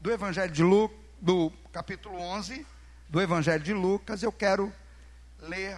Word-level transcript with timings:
do 0.00 0.12
Evangelho 0.12 0.52
de 0.52 0.62
Lucas, 0.62 0.96
do 1.20 1.50
capítulo 1.72 2.18
11 2.18 2.64
do 3.08 3.20
Evangelho 3.20 3.62
de 3.62 3.72
Lucas. 3.72 4.22
Eu 4.22 4.30
quero 4.30 4.72
ler 5.40 5.76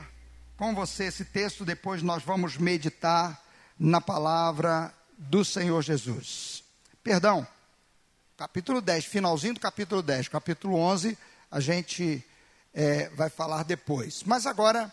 com 0.57 0.75
você 0.75 1.05
esse 1.05 1.25
texto, 1.25 1.65
depois 1.65 2.03
nós 2.03 2.23
vamos 2.23 2.59
meditar 2.59 3.43
na 3.79 4.01
palavra 4.01 4.93
do 5.17 5.45
Senhor 5.45 5.81
Jesus. 5.83 6.63
Perdão, 7.03 7.47
capítulo 8.37 8.81
10, 8.83 9.07
finalzinho 9.07 9.55
do 9.55 9.61
capítulo 9.61 10.03
10, 10.03 10.29
capítulo 10.29 10.77
11, 10.77 11.17
a 11.51 11.61
gente 11.61 12.23
é, 12.75 13.09
vai 13.11 13.31
falar 13.31 13.63
depois. 13.63 14.23
Mas 14.25 14.45
agora, 14.45 14.93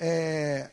é, 0.00 0.70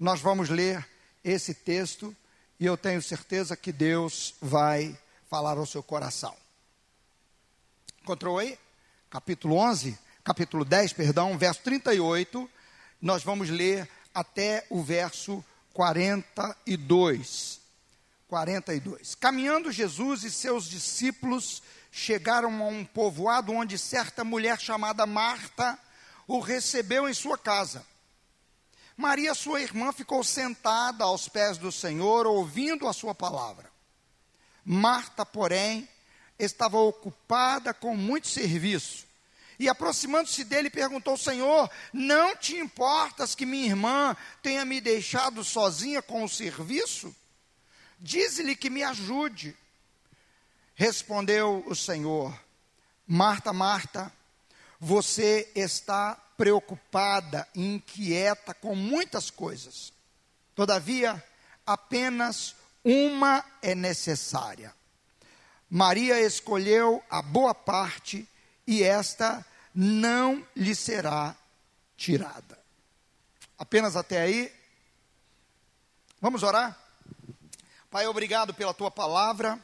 nós 0.00 0.20
vamos 0.20 0.48
ler 0.48 0.84
esse 1.22 1.54
texto 1.54 2.14
e 2.58 2.66
eu 2.66 2.76
tenho 2.76 3.00
certeza 3.00 3.56
que 3.56 3.70
Deus 3.70 4.34
vai 4.40 4.98
falar 5.28 5.58
ao 5.58 5.66
seu 5.66 5.82
coração. 5.82 6.34
Encontrou 8.02 8.38
aí? 8.38 8.58
Capítulo 9.10 9.56
11, 9.56 9.98
capítulo 10.22 10.64
10, 10.64 10.92
perdão, 10.92 11.38
verso 11.38 11.62
38, 11.62 12.48
nós 13.00 13.22
vamos 13.22 13.48
ler 13.48 13.88
até 14.14 14.66
o 14.68 14.82
verso 14.82 15.44
42. 15.72 17.60
42. 18.28 19.14
Caminhando 19.14 19.72
Jesus 19.72 20.24
e 20.24 20.30
seus 20.30 20.68
discípulos 20.68 21.62
chegaram 21.90 22.62
a 22.62 22.68
um 22.68 22.84
povoado 22.84 23.52
onde 23.52 23.78
certa 23.78 24.22
mulher 24.22 24.60
chamada 24.60 25.06
Marta 25.06 25.78
o 26.26 26.40
recebeu 26.40 27.08
em 27.08 27.14
sua 27.14 27.38
casa. 27.38 27.84
Maria, 28.96 29.34
sua 29.34 29.62
irmã, 29.62 29.92
ficou 29.92 30.22
sentada 30.24 31.04
aos 31.04 31.28
pés 31.28 31.56
do 31.56 31.70
Senhor, 31.70 32.26
ouvindo 32.26 32.88
a 32.88 32.92
sua 32.92 33.14
palavra. 33.14 33.70
Marta, 34.64 35.24
porém, 35.24 35.88
estava 36.38 36.78
ocupada 36.78 37.74
com 37.74 37.96
muito 37.96 38.28
serviço. 38.28 39.06
E 39.58 39.68
aproximando-se 39.68 40.44
dele, 40.44 40.70
perguntou: 40.70 41.16
Senhor, 41.16 41.68
não 41.92 42.36
te 42.36 42.56
importas 42.56 43.34
que 43.34 43.44
minha 43.44 43.66
irmã 43.66 44.16
tenha 44.42 44.64
me 44.64 44.80
deixado 44.80 45.42
sozinha 45.42 46.00
com 46.00 46.22
o 46.22 46.28
serviço? 46.28 47.14
Diz-lhe 47.98 48.54
que 48.54 48.70
me 48.70 48.84
ajude. 48.84 49.56
Respondeu 50.74 51.64
o 51.66 51.74
Senhor: 51.74 52.38
Marta, 53.06 53.52
Marta, 53.52 54.12
você 54.78 55.50
está 55.56 56.14
preocupada 56.36 57.48
inquieta 57.52 58.54
com 58.54 58.76
muitas 58.76 59.28
coisas. 59.28 59.92
Todavia, 60.54 61.22
apenas 61.66 62.54
uma 62.84 63.44
é 63.60 63.74
necessária. 63.74 64.72
Maria 65.70 66.20
escolheu 66.20 67.02
a 67.10 67.20
boa 67.20 67.54
parte 67.54 68.26
e 68.66 68.82
esta 68.82 69.44
não 69.74 70.46
lhe 70.56 70.74
será 70.74 71.36
tirada. 71.96 72.58
Apenas 73.58 73.96
até 73.96 74.20
aí. 74.20 74.52
Vamos 76.20 76.42
orar? 76.42 76.78
Pai, 77.90 78.06
obrigado 78.06 78.52
pela 78.52 78.74
tua 78.74 78.90
palavra, 78.90 79.58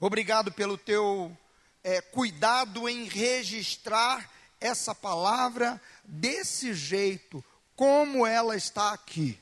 obrigado 0.00 0.50
pelo 0.50 0.76
teu 0.76 1.36
é, 1.82 2.00
cuidado 2.00 2.88
em 2.88 3.04
registrar 3.04 4.28
essa 4.60 4.94
palavra 4.94 5.80
desse 6.04 6.72
jeito, 6.72 7.44
como 7.76 8.26
ela 8.26 8.56
está 8.56 8.92
aqui. 8.92 9.38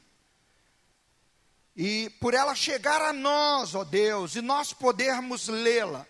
E 1.77 2.11
por 2.21 2.35
ela 2.35 2.55
chegar 2.55 3.01
a 3.01 3.13
nós, 3.13 3.75
ó 3.75 3.85
Deus, 3.85 4.37
e 4.37 4.41
nós 4.41 4.73
podermos 4.73 5.49
lê-la 5.49 6.07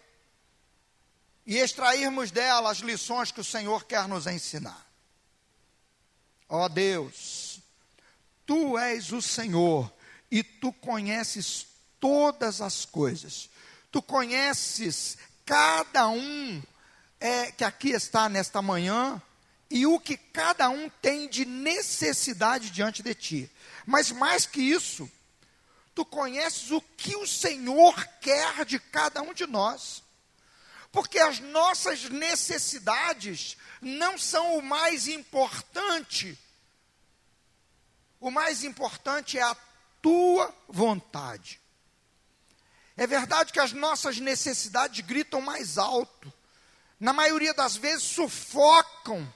e 1.47 1.59
extrairmos 1.59 2.31
dela 2.31 2.71
as 2.71 2.79
lições 2.79 3.31
que 3.31 3.41
o 3.41 3.45
Senhor 3.45 3.85
quer 3.85 4.07
nos 4.09 4.27
ensinar. 4.27 4.87
Ó 6.49 6.69
Deus, 6.69 7.61
tu 8.47 8.79
és 8.79 9.13
o 9.13 9.23
Senhor 9.23 9.93
e 10.31 10.43
tu 10.43 10.73
conheces 10.73 11.67
todas 11.99 12.61
as 12.61 12.85
coisas. 12.85 13.49
Tu 13.91 14.01
conheces 14.03 15.19
cada 15.45 16.09
um 16.09 16.63
é, 17.21 17.53
que 17.53 17.65
aqui 17.65 17.91
está 17.91 18.29
nesta 18.29 18.61
manhã 18.61 19.21
e 19.71 19.87
o 19.87 19.99
que 19.99 20.17
cada 20.17 20.69
um 20.69 20.89
tem 21.01 21.29
de 21.29 21.45
necessidade 21.45 22.71
diante 22.71 23.03
de 23.03 23.15
ti. 23.15 23.51
Mas 23.87 24.11
mais 24.11 24.45
que 24.47 24.61
isso, 24.61 25.11
tu 25.95 26.05
conheces 26.05 26.71
o 26.71 26.81
que 26.81 27.17
o 27.17 27.27
Senhor 27.27 27.95
quer 28.21 28.65
de 28.65 28.79
cada 28.79 29.23
um 29.23 29.35
de 29.35 29.47
nós. 29.47 30.03
Porque 30.91 31.19
as 31.19 31.41
nossas 31.41 32.05
necessidades 32.11 33.57
não 33.81 34.19
são 34.19 34.59
o 34.59 34.63
mais 34.63 35.09
importante. 35.09 36.39
O 38.21 38.31
mais 38.31 38.63
importante 38.63 39.39
é 39.39 39.43
a 39.43 39.57
tua 40.01 40.55
vontade. 40.69 41.61
É 42.97 43.07
verdade 43.07 43.53
que 43.53 43.61
as 43.61 43.73
nossas 43.73 44.19
necessidades 44.19 45.01
gritam 45.01 45.41
mais 45.41 45.79
alto. 45.79 46.33
Na 47.01 47.13
maioria 47.13 47.55
das 47.55 47.75
vezes 47.75 48.05
sufocam 48.05 49.33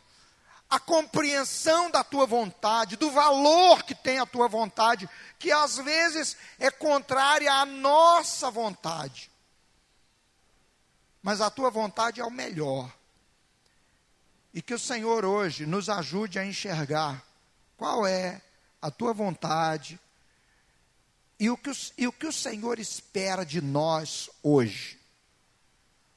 a 0.68 0.80
compreensão 0.80 1.90
da 1.90 2.02
tua 2.02 2.26
vontade, 2.26 2.96
do 2.96 3.10
valor 3.10 3.84
que 3.84 3.94
tem 3.94 4.18
a 4.18 4.26
tua 4.26 4.48
vontade, 4.48 5.08
que 5.38 5.52
às 5.52 5.78
vezes 5.78 6.36
é 6.58 6.70
contrária 6.70 7.52
à 7.52 7.64
nossa 7.64 8.50
vontade. 8.50 9.30
Mas 11.22 11.40
a 11.40 11.50
tua 11.50 11.70
vontade 11.70 12.20
é 12.20 12.24
o 12.24 12.30
melhor. 12.30 12.92
E 14.52 14.60
que 14.60 14.74
o 14.74 14.78
Senhor 14.78 15.24
hoje 15.24 15.66
nos 15.66 15.88
ajude 15.88 16.38
a 16.38 16.44
enxergar 16.44 17.22
qual 17.76 18.06
é 18.06 18.40
a 18.80 18.90
tua 18.90 19.12
vontade 19.12 20.00
e 21.38 21.50
o 21.50 21.56
que 21.56 21.70
o, 21.70 21.74
e 21.98 22.06
o, 22.06 22.12
que 22.12 22.26
o 22.26 22.32
Senhor 22.32 22.78
espera 22.78 23.44
de 23.44 23.60
nós 23.60 24.30
hoje. 24.42 24.98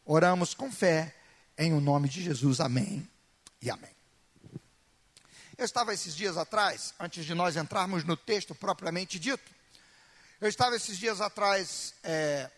Oramos 0.06 0.54
com 0.54 0.72
fé, 0.72 1.14
em 1.58 1.74
o 1.74 1.82
nome 1.82 2.08
de 2.08 2.24
Jesus. 2.24 2.60
Amém 2.60 3.08
e 3.62 3.70
amém. 3.70 3.99
Eu 5.60 5.66
estava 5.66 5.94
esses 5.94 6.16
dias 6.16 6.38
atrás, 6.38 6.94
antes 6.98 7.26
de 7.26 7.36
nós 7.36 7.58
entrarmos 7.58 8.06
no 8.06 8.16
texto 8.16 8.56
propriamente 8.56 9.20
dito, 9.20 9.44
eu 10.40 10.48
estava 10.48 10.74
esses 10.78 10.98
dias 10.98 11.20
atrás 11.20 11.94
é, 12.02 12.50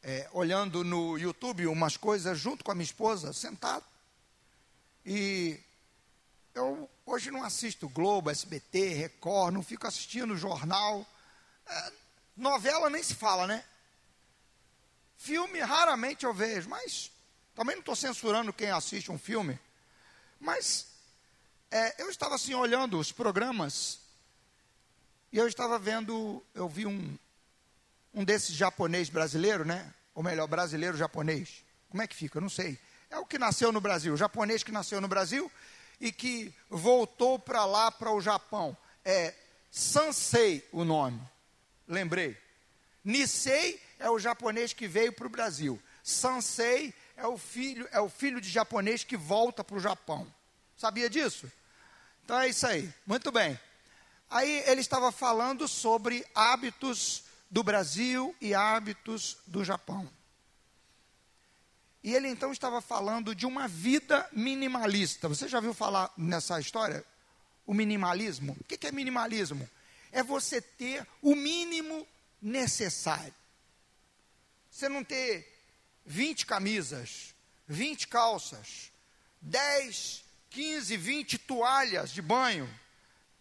é, 0.00 0.28
olhando 0.32 0.84
no 0.84 1.18
YouTube 1.18 1.66
umas 1.66 1.96
coisas 1.96 2.38
junto 2.38 2.62
com 2.62 2.70
a 2.70 2.76
minha 2.76 2.84
esposa, 2.84 3.32
sentado. 3.32 3.84
E 5.04 5.58
eu 6.54 6.88
hoje 7.04 7.32
não 7.32 7.42
assisto 7.42 7.88
Globo, 7.88 8.30
SBT, 8.30 8.90
Record, 8.90 9.52
não 9.52 9.62
fico 9.64 9.84
assistindo 9.84 10.36
jornal. 10.36 11.04
É, 11.66 11.92
novela 12.36 12.88
nem 12.88 13.02
se 13.02 13.16
fala, 13.16 13.48
né? 13.48 13.64
Filme 15.18 15.58
raramente 15.58 16.24
eu 16.24 16.32
vejo, 16.32 16.68
mas 16.68 17.10
também 17.52 17.74
não 17.74 17.80
estou 17.80 17.96
censurando 17.96 18.52
quem 18.52 18.70
assiste 18.70 19.10
um 19.10 19.18
filme. 19.18 19.58
Mas 20.38 20.89
é, 21.70 22.02
eu 22.02 22.10
estava 22.10 22.34
assim 22.34 22.54
olhando 22.54 22.98
os 22.98 23.12
programas 23.12 24.00
e 25.32 25.38
eu 25.38 25.46
estava 25.46 25.78
vendo, 25.78 26.42
eu 26.54 26.68
vi 26.68 26.86
um, 26.86 27.16
um 28.12 28.24
desses 28.24 28.54
japonês 28.54 29.08
brasileiro, 29.08 29.64
né? 29.64 29.92
Ou 30.14 30.22
melhor, 30.22 30.46
brasileiro 30.46 30.96
japonês. 30.96 31.64
Como 31.88 32.02
é 32.02 32.06
que 32.06 32.16
fica? 32.16 32.38
Eu 32.38 32.42
não 32.42 32.50
sei. 32.50 32.78
É 33.08 33.18
o 33.18 33.26
que 33.26 33.38
nasceu 33.38 33.72
no 33.72 33.80
Brasil, 33.80 34.14
o 34.14 34.16
japonês 34.16 34.62
que 34.62 34.72
nasceu 34.72 35.00
no 35.00 35.08
Brasil 35.08 35.50
e 36.00 36.10
que 36.10 36.54
voltou 36.68 37.38
para 37.38 37.64
lá, 37.64 37.90
para 37.90 38.12
o 38.12 38.20
Japão. 38.20 38.76
É 39.04 39.34
Sansei 39.70 40.66
o 40.72 40.84
nome. 40.84 41.20
Lembrei. 41.86 42.36
Nisei 43.04 43.80
é 43.98 44.10
o 44.10 44.18
japonês 44.18 44.72
que 44.72 44.88
veio 44.88 45.12
para 45.12 45.26
o 45.26 45.30
Brasil. 45.30 45.80
Sansei 46.02 46.92
é 47.16 47.26
o 47.26 47.38
filho, 47.38 47.88
é 47.92 48.00
o 48.00 48.08
filho 48.08 48.40
de 48.40 48.48
japonês 48.48 49.04
que 49.04 49.16
volta 49.16 49.62
para 49.62 49.76
o 49.76 49.80
Japão. 49.80 50.26
Sabia 50.76 51.08
disso? 51.08 51.50
Então 52.30 52.38
é 52.38 52.48
isso 52.48 52.64
aí. 52.64 52.88
Muito 53.04 53.32
bem. 53.32 53.58
Aí 54.30 54.62
ele 54.68 54.80
estava 54.80 55.10
falando 55.10 55.66
sobre 55.66 56.24
hábitos 56.32 57.24
do 57.50 57.64
Brasil 57.64 58.32
e 58.40 58.54
hábitos 58.54 59.38
do 59.48 59.64
Japão. 59.64 60.08
E 62.04 62.14
ele 62.14 62.28
então 62.28 62.52
estava 62.52 62.80
falando 62.80 63.34
de 63.34 63.46
uma 63.46 63.66
vida 63.66 64.28
minimalista. 64.30 65.26
Você 65.26 65.48
já 65.48 65.58
viu 65.58 65.74
falar 65.74 66.12
nessa 66.16 66.60
história? 66.60 67.04
O 67.66 67.74
minimalismo? 67.74 68.56
O 68.60 68.62
que 68.62 68.86
é 68.86 68.92
minimalismo? 68.92 69.68
É 70.12 70.22
você 70.22 70.60
ter 70.60 71.04
o 71.20 71.34
mínimo 71.34 72.06
necessário. 72.40 73.34
Você 74.70 74.88
não 74.88 75.02
ter 75.02 75.52
20 76.06 76.46
camisas, 76.46 77.34
20 77.66 78.06
calças, 78.06 78.92
10 79.42 80.29
15, 80.50 80.96
20 80.96 81.38
toalhas 81.38 82.10
de 82.10 82.20
banho. 82.20 82.68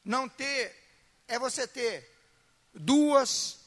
Não 0.05 0.29
ter, 0.29 0.75
é 1.27 1.37
você 1.37 1.67
ter 1.67 2.09
duas, 2.73 3.59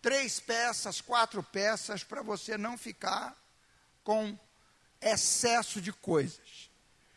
três 0.00 0.40
peças, 0.40 1.00
quatro 1.00 1.42
peças, 1.42 2.02
para 2.02 2.22
você 2.22 2.56
não 2.56 2.78
ficar 2.78 3.36
com 4.02 4.38
excesso 5.00 5.80
de 5.80 5.92
coisas. 5.92 6.70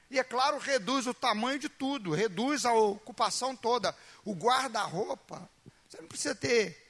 E 0.09 0.17
é 0.17 0.23
claro, 0.23 0.57
reduz 0.57 1.05
o 1.05 1.13
tamanho 1.13 1.59
de 1.59 1.69
tudo, 1.69 2.11
reduz 2.11 2.65
a 2.65 2.73
ocupação 2.73 3.55
toda. 3.55 3.95
O 4.25 4.33
guarda-roupa, 4.33 5.47
você 5.87 6.01
não 6.01 6.07
precisa 6.07 6.33
ter 6.33 6.89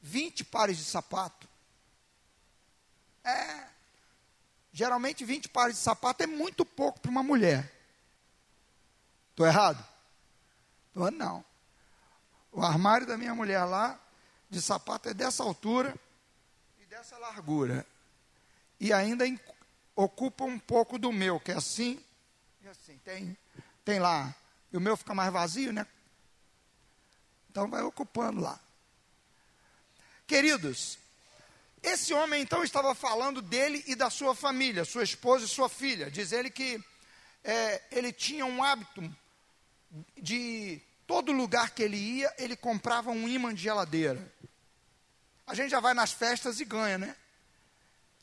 20 0.00 0.44
pares 0.44 0.78
de 0.78 0.84
sapato. 0.84 1.46
É, 3.22 3.66
geralmente 4.72 5.24
20 5.24 5.50
pares 5.50 5.76
de 5.76 5.82
sapato 5.82 6.22
é 6.22 6.26
muito 6.26 6.64
pouco 6.64 7.00
para 7.00 7.10
uma 7.10 7.22
mulher. 7.22 7.77
Estou 9.38 9.46
errado? 9.46 9.86
Tô, 10.92 11.08
não. 11.12 11.44
O 12.50 12.60
armário 12.60 13.06
da 13.06 13.16
minha 13.16 13.36
mulher 13.36 13.62
lá, 13.66 13.96
de 14.50 14.60
sapato, 14.60 15.10
é 15.10 15.14
dessa 15.14 15.44
altura 15.44 15.94
e 16.82 16.86
dessa 16.86 17.16
largura. 17.18 17.86
E 18.80 18.92
ainda 18.92 19.24
ocupa 19.94 20.42
um 20.42 20.58
pouco 20.58 20.98
do 20.98 21.12
meu, 21.12 21.38
que 21.38 21.52
é 21.52 21.54
assim 21.54 22.04
e 22.64 22.66
assim. 22.66 22.98
Tem, 23.04 23.38
tem 23.84 24.00
lá. 24.00 24.34
E 24.72 24.76
o 24.76 24.80
meu 24.80 24.96
fica 24.96 25.14
mais 25.14 25.32
vazio, 25.32 25.72
né? 25.72 25.86
Então 27.48 27.70
vai 27.70 27.82
ocupando 27.82 28.40
lá. 28.40 28.58
Queridos, 30.26 30.98
esse 31.80 32.12
homem 32.12 32.42
então 32.42 32.64
estava 32.64 32.92
falando 32.92 33.40
dele 33.40 33.84
e 33.86 33.94
da 33.94 34.10
sua 34.10 34.34
família, 34.34 34.84
sua 34.84 35.04
esposa 35.04 35.44
e 35.44 35.48
sua 35.48 35.68
filha. 35.68 36.10
Diz 36.10 36.32
ele 36.32 36.50
que 36.50 36.84
é, 37.44 37.80
ele 37.92 38.12
tinha 38.12 38.44
um 38.44 38.64
hábito 38.64 39.00
de 40.16 40.80
todo 41.06 41.32
lugar 41.32 41.70
que 41.70 41.82
ele 41.82 41.96
ia, 41.96 42.34
ele 42.38 42.56
comprava 42.56 43.10
um 43.10 43.28
imã 43.28 43.54
de 43.54 43.62
geladeira. 43.62 44.32
A 45.46 45.54
gente 45.54 45.70
já 45.70 45.80
vai 45.80 45.94
nas 45.94 46.12
festas 46.12 46.60
e 46.60 46.64
ganha, 46.64 46.98
né? 46.98 47.16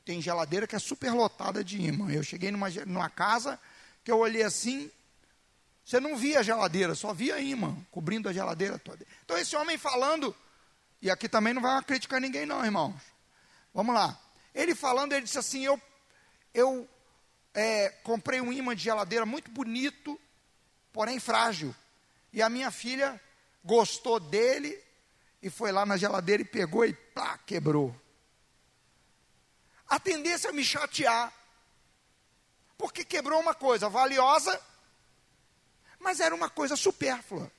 Tem 0.06 0.22
geladeira 0.22 0.68
que 0.68 0.76
é 0.76 0.80
super 0.80 1.12
lotada 1.12 1.64
de 1.64 1.82
imã. 1.82 2.12
Eu 2.12 2.22
cheguei 2.22 2.52
numa, 2.52 2.70
numa 2.86 3.10
casa 3.10 3.60
que 4.04 4.12
eu 4.12 4.20
olhei 4.20 4.44
assim, 4.44 4.92
você 5.84 6.00
não 6.00 6.16
via 6.16 6.40
a 6.40 6.44
geladeira, 6.44 6.94
só 6.94 7.12
via 7.12 7.40
imã 7.40 7.76
cobrindo 7.90 8.30
a 8.30 8.34
geladeira 8.34 8.78
toda. 8.78 9.06
Então 9.24 9.36
esse 9.36 9.56
homem 9.56 9.80
falando, 9.80 10.36
e 11.02 11.10
aqui 11.10 11.28
também 11.28 11.54
não 11.54 11.62
vai 11.62 11.82
criticar 11.84 12.22
ninguém 12.22 12.46
não, 12.46 12.64
irmãos. 12.64 13.02
Vamos 13.74 13.96
lá. 13.96 14.20
Ele 14.54 14.76
falando, 14.76 15.14
ele 15.14 15.26
disse 15.26 15.40
assim, 15.40 15.66
eu, 15.66 15.82
eu 16.54 16.88
é, 17.54 17.90
comprei 18.04 18.40
um 18.40 18.54
imã 18.54 18.76
de 18.76 18.84
geladeira 18.84 19.26
muito 19.26 19.50
bonito, 19.50 20.20
porém 20.96 21.20
frágil. 21.20 21.76
E 22.32 22.42
a 22.42 22.50
minha 22.50 22.72
filha 22.72 23.22
gostou 23.62 24.18
dele 24.18 24.82
e 25.42 25.50
foi 25.50 25.70
lá 25.70 25.86
na 25.86 25.98
geladeira 25.98 26.42
e 26.42 26.46
pegou 26.46 26.86
e 26.86 26.94
pá, 26.94 27.38
quebrou. 27.38 27.94
A 29.90 30.00
tendência 30.00 30.48
é 30.48 30.52
me 30.54 30.64
chatear. 30.64 31.34
Porque 32.78 33.04
quebrou 33.04 33.42
uma 33.42 33.54
coisa 33.54 33.90
valiosa, 33.90 34.58
mas 36.00 36.22
era 36.22 36.34
uma 36.34 36.50
coisa 36.50 36.78
supérflua. 36.78 37.52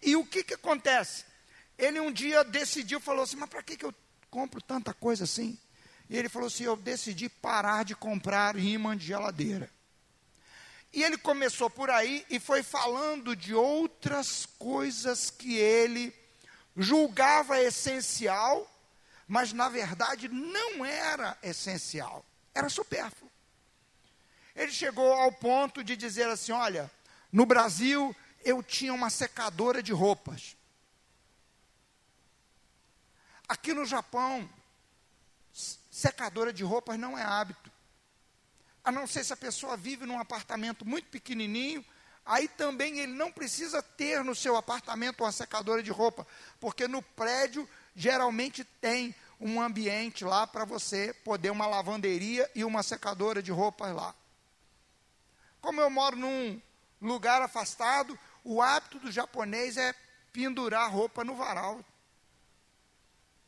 E 0.00 0.14
o 0.14 0.24
que, 0.24 0.44
que 0.44 0.54
acontece? 0.54 1.24
Ele 1.76 1.98
um 1.98 2.12
dia 2.12 2.44
decidiu, 2.44 3.00
falou 3.00 3.24
assim: 3.24 3.36
Mas 3.36 3.50
para 3.50 3.62
que, 3.64 3.76
que 3.76 3.84
eu 3.84 3.94
compro 4.30 4.62
tanta 4.62 4.94
coisa 4.94 5.24
assim? 5.24 5.58
E 6.08 6.16
ele 6.16 6.28
falou 6.28 6.46
assim: 6.46 6.64
Eu 6.64 6.76
decidi 6.76 7.28
parar 7.28 7.84
de 7.84 7.96
comprar 7.96 8.56
imã 8.56 8.96
de 8.96 9.06
geladeira. 9.06 9.73
E 10.94 11.02
ele 11.02 11.18
começou 11.18 11.68
por 11.68 11.90
aí 11.90 12.24
e 12.30 12.38
foi 12.38 12.62
falando 12.62 13.34
de 13.34 13.52
outras 13.52 14.46
coisas 14.46 15.28
que 15.28 15.56
ele 15.56 16.14
julgava 16.76 17.60
essencial, 17.60 18.64
mas 19.26 19.52
na 19.52 19.68
verdade 19.68 20.28
não 20.28 20.84
era 20.84 21.36
essencial, 21.42 22.24
era 22.54 22.68
supérfluo. 22.68 23.28
Ele 24.54 24.70
chegou 24.70 25.12
ao 25.12 25.32
ponto 25.32 25.82
de 25.82 25.96
dizer 25.96 26.28
assim: 26.28 26.52
Olha, 26.52 26.88
no 27.32 27.44
Brasil 27.44 28.14
eu 28.44 28.62
tinha 28.62 28.94
uma 28.94 29.10
secadora 29.10 29.82
de 29.82 29.92
roupas. 29.92 30.56
Aqui 33.48 33.74
no 33.74 33.84
Japão, 33.84 34.48
secadora 35.90 36.52
de 36.52 36.62
roupas 36.62 36.96
não 36.96 37.18
é 37.18 37.22
hábito. 37.24 37.73
A 38.84 38.92
não 38.92 39.06
ser 39.06 39.24
se 39.24 39.32
a 39.32 39.36
pessoa 39.36 39.76
vive 39.76 40.04
num 40.04 40.18
apartamento 40.18 40.84
muito 40.84 41.08
pequenininho, 41.08 41.84
aí 42.24 42.46
também 42.48 42.98
ele 42.98 43.12
não 43.12 43.32
precisa 43.32 43.82
ter 43.82 44.22
no 44.22 44.34
seu 44.34 44.56
apartamento 44.56 45.24
uma 45.24 45.32
secadora 45.32 45.82
de 45.82 45.90
roupa, 45.90 46.26
porque 46.60 46.86
no 46.86 47.00
prédio 47.00 47.68
geralmente 47.96 48.62
tem 48.62 49.14
um 49.40 49.60
ambiente 49.60 50.24
lá 50.24 50.46
para 50.46 50.64
você 50.64 51.14
poder 51.24 51.50
uma 51.50 51.66
lavanderia 51.66 52.50
e 52.54 52.64
uma 52.64 52.82
secadora 52.82 53.42
de 53.42 53.50
roupas 53.50 53.94
lá. 53.94 54.14
Como 55.60 55.80
eu 55.80 55.88
moro 55.88 56.16
num 56.16 56.60
lugar 57.00 57.40
afastado, 57.40 58.18
o 58.44 58.60
hábito 58.60 58.98
do 58.98 59.10
japonês 59.10 59.78
é 59.78 59.94
pendurar 60.32 60.92
roupa 60.92 61.24
no 61.24 61.34
varal. 61.34 61.82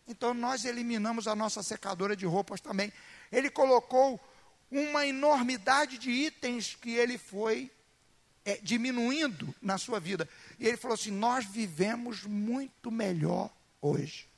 Então 0.08 0.32
nós 0.32 0.64
eliminamos 0.64 1.26
a 1.26 1.34
nossa 1.34 1.62
secadora 1.62 2.16
de 2.16 2.24
roupas 2.24 2.60
também. 2.60 2.92
Ele 3.30 3.50
colocou 3.50 4.20
uma 4.70 5.06
enormidade 5.06 5.98
de 5.98 6.10
itens 6.10 6.74
que 6.74 6.90
ele 6.90 7.18
foi 7.18 7.70
é, 8.44 8.58
diminuindo 8.62 9.54
na 9.60 9.78
sua 9.78 9.98
vida. 10.00 10.28
E 10.58 10.66
ele 10.66 10.76
falou 10.76 10.94
assim: 10.94 11.10
Nós 11.10 11.44
vivemos 11.44 12.24
muito 12.24 12.90
melhor 12.90 13.50
hoje. 13.80 14.28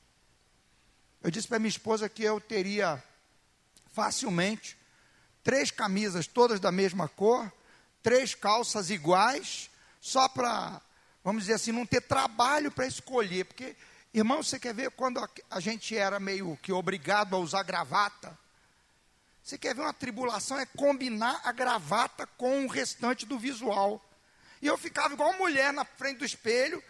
Eu 1.23 1.31
disse 1.31 1.49
para 1.49 1.59
minha 1.59 1.69
esposa 1.69 2.09
que 2.09 2.23
eu 2.23 2.41
teria 2.41 3.03
facilmente 3.93 4.77
três 5.43 5.71
camisas 5.71 6.27
todas 6.27 6.61
da 6.61 6.71
mesma 6.71 7.09
cor, 7.09 7.51
três 8.03 8.35
calças 8.35 8.91
iguais, 8.91 9.71
só 10.01 10.29
para, 10.29 10.81
vamos 11.25 11.43
dizer 11.43 11.55
assim, 11.55 11.73
não 11.73 11.85
ter 11.85 12.03
trabalho 12.03 12.71
para 12.71 12.87
escolher, 12.87 13.45
porque 13.45 13.75
Irmão, 14.13 14.43
você 14.43 14.59
quer 14.59 14.75
ver 14.75 14.91
quando 14.91 15.21
a 15.51 15.61
gente 15.61 15.97
era 15.97 16.19
meio 16.19 16.59
que 16.63 16.73
obrigado 16.73 17.37
a 17.37 17.39
usar 17.39 17.63
gravata? 17.63 18.37
Você 19.49 19.57
quer 19.57 19.75
ver 19.75 19.81
uma 19.81 19.95
tribulação? 19.95 20.59
É 20.59 20.67
combinar 20.67 21.41
a 21.43 21.53
gravata 21.53 22.27
com 22.27 22.67
o 22.67 22.69
restante 22.69 23.25
do 23.25 23.39
visual. 23.39 23.99
E 24.61 24.67
eu 24.67 24.77
ficava 24.77 25.15
igual 25.15 25.33
mulher 25.39 25.73
na 25.73 25.87
frente 25.87 26.19
do 26.19 26.25
espelho, 26.27 26.85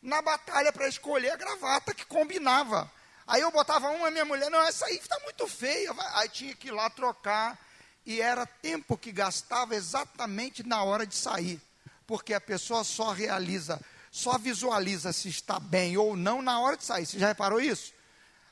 na 0.00 0.22
batalha 0.22 0.72
para 0.72 0.86
escolher 0.86 1.30
a 1.30 1.36
gravata 1.36 1.92
que 1.92 2.06
combinava. 2.06 2.88
Aí 3.26 3.40
eu 3.40 3.50
botava 3.50 3.90
uma, 3.90 4.08
minha 4.08 4.24
mulher, 4.24 4.48
não, 4.52 4.62
essa 4.62 4.86
aí 4.86 4.94
está 4.94 5.18
muito 5.24 5.48
feia. 5.48 5.92
Aí 6.14 6.28
tinha 6.28 6.54
que 6.54 6.68
ir 6.68 6.70
lá 6.70 6.88
trocar. 6.90 7.58
E 8.06 8.20
era 8.20 8.46
tempo 8.46 8.96
que 8.96 9.10
gastava 9.10 9.74
exatamente 9.74 10.62
na 10.62 10.84
hora 10.84 11.04
de 11.04 11.16
sair. 11.16 11.60
Porque 12.06 12.34
a 12.34 12.40
pessoa 12.40 12.84
só 12.84 13.10
realiza 13.10 13.80
só 14.12 14.38
visualiza 14.38 15.12
se 15.12 15.28
está 15.28 15.58
bem 15.58 15.96
ou 15.96 16.14
não 16.14 16.40
na 16.40 16.60
hora 16.60 16.76
de 16.76 16.84
sair. 16.84 17.04
Você 17.04 17.18
já 17.18 17.26
reparou 17.26 17.60
isso? 17.60 17.92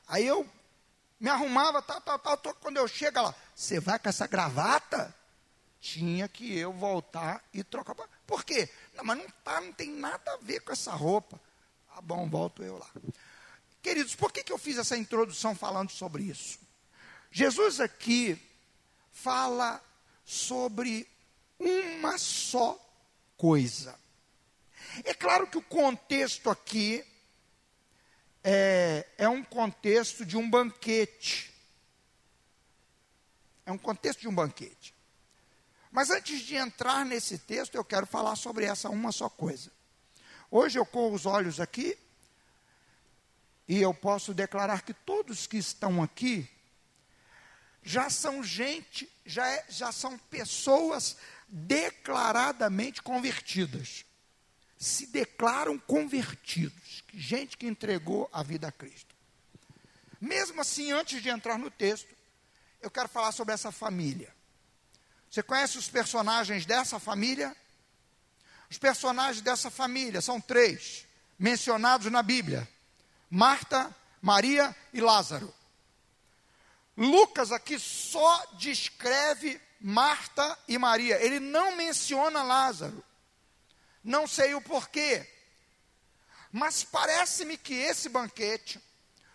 Aí 0.08 0.26
eu 0.26 0.44
me 1.22 1.30
arrumava, 1.30 1.80
tal, 1.80 2.00
tal, 2.00 2.18
tal, 2.18 2.36
tal. 2.36 2.54
Quando 2.56 2.78
eu 2.78 2.88
chego 2.88 3.22
lá, 3.22 3.32
você 3.54 3.78
vai 3.78 3.96
com 3.96 4.08
essa 4.08 4.26
gravata? 4.26 5.14
Tinha 5.80 6.26
que 6.26 6.58
eu 6.58 6.72
voltar 6.72 7.40
e 7.54 7.62
trocar. 7.62 7.94
Por 8.26 8.44
quê? 8.44 8.68
Não, 8.94 9.04
mas 9.04 9.18
não, 9.18 9.30
tá, 9.44 9.60
não 9.60 9.72
tem 9.72 9.88
nada 9.92 10.32
a 10.32 10.36
ver 10.38 10.60
com 10.60 10.72
essa 10.72 10.92
roupa. 10.92 11.40
Tá 11.94 12.00
bom, 12.00 12.28
volto 12.28 12.64
eu 12.64 12.76
lá. 12.76 12.90
Queridos, 13.80 14.16
por 14.16 14.32
que, 14.32 14.42
que 14.42 14.52
eu 14.52 14.58
fiz 14.58 14.78
essa 14.78 14.96
introdução 14.96 15.54
falando 15.54 15.90
sobre 15.90 16.24
isso? 16.24 16.58
Jesus 17.30 17.78
aqui 17.78 18.36
fala 19.12 19.80
sobre 20.24 21.08
uma 21.56 22.18
só 22.18 22.76
coisa. 23.36 23.96
É 25.04 25.14
claro 25.14 25.46
que 25.46 25.56
o 25.56 25.62
contexto 25.62 26.50
aqui 26.50 27.04
é, 28.42 29.06
é 29.18 29.28
um 29.28 29.42
contexto 29.42 30.24
de 30.24 30.36
um 30.36 30.48
banquete. 30.48 31.52
É 33.64 33.70
um 33.70 33.78
contexto 33.78 34.20
de 34.20 34.28
um 34.28 34.34
banquete. 34.34 34.94
Mas 35.90 36.10
antes 36.10 36.40
de 36.40 36.56
entrar 36.56 37.04
nesse 37.04 37.38
texto, 37.38 37.74
eu 37.74 37.84
quero 37.84 38.06
falar 38.06 38.34
sobre 38.36 38.64
essa 38.64 38.88
uma 38.88 39.12
só 39.12 39.28
coisa. 39.28 39.70
Hoje 40.50 40.78
eu 40.78 40.86
corro 40.86 41.14
os 41.14 41.26
olhos 41.26 41.60
aqui 41.60 41.96
e 43.68 43.80
eu 43.80 43.94
posso 43.94 44.34
declarar 44.34 44.82
que 44.82 44.92
todos 44.92 45.46
que 45.46 45.58
estão 45.58 46.02
aqui 46.02 46.48
já 47.82 48.10
são 48.10 48.42
gente, 48.42 49.10
já, 49.24 49.48
é, 49.48 49.64
já 49.68 49.92
são 49.92 50.18
pessoas 50.18 51.16
declaradamente 51.48 53.02
convertidas 53.02 54.04
se 54.82 55.06
declaram 55.06 55.78
convertidos, 55.78 57.04
gente 57.14 57.56
que 57.56 57.68
entregou 57.68 58.28
a 58.32 58.42
vida 58.42 58.66
a 58.66 58.72
Cristo. 58.72 59.14
Mesmo 60.20 60.60
assim, 60.60 60.90
antes 60.90 61.22
de 61.22 61.28
entrar 61.28 61.56
no 61.56 61.70
texto, 61.70 62.08
eu 62.80 62.90
quero 62.90 63.08
falar 63.08 63.30
sobre 63.30 63.54
essa 63.54 63.70
família. 63.70 64.34
Você 65.30 65.40
conhece 65.40 65.78
os 65.78 65.88
personagens 65.88 66.66
dessa 66.66 66.98
família? 66.98 67.56
Os 68.68 68.76
personagens 68.76 69.40
dessa 69.40 69.70
família 69.70 70.20
são 70.20 70.40
três, 70.40 71.06
mencionados 71.38 72.10
na 72.10 72.20
Bíblia: 72.20 72.68
Marta, 73.30 73.94
Maria 74.20 74.74
e 74.92 75.00
Lázaro. 75.00 75.54
Lucas 76.96 77.52
aqui 77.52 77.78
só 77.78 78.46
descreve 78.58 79.60
Marta 79.80 80.58
e 80.66 80.76
Maria, 80.76 81.24
ele 81.24 81.38
não 81.38 81.76
menciona 81.76 82.42
Lázaro. 82.42 83.04
Não 84.02 84.26
sei 84.26 84.54
o 84.54 84.60
porquê, 84.60 85.26
mas 86.50 86.84
parece-me 86.84 87.56
que 87.56 87.74
esse 87.74 88.08
banquete 88.08 88.80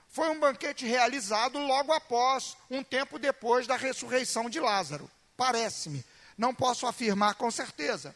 foi 0.10 0.30
um 0.30 0.40
banquete 0.40 0.86
realizado 0.86 1.58
logo 1.60 1.92
após, 1.92 2.58
um 2.70 2.84
tempo 2.84 3.20
depois 3.20 3.66
da 3.68 3.76
ressurreição 3.76 4.50
de 4.50 4.60
Lázaro. 4.60 5.10
Parece-me. 5.36 6.04
Não 6.38 6.54
posso 6.54 6.86
afirmar 6.86 7.36
com 7.36 7.50
certeza. 7.50 8.16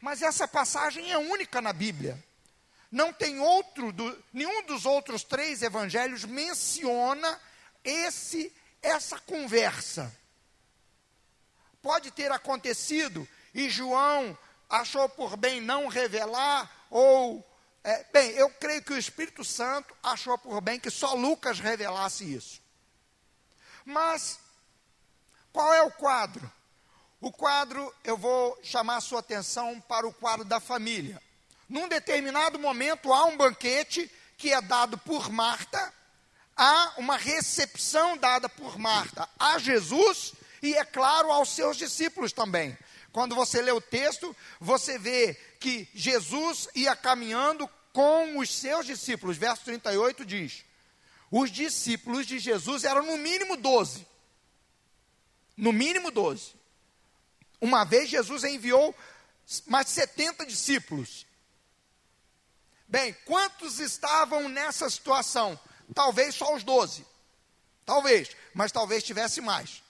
Mas 0.00 0.22
essa 0.22 0.48
passagem 0.48 1.12
é 1.12 1.18
única 1.18 1.60
na 1.60 1.72
Bíblia. 1.72 2.22
Não 2.90 3.12
tem 3.12 3.40
outro, 3.40 3.92
do, 3.92 4.24
nenhum 4.32 4.64
dos 4.66 4.84
outros 4.84 5.22
três 5.22 5.62
evangelhos 5.62 6.24
menciona 6.24 7.40
esse 7.84 8.52
essa 8.82 9.18
conversa. 9.20 10.14
Pode 11.80 12.10
ter 12.10 12.30
acontecido 12.32 13.26
e 13.54 13.70
João 13.70 14.36
achou 14.72 15.06
por 15.06 15.36
bem 15.36 15.60
não 15.60 15.86
revelar, 15.86 16.86
ou. 16.90 17.46
É, 17.84 18.04
bem, 18.12 18.30
eu 18.30 18.48
creio 18.48 18.82
que 18.82 18.92
o 18.92 18.98
Espírito 18.98 19.44
Santo 19.44 19.94
achou 20.02 20.38
por 20.38 20.60
bem 20.60 20.78
que 20.78 20.88
só 20.88 21.14
Lucas 21.14 21.58
revelasse 21.58 22.32
isso. 22.32 22.62
Mas, 23.84 24.38
qual 25.52 25.74
é 25.74 25.82
o 25.82 25.90
quadro? 25.90 26.50
O 27.20 27.32
quadro, 27.32 27.92
eu 28.04 28.16
vou 28.16 28.56
chamar 28.62 28.96
a 28.96 29.00
sua 29.00 29.18
atenção 29.18 29.80
para 29.80 30.06
o 30.06 30.12
quadro 30.12 30.44
da 30.44 30.60
família. 30.60 31.20
Num 31.68 31.88
determinado 31.88 32.56
momento, 32.58 33.12
há 33.12 33.24
um 33.24 33.36
banquete 33.36 34.10
que 34.38 34.52
é 34.52 34.60
dado 34.60 34.96
por 34.98 35.28
Marta, 35.28 35.92
há 36.56 36.94
uma 36.98 37.16
recepção 37.16 38.16
dada 38.16 38.48
por 38.48 38.78
Marta 38.78 39.28
a 39.38 39.58
Jesus 39.58 40.34
e, 40.62 40.74
é 40.74 40.84
claro, 40.84 41.32
aos 41.32 41.48
seus 41.48 41.76
discípulos 41.76 42.32
também. 42.32 42.78
Quando 43.12 43.34
você 43.34 43.60
lê 43.60 43.70
o 43.70 43.80
texto, 43.80 44.34
você 44.58 44.98
vê 44.98 45.34
que 45.60 45.86
Jesus 45.94 46.68
ia 46.74 46.96
caminhando 46.96 47.68
com 47.92 48.38
os 48.38 48.50
seus 48.50 48.86
discípulos. 48.86 49.36
Verso 49.36 49.64
38 49.64 50.24
diz: 50.24 50.64
Os 51.30 51.50
discípulos 51.50 52.26
de 52.26 52.38
Jesus 52.38 52.84
eram 52.84 53.04
no 53.04 53.18
mínimo 53.18 53.56
12. 53.56 54.06
No 55.56 55.72
mínimo 55.72 56.10
12. 56.10 56.54
Uma 57.60 57.84
vez 57.84 58.08
Jesus 58.08 58.44
enviou 58.44 58.94
mais 59.66 59.88
70 59.88 60.46
discípulos. 60.46 61.26
Bem, 62.88 63.14
quantos 63.26 63.78
estavam 63.78 64.48
nessa 64.48 64.88
situação? 64.88 65.58
Talvez 65.94 66.34
só 66.34 66.54
os 66.54 66.64
12. 66.64 67.06
Talvez, 67.84 68.34
mas 68.54 68.72
talvez 68.72 69.02
tivesse 69.02 69.42
mais. 69.42 69.82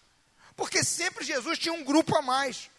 Porque 0.56 0.82
sempre 0.82 1.24
Jesus 1.24 1.58
tinha 1.58 1.72
um 1.72 1.84
grupo 1.84 2.16
a 2.16 2.22
mais 2.22 2.71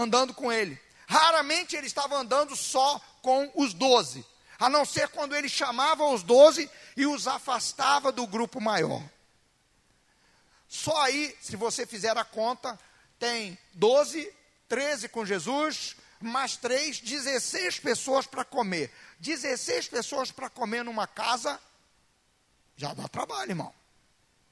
andando 0.00 0.34
com 0.34 0.50
ele. 0.52 0.80
Raramente 1.06 1.76
ele 1.76 1.86
estava 1.86 2.16
andando 2.16 2.54
só 2.54 3.00
com 3.22 3.50
os 3.54 3.74
doze, 3.74 4.24
a 4.58 4.68
não 4.68 4.84
ser 4.84 5.08
quando 5.08 5.34
ele 5.34 5.48
chamava 5.48 6.04
os 6.04 6.22
doze 6.22 6.70
e 6.96 7.06
os 7.06 7.26
afastava 7.26 8.12
do 8.12 8.26
grupo 8.26 8.60
maior. 8.60 9.02
Só 10.68 10.96
aí, 11.02 11.36
se 11.40 11.56
você 11.56 11.84
fizer 11.84 12.16
a 12.16 12.24
conta, 12.24 12.78
tem 13.18 13.58
12, 13.74 14.32
13 14.68 15.08
com 15.08 15.26
Jesus, 15.26 15.96
mais 16.20 16.56
3, 16.56 17.00
16 17.00 17.80
pessoas 17.80 18.26
para 18.26 18.44
comer. 18.44 18.92
16 19.18 19.88
pessoas 19.88 20.30
para 20.30 20.48
comer 20.48 20.84
numa 20.84 21.06
casa, 21.06 21.60
já 22.76 22.94
dá 22.94 23.08
trabalho, 23.08 23.50
irmão. 23.50 23.74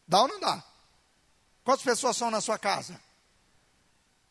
Dá 0.07 0.23
ou 0.23 0.29
não 0.29 0.41
dá? 0.41 0.63
Quantas 1.63 1.85
pessoas 1.85 2.17
são 2.17 2.31
na 2.31 2.41
sua 2.41 2.59
casa? 2.59 3.01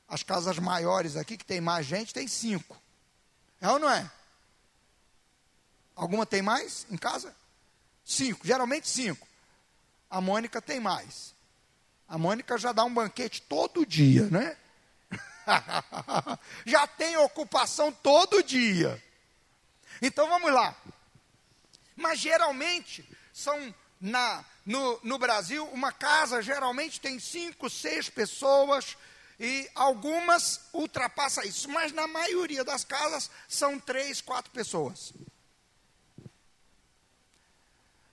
As 0.08 0.24
casas 0.24 0.58
maiores 0.58 1.16
aqui, 1.18 1.38
que 1.38 1.46
tem 1.46 1.60
mais 1.60 1.86
gente, 1.86 2.14
tem 2.14 2.28
cinco. 2.28 2.82
É 3.60 3.70
ou 3.70 3.80
não 3.80 3.90
é? 3.90 4.10
Alguma 5.96 6.26
tem 6.26 6.42
mais 6.42 6.86
em 6.90 6.98
casa? 6.98 7.36
Cinco, 8.06 8.46
geralmente 8.46 8.88
cinco. 8.88 9.28
A 10.10 10.22
Mônica 10.22 10.62
tem 10.62 10.80
mais. 10.80 11.34
A 12.08 12.18
Mônica 12.18 12.58
já 12.58 12.72
dá 12.72 12.86
um 12.86 12.94
banquete 12.94 13.42
todo 13.42 13.86
dia, 13.86 14.28
né? 14.28 14.56
já 16.66 16.88
tem 16.88 17.18
ocupação 17.18 17.92
todo 17.92 18.44
dia. 18.44 19.02
Então 20.02 20.28
vamos 20.30 20.54
lá. 20.54 20.76
Mas 21.96 22.20
geralmente 22.20 23.08
são 23.34 23.74
na 24.00 24.46
no, 24.66 25.00
no 25.02 25.18
Brasil 25.18 25.66
uma 25.68 25.92
casa 25.92 26.42
geralmente 26.42 27.02
tem 27.02 27.20
cinco, 27.20 27.70
seis 27.70 28.10
pessoas 28.10 28.96
e 29.40 29.70
algumas 29.76 30.62
ultrapassam 30.74 31.44
isso, 31.44 31.70
mas 31.70 31.92
na 31.92 32.08
maioria 32.08 32.64
das 32.64 32.84
casas 32.84 33.30
são 33.48 33.80
três, 33.80 34.20
quatro 34.20 34.52
pessoas. 34.52 35.14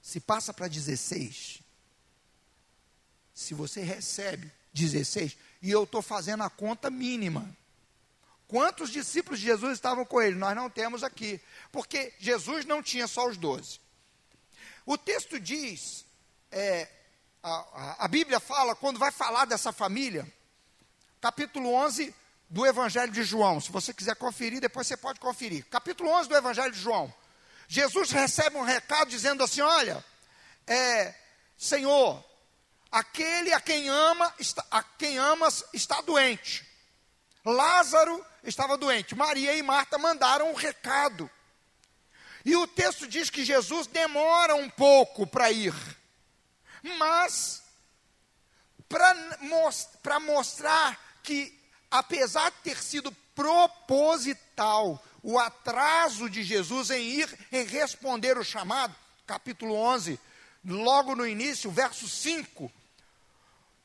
Se 0.02 0.20
passa 0.20 0.52
para 0.52 0.68
16, 0.68 1.60
se 3.32 3.54
você 3.54 3.80
recebe 3.80 4.52
16, 4.74 5.36
e 5.62 5.70
eu 5.70 5.84
estou 5.84 6.02
fazendo 6.02 6.42
a 6.42 6.50
conta 6.50 6.90
mínima. 6.90 7.56
Quantos 8.46 8.90
discípulos 8.90 9.40
de 9.40 9.46
Jesus 9.46 9.72
estavam 9.72 10.04
com 10.04 10.20
ele? 10.20 10.36
Nós 10.36 10.54
não 10.54 10.68
temos 10.68 11.02
aqui, 11.02 11.40
porque 11.72 12.12
Jesus 12.18 12.66
não 12.66 12.82
tinha 12.82 13.08
só 13.08 13.26
os 13.26 13.38
doze. 13.38 13.80
O 14.84 14.98
texto 14.98 15.40
diz, 15.40 16.04
é, 16.50 16.86
a, 17.42 17.50
a, 17.50 18.04
a 18.04 18.08
Bíblia 18.08 18.38
fala, 18.38 18.76
quando 18.76 18.98
vai 18.98 19.10
falar 19.10 19.46
dessa 19.46 19.72
família, 19.72 20.30
capítulo 21.24 21.72
11 21.72 22.14
do 22.50 22.66
Evangelho 22.66 23.10
de 23.10 23.24
João. 23.24 23.58
Se 23.58 23.72
você 23.72 23.94
quiser 23.94 24.14
conferir, 24.14 24.60
depois 24.60 24.86
você 24.86 24.94
pode 24.94 25.18
conferir. 25.18 25.64
Capítulo 25.70 26.10
11 26.10 26.28
do 26.28 26.36
Evangelho 26.36 26.70
de 26.70 26.78
João. 26.78 27.12
Jesus 27.66 28.10
recebe 28.10 28.58
um 28.58 28.62
recado 28.62 29.08
dizendo 29.08 29.42
assim: 29.42 29.62
Olha, 29.62 30.04
é, 30.66 31.14
Senhor, 31.56 32.22
aquele 32.92 33.54
a 33.54 33.60
quem 33.60 33.88
ama, 33.88 34.34
está, 34.38 34.66
a 34.70 34.82
quem 34.82 35.16
amas 35.16 35.64
está 35.72 36.02
doente. 36.02 36.62
Lázaro 37.42 38.22
estava 38.42 38.76
doente. 38.76 39.14
Maria 39.14 39.56
e 39.56 39.62
Marta 39.62 39.96
mandaram 39.96 40.50
um 40.50 40.54
recado. 40.54 41.30
E 42.44 42.54
o 42.54 42.66
texto 42.66 43.08
diz 43.08 43.30
que 43.30 43.46
Jesus 43.46 43.86
demora 43.86 44.54
um 44.56 44.68
pouco 44.68 45.26
para 45.26 45.50
ir. 45.50 45.74
Mas, 46.98 47.62
para 50.02 50.20
mostrar 50.20 51.02
que, 51.24 51.58
apesar 51.90 52.50
de 52.50 52.58
ter 52.58 52.80
sido 52.80 53.10
proposital 53.34 55.02
o 55.22 55.38
atraso 55.38 56.28
de 56.28 56.42
Jesus 56.42 56.90
em 56.90 57.02
ir, 57.02 57.38
em 57.50 57.64
responder 57.64 58.38
o 58.38 58.44
chamado, 58.44 58.94
capítulo 59.26 59.74
11, 59.74 60.20
logo 60.64 61.16
no 61.16 61.26
início, 61.26 61.70
verso 61.70 62.08
5, 62.08 62.70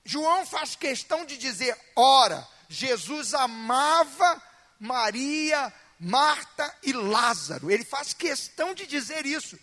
João 0.03 0.46
faz 0.46 0.75
questão 0.75 1.25
de 1.25 1.38
dizer: 1.38 1.75
ora, 1.96 2.46
Jesus 2.67 3.34
amava 3.34 4.41
Maria, 4.79 5.74
Marta 6.00 6.75
e 6.84 6.93
Lázaro. 6.93 7.72
Ele 7.72 7.86
faz 7.86 8.13
questão 8.13 8.74
de 8.74 8.86
dizer 8.86 9.25
isso 9.25 9.58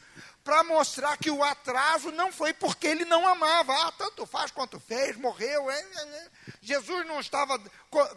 para 0.46 0.62
mostrar 0.62 1.16
que 1.18 1.28
o 1.28 1.42
atraso 1.42 2.12
não 2.12 2.30
foi 2.30 2.54
porque 2.54 2.86
ele 2.86 3.04
não 3.04 3.26
amava. 3.26 3.72
Ah, 3.74 3.90
tanto 3.90 4.24
faz 4.24 4.52
quanto 4.52 4.78
fez, 4.78 5.16
morreu. 5.16 5.68
É, 5.68 5.80
é, 5.80 6.02
é. 6.02 6.30
Jesus 6.62 7.04
não 7.04 7.18
estava, 7.18 7.58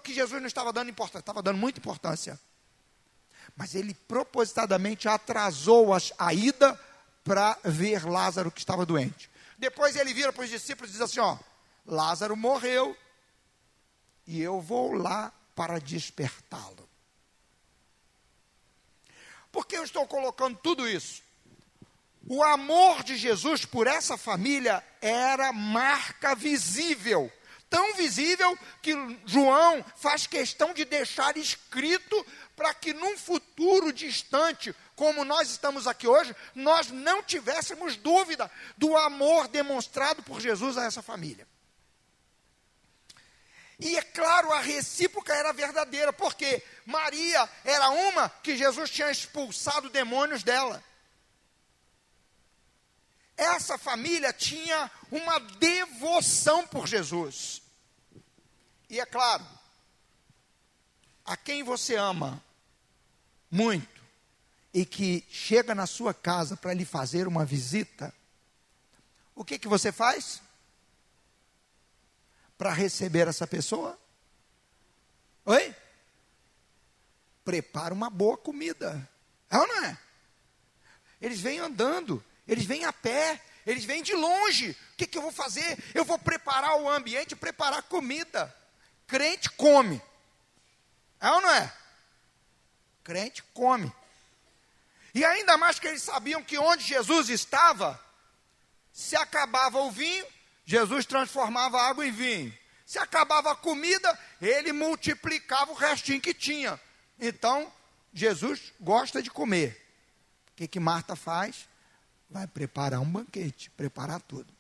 que 0.04 0.14
Jesus 0.14 0.40
não 0.40 0.48
estava 0.48 0.72
dando 0.72 0.92
importância, 0.92 1.22
estava 1.22 1.42
dando 1.42 1.58
muita 1.58 1.80
importância. 1.80 2.40
Mas 3.58 3.74
ele 3.74 3.96
propositadamente 3.96 5.10
atrasou 5.10 5.92
a, 5.92 5.98
a 6.20 6.32
ida 6.32 6.80
para 7.24 7.58
ver 7.64 8.06
Lázaro 8.06 8.52
que 8.52 8.60
estava 8.60 8.86
doente. 8.86 9.28
Depois 9.58 9.96
ele 9.96 10.14
vira 10.14 10.32
para 10.32 10.44
os 10.44 10.52
discípulos 10.52 10.92
e 10.92 10.94
diz 10.94 11.02
assim: 11.02 11.20
ó, 11.20 11.36
Lázaro 11.84 12.38
morreu 12.38 12.96
e 14.28 14.40
eu 14.40 14.62
vou 14.62 14.94
lá 14.94 15.34
para 15.56 15.80
despertá-lo. 15.80 16.88
Por 19.52 19.66
que 19.66 19.76
eu 19.76 19.84
estou 19.84 20.06
colocando 20.06 20.60
tudo 20.60 20.88
isso? 20.88 21.28
O 22.28 22.44
amor 22.44 23.04
de 23.04 23.18
Jesus 23.18 23.66
por 23.66 23.88
essa 23.88 24.18
família 24.18 24.84
era 25.02 25.52
marca 25.52 26.36
visível. 26.36 27.32
Tão 27.70 27.94
visível 27.94 28.58
que 28.82 28.94
João 29.26 29.86
faz 29.96 30.26
questão 30.26 30.74
de 30.74 30.86
deixar 30.86 31.38
escrito 31.38 32.26
para 32.56 32.74
que 32.74 32.94
num 32.94 33.18
futuro 33.18 33.94
distante, 33.94 34.76
como 34.96 35.24
nós 35.24 35.50
estamos 35.52 35.88
aqui 35.88 36.08
hoje, 36.08 36.36
nós 36.56 36.90
não 36.90 37.22
tivéssemos 37.22 37.96
dúvida 37.96 38.50
do 38.76 38.98
amor 38.98 39.48
demonstrado 39.48 40.24
por 40.24 40.42
Jesus 40.42 40.78
a 40.78 40.86
essa 40.86 41.02
família. 41.02 41.48
E 43.80 43.96
é 43.98 44.02
claro, 44.02 44.52
a 44.52 44.60
recíproca 44.60 45.34
era 45.34 45.54
verdadeira, 45.54 46.12
porque 46.12 46.62
Maria 46.86 47.50
era 47.64 47.90
uma 47.90 48.28
que 48.28 48.58
Jesus 48.58 48.90
tinha 48.90 49.10
expulsado 49.10 49.90
demônios 49.90 50.44
dela. 50.44 50.84
Essa 53.40 53.78
família 53.78 54.34
tinha 54.34 54.92
uma 55.10 55.40
devoção 55.40 56.68
por 56.68 56.86
Jesus. 56.86 57.62
E 58.90 59.00
é 59.00 59.06
claro, 59.06 59.46
a 61.26 61.38
quem 61.38 61.64
você 61.64 61.96
ama 61.96 62.44
muito 63.50 64.04
e 64.74 64.86
que 64.86 65.26
chega 65.30 65.74
na 65.74 65.88
sua 65.88 66.14
casa 66.14 66.58
para 66.58 66.74
lhe 66.74 66.84
fazer 66.84 67.28
uma 67.28 67.46
visita, 67.46 68.14
o 69.34 69.46
que 69.46 69.58
que 69.58 69.68
você 69.68 69.92
faz? 69.92 70.42
Para 72.58 72.74
receber 72.74 73.28
essa 73.28 73.48
pessoa? 73.48 73.98
Oi? 75.46 75.74
Prepara 77.46 77.94
uma 77.94 78.10
boa 78.10 78.38
comida. 78.38 79.10
É 79.50 79.58
ou 79.58 79.66
não 79.66 79.86
é? 79.86 79.98
Eles 81.22 81.40
vêm 81.40 81.60
andando, 81.60 82.24
eles 82.50 82.66
vêm 82.66 82.84
a 82.84 82.92
pé, 82.92 83.40
eles 83.66 83.86
vêm 83.86 84.02
de 84.02 84.14
longe. 84.14 84.72
O 84.72 84.98
que, 84.98 85.06
que 85.06 85.16
eu 85.16 85.22
vou 85.22 85.32
fazer? 85.32 85.78
Eu 85.94 86.04
vou 86.04 86.18
preparar 86.18 86.82
o 86.82 86.90
ambiente, 86.90 87.36
preparar 87.36 87.84
comida. 87.84 88.54
Crente 89.06 89.52
come. 89.52 90.02
É 91.22 91.30
ou 91.30 91.42
não 91.42 91.52
é? 91.52 91.72
Crente 93.04 93.44
come. 93.54 93.94
E 95.14 95.24
ainda 95.24 95.58
mais 95.58 95.80
que 95.80 95.88
eles 95.88 96.02
sabiam 96.02 96.44
que 96.44 96.58
onde 96.58 96.84
Jesus 96.84 97.30
estava, 97.30 98.04
se 98.92 99.16
acabava 99.16 99.80
o 99.82 99.92
vinho, 99.92 100.26
Jesus 100.66 101.06
transformava 101.06 101.80
água 101.80 102.06
em 102.06 102.12
vinho. 102.12 102.58
Se 102.84 102.98
acabava 102.98 103.52
a 103.52 103.56
comida, 103.56 104.20
ele 104.42 104.74
multiplicava 104.74 105.72
o 105.72 105.76
restinho 105.76 106.20
que 106.20 106.34
tinha. 106.34 106.82
Então, 107.20 107.72
Jesus 108.12 108.74
gosta 108.80 109.22
de 109.22 109.30
comer. 109.30 109.80
O 110.52 110.56
que, 110.56 110.68
que 110.68 110.80
Marta 110.80 111.16
faz? 111.16 111.69
Vai 112.30 112.46
preparar 112.48 113.00
um 113.00 113.12
banquete, 113.12 113.70
preparar 113.72 114.22
tudo. 114.22 114.54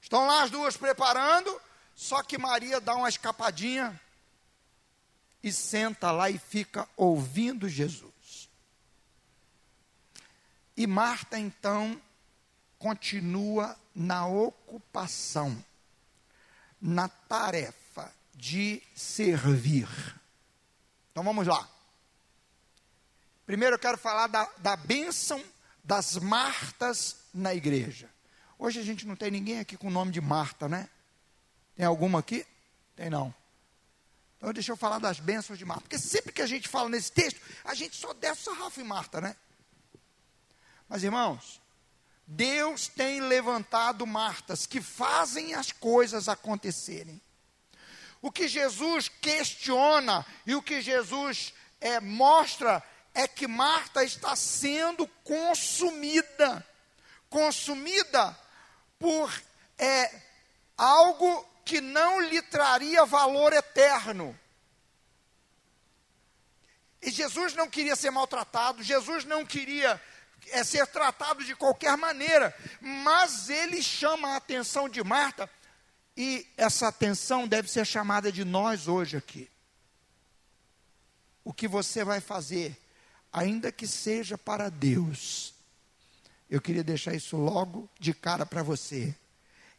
Estão 0.00 0.26
lá 0.26 0.42
as 0.42 0.50
duas 0.50 0.76
preparando, 0.76 1.60
só 1.94 2.22
que 2.22 2.38
Maria 2.38 2.80
dá 2.80 2.94
uma 2.94 3.08
escapadinha 3.08 4.00
e 5.42 5.52
senta 5.52 6.10
lá 6.10 6.30
e 6.30 6.38
fica 6.38 6.88
ouvindo 6.96 7.68
Jesus. 7.68 8.48
E 10.76 10.86
Marta 10.86 11.38
então 11.38 12.00
continua 12.78 13.76
na 13.94 14.26
ocupação, 14.26 15.62
na 16.80 17.08
tarefa 17.08 18.12
de 18.34 18.82
servir. 18.94 19.88
Então 21.10 21.22
vamos 21.22 21.46
lá. 21.46 21.68
Primeiro 23.46 23.76
eu 23.76 23.78
quero 23.78 23.98
falar 23.98 24.28
da, 24.28 24.48
da 24.58 24.76
bênção 24.76 25.42
das 25.82 26.16
Martas 26.16 27.16
na 27.34 27.54
igreja. 27.54 28.08
Hoje 28.58 28.78
a 28.78 28.82
gente 28.84 29.06
não 29.06 29.16
tem 29.16 29.30
ninguém 29.30 29.58
aqui 29.58 29.76
com 29.76 29.88
o 29.88 29.90
nome 29.90 30.12
de 30.12 30.20
Marta, 30.20 30.68
né? 30.68 30.88
Tem 31.74 31.84
alguma 31.84 32.20
aqui? 32.20 32.46
Tem 32.94 33.10
não. 33.10 33.34
Então 34.36 34.52
deixa 34.52 34.72
eu 34.72 34.76
falar 34.76 34.98
das 34.98 35.18
bênçãos 35.18 35.58
de 35.58 35.64
Marta. 35.64 35.82
Porque 35.82 35.98
sempre 35.98 36.32
que 36.32 36.42
a 36.42 36.46
gente 36.46 36.68
fala 36.68 36.88
nesse 36.88 37.10
texto, 37.10 37.40
a 37.64 37.74
gente 37.74 37.96
só 37.96 38.12
desce 38.12 38.42
o 38.42 38.54
sarrafo 38.54 38.80
em 38.80 38.84
Marta, 38.84 39.20
né? 39.20 39.36
Mas 40.88 41.02
irmãos, 41.02 41.60
Deus 42.26 42.88
tem 42.88 43.20
levantado 43.20 44.06
Martas 44.06 44.66
que 44.66 44.80
fazem 44.80 45.54
as 45.54 45.72
coisas 45.72 46.28
acontecerem. 46.28 47.20
O 48.20 48.30
que 48.30 48.46
Jesus 48.46 49.08
questiona 49.08 50.24
e 50.46 50.54
o 50.54 50.62
que 50.62 50.80
Jesus 50.80 51.52
é, 51.80 51.98
mostra 52.00 52.82
é 53.14 53.28
que 53.28 53.46
Marta 53.46 54.04
está 54.04 54.34
sendo 54.34 55.06
consumida 55.24 56.66
consumida 57.32 58.38
por 58.98 59.32
é, 59.78 60.22
algo 60.76 61.48
que 61.64 61.80
não 61.80 62.20
lhe 62.20 62.42
traria 62.42 63.06
valor 63.06 63.54
eterno. 63.54 64.38
E 67.00 67.10
Jesus 67.10 67.54
não 67.54 67.68
queria 67.68 67.96
ser 67.96 68.10
maltratado, 68.10 68.82
Jesus 68.82 69.24
não 69.24 69.44
queria 69.44 70.00
é, 70.50 70.62
ser 70.62 70.86
tratado 70.86 71.42
de 71.42 71.56
qualquer 71.56 71.96
maneira, 71.96 72.54
mas 72.80 73.48
ele 73.48 73.82
chama 73.82 74.34
a 74.34 74.36
atenção 74.36 74.88
de 74.88 75.02
Marta, 75.02 75.50
e 76.14 76.46
essa 76.58 76.88
atenção 76.88 77.48
deve 77.48 77.68
ser 77.68 77.86
chamada 77.86 78.30
de 78.30 78.44
nós 78.44 78.86
hoje 78.86 79.16
aqui. 79.16 79.50
O 81.42 81.52
que 81.52 81.66
você 81.66 82.04
vai 82.04 82.20
fazer, 82.20 82.78
ainda 83.32 83.72
que 83.72 83.86
seja 83.86 84.36
para 84.36 84.68
Deus, 84.68 85.54
eu 86.50 86.60
queria 86.60 86.84
deixar 86.84 87.14
isso 87.14 87.36
logo 87.36 87.88
de 87.98 88.12
cara 88.12 88.44
para 88.44 88.62
você. 88.62 89.14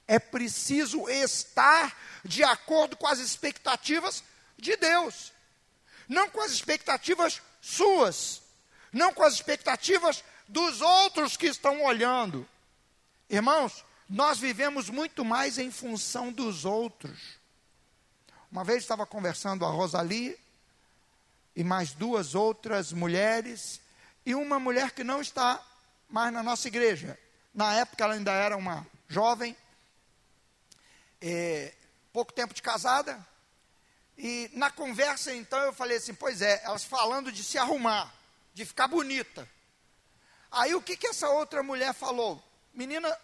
É 0.08 0.18
preciso 0.18 1.08
estar 1.08 1.96
de 2.26 2.44
acordo 2.44 2.98
com 2.98 3.08
as 3.08 3.20
expectativas 3.20 4.24
de 4.58 4.76
Deus, 4.76 5.32
não 6.08 6.30
com 6.30 6.42
as 6.42 6.52
expectativas 6.52 7.42
suas, 7.62 8.42
não 8.92 9.14
com 9.14 9.24
as 9.24 9.36
expectativas 9.36 10.24
dos 10.48 10.82
outros 10.82 11.38
que 11.38 11.48
estão 11.48 11.84
olhando. 11.84 12.48
Irmãos, 13.30 13.86
nós 14.10 14.40
vivemos 14.40 14.90
muito 14.90 15.24
mais 15.24 15.58
em 15.58 15.72
função 15.72 16.32
dos 16.32 16.66
outros. 16.66 17.20
Uma 18.52 18.64
vez 18.64 18.84
estava 18.84 19.06
conversando 19.06 19.66
a 19.66 19.70
Rosalie 19.70 20.38
e 21.56 21.64
mais 21.64 21.94
duas 21.94 22.36
outras 22.36 22.92
mulheres, 22.92 23.80
e 24.26 24.34
uma 24.34 24.60
mulher 24.60 24.92
que 24.92 25.04
não 25.04 25.22
está 25.22 25.62
mais 26.10 26.34
na 26.34 26.42
nossa 26.42 26.68
igreja. 26.68 27.18
Na 27.54 27.74
época 27.74 28.04
ela 28.04 28.14
ainda 28.14 28.32
era 28.32 28.58
uma 28.58 28.86
jovem, 29.08 29.56
é, 31.22 31.74
pouco 32.12 32.34
tempo 32.34 32.54
de 32.54 32.62
casada, 32.62 33.26
e 34.18 34.50
na 34.54 34.70
conversa 34.70 35.34
então 35.34 35.60
eu 35.60 35.74
falei 35.74 35.98
assim: 35.98 36.14
pois 36.14 36.42
é, 36.42 36.62
elas 36.64 36.84
falando 36.84 37.32
de 37.32 37.44
se 37.44 37.58
arrumar, 37.58 38.14
de 38.54 38.66
ficar 38.66 38.88
bonita. 38.88 39.48
Aí 40.52 40.76
o 40.76 40.82
que, 40.82 40.96
que 40.96 41.08
essa 41.08 41.30
outra 41.30 41.64
mulher 41.64 41.94
falou? 41.94 42.42
Menina 42.74 43.16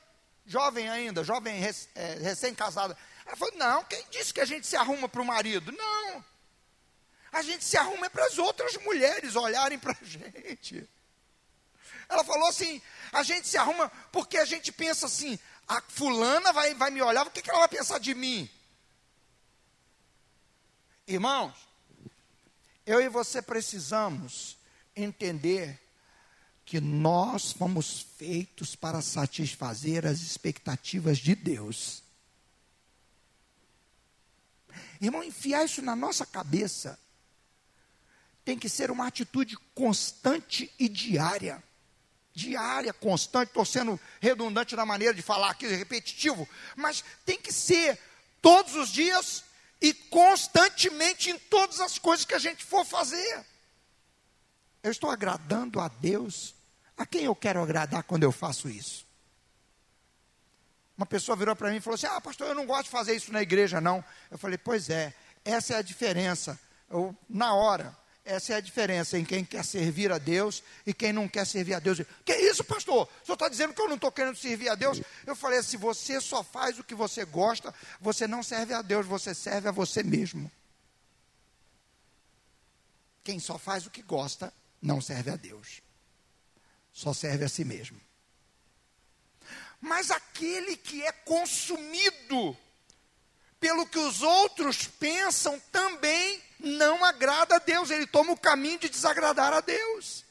jovem 0.45 0.89
ainda, 0.89 1.23
jovem 1.23 1.63
é, 1.95 2.13
recém-casada. 2.15 2.97
Ela 3.25 3.35
falou: 3.35 3.55
não, 3.55 3.83
quem 3.83 4.03
disse 4.09 4.33
que 4.33 4.41
a 4.41 4.45
gente 4.45 4.65
se 4.65 4.75
arruma 4.75 5.07
para 5.07 5.21
o 5.21 5.25
marido? 5.25 5.71
Não. 5.71 6.25
A 7.31 7.41
gente 7.41 7.63
se 7.63 7.77
arruma 7.77 8.07
é 8.07 8.09
para 8.09 8.25
as 8.25 8.37
outras 8.37 8.75
mulheres 8.77 9.35
olharem 9.35 9.77
para 9.77 9.91
a 9.91 9.97
gente. 10.03 10.87
Ela 12.07 12.23
falou 12.23 12.47
assim: 12.47 12.81
a 13.11 13.23
gente 13.23 13.47
se 13.47 13.57
arruma 13.57 13.89
porque 14.11 14.37
a 14.37 14.45
gente 14.45 14.71
pensa 14.71 15.05
assim, 15.05 15.37
a 15.67 15.81
fulana 15.81 16.51
vai, 16.51 16.73
vai 16.73 16.89
me 16.89 17.01
olhar, 17.01 17.27
o 17.27 17.31
que, 17.31 17.41
que 17.41 17.49
ela 17.49 17.59
vai 17.59 17.69
pensar 17.69 17.99
de 17.99 18.15
mim? 18.15 18.49
Irmãos, 21.07 21.53
eu 22.85 22.99
e 23.01 23.09
você 23.09 23.41
precisamos 23.41 24.57
entender 24.95 25.79
que 26.65 26.79
nós 26.79 27.51
fomos 27.51 28.01
feitos 28.17 28.75
para 28.75 29.01
satisfazer 29.01 30.05
as 30.05 30.21
expectativas 30.21 31.17
de 31.17 31.33
Deus. 31.35 32.03
Irmão, 35.01 35.23
enfiar 35.23 35.65
isso 35.65 35.81
na 35.81 35.95
nossa 35.95 36.25
cabeça 36.25 36.99
tem 38.49 38.57
que 38.57 38.67
ser 38.67 38.89
uma 38.89 39.05
atitude 39.05 39.55
constante 39.75 40.73
e 40.79 40.89
diária 40.89 41.61
diária, 42.33 42.93
constante, 42.93 43.49
estou 43.49 43.65
sendo 43.65 43.99
redundante 44.19 44.75
na 44.75 44.85
maneira 44.85 45.13
de 45.13 45.21
falar 45.21 45.49
aqui, 45.49 45.67
repetitivo, 45.67 46.47
mas 46.75 47.03
tem 47.25 47.37
que 47.37 47.51
ser 47.51 47.99
todos 48.41 48.75
os 48.75 48.89
dias 48.89 49.43
e 49.79 49.93
constantemente 49.93 51.29
em 51.29 51.37
todas 51.37 51.81
as 51.81 51.99
coisas 51.99 52.25
que 52.25 52.33
a 52.33 52.39
gente 52.39 52.63
for 52.63 52.85
fazer. 52.85 53.45
Eu 54.81 54.89
estou 54.89 55.11
agradando 55.11 55.79
a 55.81 55.89
Deus. 55.89 56.55
A 56.97 57.05
quem 57.05 57.25
eu 57.25 57.35
quero 57.35 57.61
agradar 57.61 58.03
quando 58.03 58.23
eu 58.23 58.31
faço 58.31 58.69
isso? 58.69 59.05
Uma 60.95 61.05
pessoa 61.05 61.35
virou 61.35 61.55
para 61.55 61.71
mim 61.71 61.77
e 61.77 61.81
falou 61.81 61.95
assim: 61.95 62.07
Ah, 62.07 62.21
pastor, 62.21 62.47
eu 62.47 62.55
não 62.55 62.65
gosto 62.65 62.85
de 62.85 62.89
fazer 62.89 63.15
isso 63.15 63.33
na 63.33 63.41
igreja, 63.41 63.81
não. 63.81 64.03
Eu 64.31 64.37
falei: 64.37 64.57
Pois 64.57 64.89
é, 64.89 65.13
essa 65.43 65.73
é 65.73 65.77
a 65.77 65.81
diferença. 65.81 66.57
Eu, 66.89 67.13
na 67.27 67.53
hora, 67.53 67.99
essa 68.29 68.53
é 68.53 68.57
a 68.57 68.61
diferença 68.61 69.17
em 69.17 69.25
quem 69.25 69.43
quer 69.43 69.65
servir 69.65 70.11
a 70.11 70.19
Deus 70.19 70.63
e 70.85 70.93
quem 70.93 71.11
não 71.11 71.27
quer 71.27 71.45
servir 71.45 71.73
a 71.73 71.79
Deus. 71.79 71.99
Que 72.23 72.35
isso, 72.35 72.63
pastor? 72.63 73.09
O 73.21 73.25
senhor 73.25 73.33
está 73.33 73.49
dizendo 73.49 73.73
que 73.73 73.81
eu 73.81 73.87
não 73.87 73.95
estou 73.95 74.11
querendo 74.11 74.35
servir 74.35 74.69
a 74.69 74.75
Deus? 74.75 75.01
Eu 75.25 75.35
falei: 75.35 75.63
se 75.63 75.77
você 75.77 76.21
só 76.21 76.43
faz 76.43 76.77
o 76.77 76.83
que 76.83 76.93
você 76.93 77.25
gosta, 77.25 77.73
você 77.99 78.27
não 78.27 78.43
serve 78.43 78.73
a 78.73 78.83
Deus, 78.83 79.07
você 79.07 79.33
serve 79.33 79.67
a 79.67 79.71
você 79.71 80.03
mesmo. 80.03 80.51
Quem 83.23 83.39
só 83.39 83.57
faz 83.57 83.87
o 83.87 83.89
que 83.89 84.03
gosta, 84.03 84.53
não 84.79 85.01
serve 85.01 85.31
a 85.31 85.35
Deus, 85.35 85.81
só 86.93 87.13
serve 87.13 87.45
a 87.45 87.49
si 87.49 87.65
mesmo. 87.65 87.99
Mas 89.81 90.11
aquele 90.11 90.77
que 90.77 91.01
é 91.03 91.11
consumido 91.11 92.55
pelo 93.59 93.85
que 93.85 93.99
os 93.99 94.21
outros 94.21 94.87
pensam 94.87 95.59
também 95.71 96.41
não 96.59 97.03
agrada 97.03 97.55
a 97.55 97.59
Deus, 97.59 97.89
ele 97.89 98.07
toma 98.07 98.31
o 98.31 98.37
caminho 98.37 98.79
de 98.79 98.89
desagradar 98.89 99.53
a 99.53 99.61
Deus. 99.61 100.25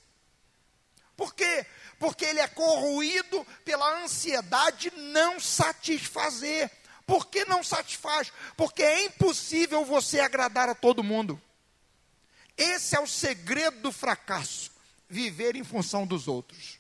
Por 1.17 1.35
quê? 1.35 1.67
Porque 1.99 2.25
ele 2.25 2.41
é 2.41 2.49
corroído 2.49 3.47
pela 3.65 4.03
ansiedade 4.03 4.91
de 4.91 4.97
não 4.97 5.41
satisfazer. 5.41 6.71
Por 7.07 7.27
que 7.27 7.45
não 7.45 7.65
satisfaz? 7.65 8.33
Porque 8.57 8.83
é 8.83 9.07
impossível 9.07 9.85
você 9.85 10.21
agradar 10.21 10.69
a 10.69 10.75
todo 10.75 11.03
mundo. 11.03 11.41
Esse 12.57 12.97
é 12.97 13.01
o 13.01 13.07
segredo 13.07 13.81
do 13.81 13.93
fracasso: 13.93 14.71
viver 15.09 15.57
em 15.57 15.65
função 15.65 16.07
dos 16.07 16.29
outros. 16.29 16.79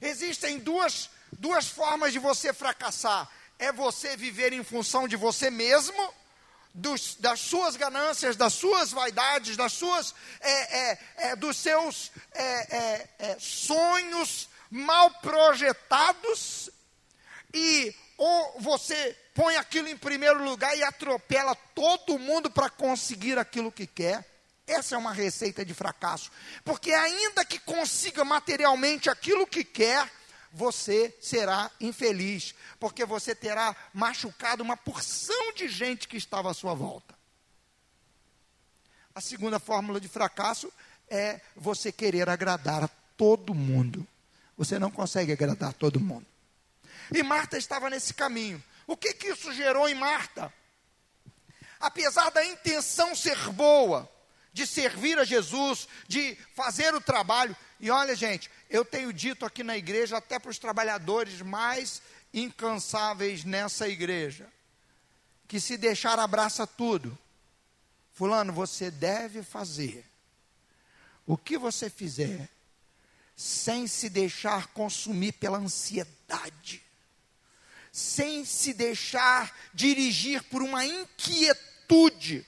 Existem 0.00 0.58
duas, 0.58 1.10
duas 1.32 1.66
formas 1.68 2.12
de 2.12 2.18
você 2.18 2.52
fracassar: 2.52 3.28
é 3.60 3.70
você 3.70 4.16
viver 4.16 4.52
em 4.52 4.64
função 4.64 5.06
de 5.06 5.16
você 5.16 5.50
mesmo, 5.50 6.14
dos, 6.72 7.14
das 7.16 7.40
suas 7.40 7.76
ganâncias, 7.76 8.36
das 8.36 8.54
suas 8.54 8.90
vaidades, 8.90 9.56
das 9.56 9.72
suas, 9.72 10.14
é, 10.40 10.78
é, 10.78 10.98
é, 11.16 11.36
dos 11.36 11.56
seus 11.56 12.10
é, 12.32 13.06
é, 13.18 13.36
sonhos 13.38 14.48
mal 14.70 15.10
projetados 15.20 16.70
e 17.52 17.94
ou 18.16 18.60
você 18.60 19.16
põe 19.34 19.56
aquilo 19.56 19.88
em 19.88 19.96
primeiro 19.96 20.42
lugar 20.44 20.76
e 20.76 20.82
atropela 20.82 21.54
todo 21.74 22.18
mundo 22.18 22.50
para 22.50 22.70
conseguir 22.70 23.38
aquilo 23.38 23.72
que 23.72 23.86
quer. 23.86 24.24
Essa 24.66 24.94
é 24.94 24.98
uma 24.98 25.12
receita 25.12 25.64
de 25.64 25.74
fracasso. 25.74 26.30
Porque 26.64 26.92
ainda 26.92 27.44
que 27.44 27.58
consiga 27.58 28.24
materialmente 28.24 29.10
aquilo 29.10 29.46
que 29.46 29.64
quer, 29.64 30.08
você 30.52 31.16
será 31.20 31.70
infeliz, 31.80 32.54
porque 32.78 33.04
você 33.04 33.34
terá 33.34 33.74
machucado 33.92 34.62
uma 34.62 34.76
porção 34.76 35.52
de 35.54 35.68
gente 35.68 36.08
que 36.08 36.16
estava 36.16 36.50
à 36.50 36.54
sua 36.54 36.74
volta. 36.74 37.14
A 39.14 39.20
segunda 39.20 39.58
fórmula 39.58 40.00
de 40.00 40.08
fracasso 40.08 40.72
é 41.08 41.40
você 41.56 41.92
querer 41.92 42.28
agradar 42.28 42.84
a 42.84 42.88
todo 43.16 43.54
mundo. 43.54 44.06
Você 44.56 44.78
não 44.78 44.90
consegue 44.90 45.32
agradar 45.32 45.72
todo 45.72 46.00
mundo. 46.00 46.26
E 47.12 47.22
Marta 47.22 47.58
estava 47.58 47.90
nesse 47.90 48.14
caminho. 48.14 48.62
O 48.86 48.96
que, 48.96 49.14
que 49.14 49.28
isso 49.28 49.52
gerou 49.52 49.88
em 49.88 49.94
Marta? 49.94 50.52
Apesar 51.78 52.30
da 52.30 52.44
intenção 52.44 53.14
ser 53.14 53.38
boa, 53.50 54.08
de 54.52 54.66
servir 54.66 55.18
a 55.18 55.24
Jesus, 55.24 55.88
de 56.06 56.36
fazer 56.54 56.94
o 56.94 57.00
trabalho, 57.00 57.56
e 57.80 57.90
olha, 57.90 58.14
gente, 58.14 58.50
eu 58.68 58.84
tenho 58.84 59.12
dito 59.12 59.44
aqui 59.44 59.64
na 59.64 59.76
igreja, 59.76 60.18
até 60.18 60.38
para 60.38 60.50
os 60.50 60.58
trabalhadores 60.58 61.40
mais 61.40 62.02
incansáveis 62.32 63.44
nessa 63.44 63.88
igreja, 63.88 64.46
que 65.48 65.58
se 65.58 65.76
deixar 65.76 66.18
abraça 66.18 66.66
tudo. 66.66 67.18
Fulano, 68.12 68.52
você 68.52 68.90
deve 68.90 69.42
fazer 69.42 70.04
o 71.26 71.36
que 71.36 71.56
você 71.56 71.88
fizer, 71.88 72.48
sem 73.34 73.86
se 73.86 74.10
deixar 74.10 74.66
consumir 74.68 75.32
pela 75.32 75.58
ansiedade 75.58 76.82
sem 77.92 78.44
se 78.44 78.72
deixar 78.72 79.54
dirigir 79.74 80.42
por 80.44 80.62
uma 80.62 80.84
inquietude. 80.84 82.46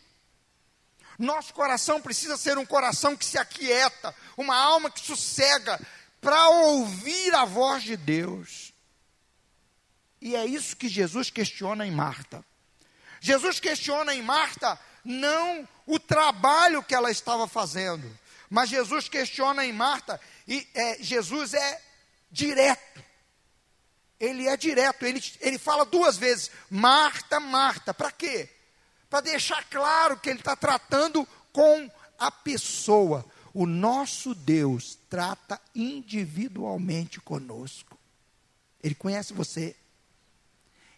Nosso 1.23 1.55
coração 1.55 2.01
precisa 2.01 2.37
ser 2.37 2.59
um 2.59 2.67
coração 2.67 3.17
que 3.17 3.25
se 3.25 3.39
aquieta, 3.39 4.15
uma 4.37 4.57
alma 4.57 4.91
que 4.91 5.01
sossega, 5.01 5.81
para 6.21 6.49
ouvir 6.49 7.35
a 7.35 7.45
voz 7.45 7.83
de 7.83 7.97
Deus. 7.97 8.73
E 10.21 10.35
é 10.35 10.45
isso 10.45 10.77
que 10.77 10.89
Jesus 10.89 11.31
questiona 11.31 11.87
em 11.87 11.91
Marta. 11.91 12.45
Jesus 13.21 13.61
questiona 13.61 14.15
em 14.15 14.23
Marta 14.23 14.79
não 15.05 15.69
o 15.87 15.99
trabalho 15.99 16.83
que 16.83 16.95
ela 16.95 17.11
estava 17.11 17.47
fazendo, 17.47 18.19
mas 18.51 18.69
Jesus 18.69 19.09
questiona 19.09 19.65
em 19.65 19.73
Marta, 19.73 20.21
e 20.47 20.67
é, 20.75 21.03
Jesus 21.03 21.55
é 21.55 21.83
direto 22.31 23.03
ele 24.23 24.47
é 24.47 24.57
direto, 24.57 25.05
ele, 25.05 25.21
ele 25.41 25.59
fala 25.59 25.85
duas 25.85 26.17
vezes: 26.17 26.49
Marta, 26.71 27.41
Marta. 27.41 27.93
Para 27.93 28.13
quê? 28.13 28.49
Para 29.13 29.21
deixar 29.21 29.63
claro 29.69 30.17
que 30.17 30.31
ele 30.31 30.39
está 30.39 30.57
tratando 30.57 31.29
com 31.53 31.91
a 32.19 32.31
pessoa. 32.31 33.23
O 33.53 33.67
nosso 33.67 34.35
Deus 34.35 34.99
trata 35.11 35.61
individualmente 35.75 37.21
conosco. 37.21 37.99
Ele 38.83 38.95
conhece 38.95 39.35
você, 39.35 39.77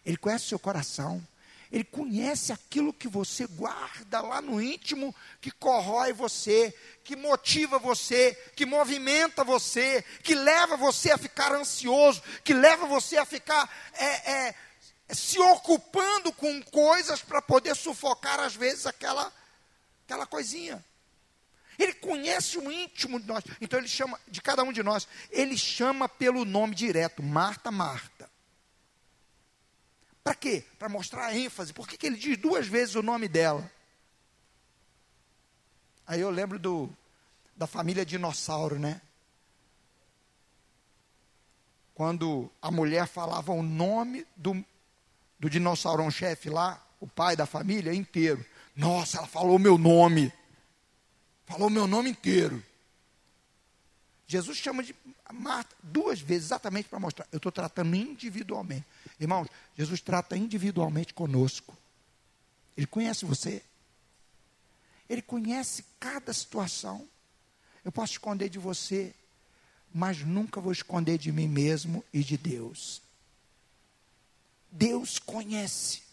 ele 0.05 0.15
conhece 0.15 0.45
o 0.45 0.47
seu 0.47 0.57
coração, 0.57 1.21
ele 1.69 1.83
conhece 1.83 2.53
aquilo 2.53 2.93
que 2.93 3.09
você 3.09 3.45
guarda 3.47 4.21
lá 4.21 4.41
no 4.41 4.61
íntimo, 4.61 5.13
que 5.41 5.51
corrói 5.51 6.13
você, 6.13 6.73
que 7.03 7.17
motiva 7.17 7.77
você, 7.77 8.33
que 8.55 8.65
movimenta 8.65 9.43
você, 9.43 10.01
que 10.23 10.33
leva 10.35 10.77
você 10.77 11.11
a 11.11 11.17
ficar 11.17 11.51
ansioso, 11.51 12.23
que 12.45 12.53
leva 12.53 12.85
você 12.85 13.17
a 13.17 13.25
ficar 13.25 13.69
é, 13.91 14.31
é, 14.31 14.55
se 15.09 15.39
ocupando 15.39 16.31
com 16.33 16.61
coisas 16.63 17.21
para 17.21 17.41
poder 17.41 17.75
sufocar, 17.75 18.39
às 18.39 18.55
vezes, 18.55 18.85
aquela, 18.85 19.31
aquela 20.05 20.25
coisinha. 20.25 20.83
Ele 21.77 21.93
conhece 21.93 22.57
o 22.57 22.71
íntimo 22.71 23.19
de 23.19 23.27
nós. 23.27 23.43
Então 23.59 23.77
ele 23.77 23.87
chama, 23.87 24.19
de 24.27 24.41
cada 24.41 24.63
um 24.63 24.71
de 24.71 24.81
nós, 24.81 25.07
ele 25.29 25.57
chama 25.57 26.07
pelo 26.07 26.45
nome 26.45 26.73
direto, 26.73 27.21
Marta, 27.21 27.69
Marta. 27.69 28.29
Para 30.23 30.33
quê? 30.33 30.65
Para 30.79 30.89
mostrar 30.89 31.27
a 31.27 31.35
ênfase. 31.35 31.73
Por 31.73 31.87
que, 31.87 31.97
que 31.97 32.07
ele 32.07 32.17
diz 32.17 32.37
duas 32.37 32.65
vezes 32.65 32.95
o 32.95 33.03
nome 33.03 33.27
dela? 33.27 33.69
Aí 36.07 36.21
eu 36.21 36.29
lembro 36.29 36.57
do, 36.57 36.89
da 37.55 37.67
família 37.67 38.05
dinossauro, 38.05 38.79
né? 38.79 39.01
Quando 41.93 42.51
a 42.61 42.71
mulher 42.71 43.07
falava 43.07 43.51
o 43.51 43.61
nome 43.61 44.25
do, 44.35 44.65
do 45.39 45.49
dinossaurão-chefe 45.49 46.49
lá, 46.49 46.83
o 46.99 47.07
pai 47.07 47.35
da 47.35 47.45
família 47.45 47.93
inteiro. 47.93 48.45
Nossa, 48.75 49.17
ela 49.17 49.27
falou 49.27 49.59
meu 49.59 49.77
nome. 49.77 50.31
Falou 51.45 51.69
meu 51.69 51.87
nome 51.87 52.09
inteiro. 52.09 52.63
Jesus 54.27 54.57
chama 54.57 54.83
de 54.83 54.95
Marta 55.33 55.75
duas 55.81 56.19
vezes, 56.19 56.45
exatamente 56.45 56.87
para 56.87 56.99
mostrar. 56.99 57.27
Eu 57.31 57.37
estou 57.37 57.51
tratando 57.51 57.95
individualmente. 57.95 58.85
Irmãos, 59.19 59.47
Jesus 59.75 59.99
trata 59.99 60.37
individualmente 60.37 61.13
conosco. 61.13 61.75
Ele 62.77 62.85
conhece 62.85 63.25
você. 63.25 63.63
Ele 65.09 65.21
conhece 65.21 65.83
cada 65.99 66.31
situação. 66.31 67.07
Eu 67.83 67.91
posso 67.91 68.13
esconder 68.13 68.49
de 68.49 68.59
você, 68.59 69.13
mas 69.93 70.19
nunca 70.23 70.61
vou 70.61 70.71
esconder 70.71 71.17
de 71.17 71.31
mim 71.31 71.47
mesmo 71.47 72.03
e 72.13 72.23
de 72.23 72.37
Deus. 72.37 73.01
Deus 74.71 75.19
conhece. 75.19 76.03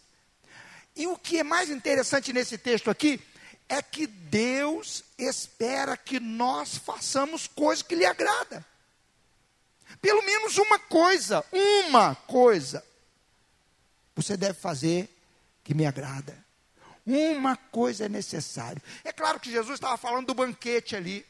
E 0.95 1.07
o 1.07 1.17
que 1.17 1.39
é 1.39 1.43
mais 1.43 1.71
interessante 1.71 2.33
nesse 2.33 2.59
texto 2.59 2.91
aqui 2.91 3.21
é 3.69 3.81
que 3.81 4.07
Deus 4.07 5.03
espera 5.17 5.97
que 5.97 6.21
nós 6.21 6.77
façamos 6.77 7.47
coisas 7.47 7.83
que 7.83 7.95
lhe 7.95 8.05
agrada. 8.05 8.65
Pelo 10.01 10.23
menos 10.23 10.59
uma 10.59 10.79
coisa, 10.79 11.45
uma 11.53 12.15
coisa. 12.15 12.85
Você 14.15 14.37
deve 14.37 14.59
fazer 14.59 15.09
que 15.65 15.75
me 15.75 15.87
agrada. 15.87 16.37
Uma 17.07 17.57
coisa 17.57 18.05
é 18.05 18.09
necessário. 18.09 18.81
É 19.05 19.13
claro 19.13 19.41
que 19.41 19.51
Jesus 19.51 19.75
estava 19.75 19.97
falando 19.97 20.27
do 20.27 20.35
banquete 20.35 20.95
ali. 20.95 21.27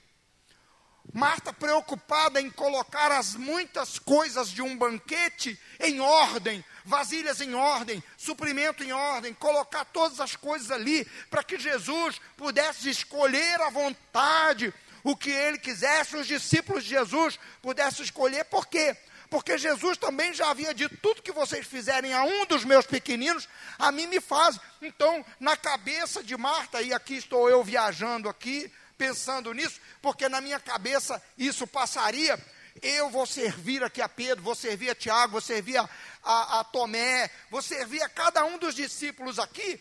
Marta, 1.12 1.53
preocupada 1.53 2.41
em 2.41 2.51
colocar 2.51 3.12
as 3.12 3.35
muitas 3.35 3.99
coisas 3.99 4.49
de 4.49 4.62
um 4.62 4.77
banquete 4.77 5.59
em 5.81 6.01
ordem, 6.01 6.65
vasilhas 6.85 7.41
em 7.41 7.55
ordem, 7.55 8.03
suprimento 8.17 8.83
em 8.83 8.93
ordem, 8.93 9.35
colocar 9.35 9.85
todas 9.85 10.21
as 10.21 10.37
coisas 10.37 10.71
ali, 10.71 11.05
para 11.31 11.43
que 11.43 11.59
Jesus 11.59 12.21
pudesse 12.37 12.88
escolher 12.88 13.61
à 13.61 13.69
vontade 13.69 14.73
o 15.05 15.17
que 15.17 15.31
ele 15.31 15.59
quisesse, 15.59 16.17
os 16.17 16.27
discípulos 16.27 16.85
de 16.85 16.91
Jesus 16.91 17.38
pudessem 17.61 18.05
escolher, 18.05 18.45
por 18.45 18.67
quê? 18.67 18.97
Porque 19.29 19.57
Jesus 19.57 19.97
também 19.97 20.35
já 20.35 20.51
havia 20.51 20.75
dito: 20.75 20.95
tudo 20.99 21.23
que 21.23 21.33
vocês 21.33 21.67
fizerem 21.67 22.12
a 22.12 22.23
um 22.23 22.45
dos 22.45 22.65
meus 22.65 22.85
pequeninos, 22.85 23.49
a 23.79 23.91
mim 23.91 24.07
me 24.07 24.21
fazem. 24.21 24.61
Então, 24.83 25.25
na 25.41 25.57
cabeça 25.57 26.23
de 26.23 26.37
Marta, 26.37 26.83
e 26.83 26.93
aqui 26.93 27.17
estou 27.17 27.49
eu 27.49 27.65
viajando 27.65 28.29
aqui, 28.29 28.71
pensando 29.03 29.53
nisso, 29.53 29.81
porque 30.01 30.29
na 30.29 30.41
minha 30.41 30.61
cabeça 30.61 31.21
isso 31.37 31.67
passaria. 31.67 32.38
Eu 32.81 33.11
vou 33.11 33.27
servir 33.27 33.83
aqui 33.83 34.01
a 34.01 34.09
Pedro, 34.09 34.45
vou 34.45 34.55
servir 34.55 34.91
a 34.91 34.95
Tiago, 34.95 35.33
vou 35.33 35.41
servir 35.41 35.77
a, 35.77 35.88
a, 36.23 36.61
a 36.61 36.65
Tomé, 36.65 37.29
vou 37.51 37.61
servir 37.61 38.01
a 38.01 38.09
cada 38.09 38.45
um 38.45 38.59
dos 38.59 38.77
discípulos 38.77 39.41
aqui, 39.41 39.81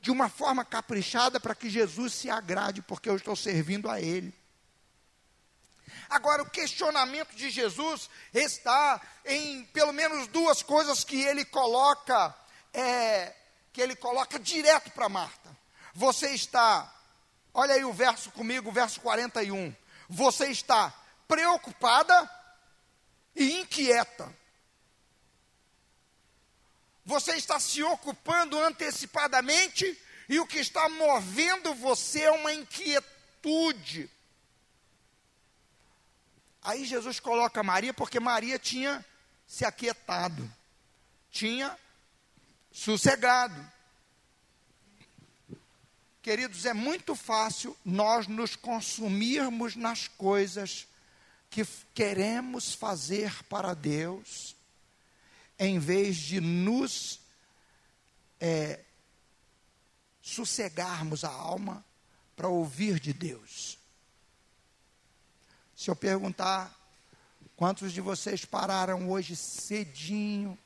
de 0.00 0.10
uma 0.10 0.28
forma 0.28 0.64
caprichada 0.64 1.38
para 1.38 1.54
que 1.54 1.70
Jesus 1.70 2.12
se 2.12 2.28
agrade, 2.28 2.82
porque 2.82 3.08
eu 3.08 3.14
estou 3.14 3.36
servindo 3.36 3.88
a 3.88 4.00
Ele. 4.00 4.34
Agora, 6.10 6.42
o 6.42 6.50
questionamento 6.50 7.36
de 7.36 7.50
Jesus 7.50 8.10
está 8.32 9.00
em 9.24 9.64
pelo 9.66 9.92
menos 9.92 10.26
duas 10.26 10.60
coisas 10.60 11.04
que 11.04 11.22
ele 11.22 11.44
coloca, 11.44 12.34
é, 12.72 13.32
que 13.72 13.80
ele 13.80 13.94
coloca 13.94 14.38
direto 14.38 14.90
para 14.90 15.08
Marta. 15.08 15.56
Você 15.94 16.30
está, 16.30 16.92
olha 17.54 17.74
aí 17.74 17.84
o 17.84 17.92
verso 17.92 18.30
comigo, 18.32 18.70
verso 18.70 19.00
41. 19.00 19.74
Você 20.08 20.48
está 20.48 20.92
preocupada 21.26 22.28
e 23.34 23.60
inquieta. 23.60 24.30
Você 27.06 27.36
está 27.36 27.60
se 27.60 27.82
ocupando 27.82 28.58
antecipadamente 28.58 29.98
e 30.28 30.40
o 30.40 30.46
que 30.46 30.58
está 30.58 30.88
movendo 30.88 31.74
você 31.74 32.22
é 32.22 32.30
uma 32.30 32.52
inquietude. 32.52 34.10
Aí 36.62 36.86
Jesus 36.86 37.20
coloca 37.20 37.62
Maria, 37.62 37.92
porque 37.92 38.18
Maria 38.18 38.58
tinha 38.58 39.04
se 39.46 39.66
aquietado, 39.66 40.50
tinha 41.30 41.78
sossegado. 42.72 43.73
Queridos, 46.24 46.64
é 46.64 46.72
muito 46.72 47.14
fácil 47.14 47.76
nós 47.84 48.26
nos 48.26 48.56
consumirmos 48.56 49.76
nas 49.76 50.08
coisas 50.08 50.88
que 51.50 51.66
queremos 51.94 52.72
fazer 52.72 53.44
para 53.44 53.74
Deus, 53.74 54.56
em 55.58 55.78
vez 55.78 56.16
de 56.16 56.40
nos 56.40 57.20
é, 58.40 58.82
sossegarmos 60.22 61.24
a 61.24 61.28
alma 61.28 61.84
para 62.34 62.48
ouvir 62.48 62.98
de 62.98 63.12
Deus. 63.12 63.78
Se 65.76 65.90
eu 65.90 65.94
perguntar 65.94 66.74
quantos 67.54 67.92
de 67.92 68.00
vocês 68.00 68.46
pararam 68.46 69.10
hoje 69.10 69.36
cedinho 69.36 70.58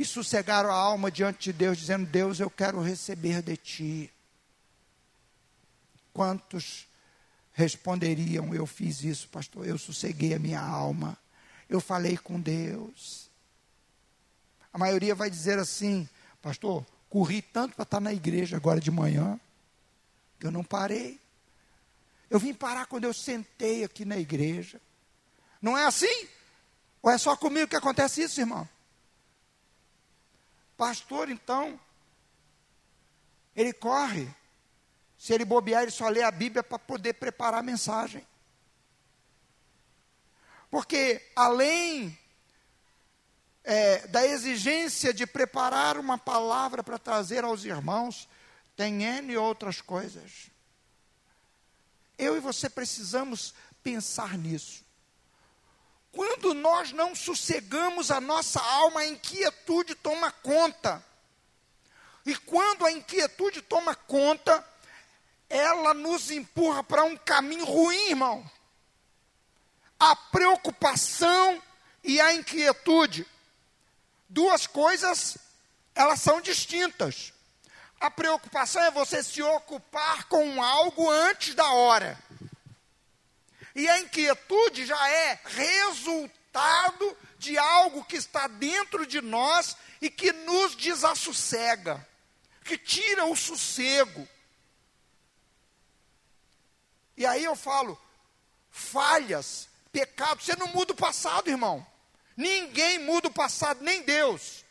e 0.00 0.04
sossegaram 0.06 0.70
a 0.70 0.74
alma 0.74 1.10
diante 1.10 1.52
de 1.52 1.52
Deus, 1.52 1.76
dizendo: 1.76 2.06
Deus, 2.06 2.40
eu 2.40 2.48
quero 2.48 2.80
receber 2.80 3.42
de 3.42 3.54
ti. 3.54 4.10
Quantos 6.10 6.88
responderiam: 7.52 8.54
Eu 8.54 8.66
fiz 8.66 9.04
isso, 9.04 9.28
pastor, 9.28 9.66
eu 9.66 9.76
sosseguei 9.76 10.32
a 10.32 10.38
minha 10.38 10.58
alma, 10.58 11.18
eu 11.68 11.82
falei 11.82 12.16
com 12.16 12.40
Deus. 12.40 13.28
A 14.72 14.78
maioria 14.78 15.14
vai 15.14 15.28
dizer 15.28 15.58
assim: 15.58 16.08
Pastor, 16.40 16.82
corri 17.10 17.42
tanto 17.42 17.74
para 17.74 17.82
estar 17.82 18.00
na 18.00 18.14
igreja 18.14 18.56
agora 18.56 18.80
de 18.80 18.90
manhã, 18.90 19.38
que 20.38 20.46
eu 20.46 20.50
não 20.50 20.64
parei. 20.64 21.20
Eu 22.30 22.38
vim 22.38 22.54
parar 22.54 22.86
quando 22.86 23.04
eu 23.04 23.12
sentei 23.12 23.84
aqui 23.84 24.06
na 24.06 24.16
igreja. 24.16 24.80
Não 25.60 25.76
é 25.76 25.84
assim? 25.84 26.26
Ou 27.02 27.10
é 27.10 27.18
só 27.18 27.36
comigo 27.36 27.68
que 27.68 27.76
acontece 27.76 28.22
isso, 28.22 28.40
irmão? 28.40 28.66
Pastor, 30.80 31.28
então, 31.28 31.78
ele 33.54 33.70
corre. 33.70 34.34
Se 35.18 35.34
ele 35.34 35.44
bobear, 35.44 35.82
ele 35.82 35.90
só 35.90 36.08
lê 36.08 36.22
a 36.22 36.30
Bíblia 36.30 36.62
para 36.62 36.78
poder 36.78 37.12
preparar 37.12 37.60
a 37.60 37.62
mensagem. 37.62 38.26
Porque 40.70 41.20
além 41.36 42.18
é, 43.62 44.06
da 44.06 44.24
exigência 44.24 45.12
de 45.12 45.26
preparar 45.26 45.98
uma 45.98 46.16
palavra 46.16 46.82
para 46.82 46.96
trazer 46.96 47.44
aos 47.44 47.66
irmãos, 47.66 48.26
tem 48.74 49.04
N 49.04 49.36
outras 49.36 49.82
coisas. 49.82 50.50
Eu 52.16 52.38
e 52.38 52.40
você 52.40 52.70
precisamos 52.70 53.52
pensar 53.82 54.38
nisso. 54.38 54.82
Quando 56.12 56.54
nós 56.54 56.92
não 56.92 57.14
sossegamos 57.14 58.10
a 58.10 58.20
nossa 58.20 58.60
alma, 58.60 59.00
a 59.00 59.06
inquietude 59.06 59.94
toma 59.94 60.30
conta. 60.30 61.04
E 62.26 62.34
quando 62.36 62.84
a 62.84 62.92
inquietude 62.92 63.62
toma 63.62 63.94
conta, 63.94 64.64
ela 65.48 65.94
nos 65.94 66.30
empurra 66.30 66.82
para 66.82 67.04
um 67.04 67.16
caminho 67.16 67.64
ruim, 67.64 68.10
irmão. 68.10 68.50
A 69.98 70.14
preocupação 70.16 71.62
e 72.02 72.20
a 72.20 72.34
inquietude. 72.34 73.26
Duas 74.28 74.66
coisas, 74.66 75.36
elas 75.94 76.20
são 76.20 76.40
distintas. 76.40 77.32
A 78.00 78.10
preocupação 78.10 78.82
é 78.82 78.90
você 78.90 79.22
se 79.22 79.42
ocupar 79.42 80.24
com 80.24 80.62
algo 80.62 81.10
antes 81.10 81.54
da 81.54 81.70
hora. 81.72 82.18
E 83.74 83.88
a 83.88 84.00
inquietude 84.00 84.84
já 84.84 85.08
é 85.08 85.40
resultado 85.44 87.16
de 87.38 87.56
algo 87.56 88.04
que 88.04 88.16
está 88.16 88.46
dentro 88.46 89.06
de 89.06 89.20
nós 89.20 89.76
e 90.00 90.10
que 90.10 90.32
nos 90.32 90.74
desassossega, 90.74 92.06
que 92.64 92.76
tira 92.76 93.24
o 93.26 93.36
sossego. 93.36 94.28
E 97.16 97.26
aí 97.26 97.44
eu 97.44 97.54
falo, 97.54 98.00
falhas, 98.70 99.68
pecados, 99.92 100.44
você 100.44 100.56
não 100.56 100.68
muda 100.68 100.92
o 100.92 100.96
passado, 100.96 101.48
irmão. 101.48 101.86
Ninguém 102.36 102.98
muda 102.98 103.28
o 103.28 103.32
passado, 103.32 103.82
nem 103.82 104.02
Deus. 104.02 104.64